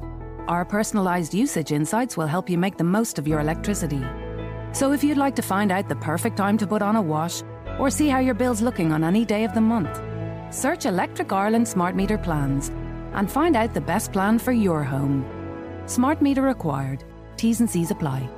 Our 0.49 0.65
personalised 0.65 1.35
usage 1.35 1.71
insights 1.71 2.17
will 2.17 2.27
help 2.27 2.51
you 2.51 2.59
make 2.59 2.77
the 2.77 2.83
most 2.83 3.17
of 3.21 3.29
your 3.29 3.39
electricity. 3.39 4.05
So 4.73 4.91
if 4.91 5.05
you'd 5.05 5.19
like 5.19 5.37
to 5.37 5.43
find 5.43 5.71
out 5.71 5.89
the 5.89 6.03
perfect 6.11 6.37
time 6.37 6.59
to 6.59 6.67
put 6.67 6.83
on 6.83 6.97
a 6.97 7.01
wash 7.01 7.45
or 7.79 7.89
see 7.89 8.09
how 8.09 8.19
your 8.19 8.35
bill's 8.35 8.61
looking 8.61 8.91
on 8.91 9.05
any 9.05 9.25
day 9.25 9.45
of 9.45 9.55
the 9.55 9.61
month, 9.61 10.03
search 10.53 10.85
Electric 10.85 11.33
Ireland 11.33 11.69
Smart 11.69 11.95
Meter 11.95 12.19
plans 12.19 12.71
and 13.13 13.31
find 13.31 13.55
out 13.55 13.73
the 13.73 13.81
best 13.81 14.13
plan 14.13 14.41
for 14.41 14.51
your 14.51 14.83
home. 14.83 15.25
Smart 15.87 16.21
meter 16.21 16.43
required. 16.43 17.05
T's 17.37 17.61
and 17.61 17.71
C's 17.71 17.93
apply. 17.93 18.29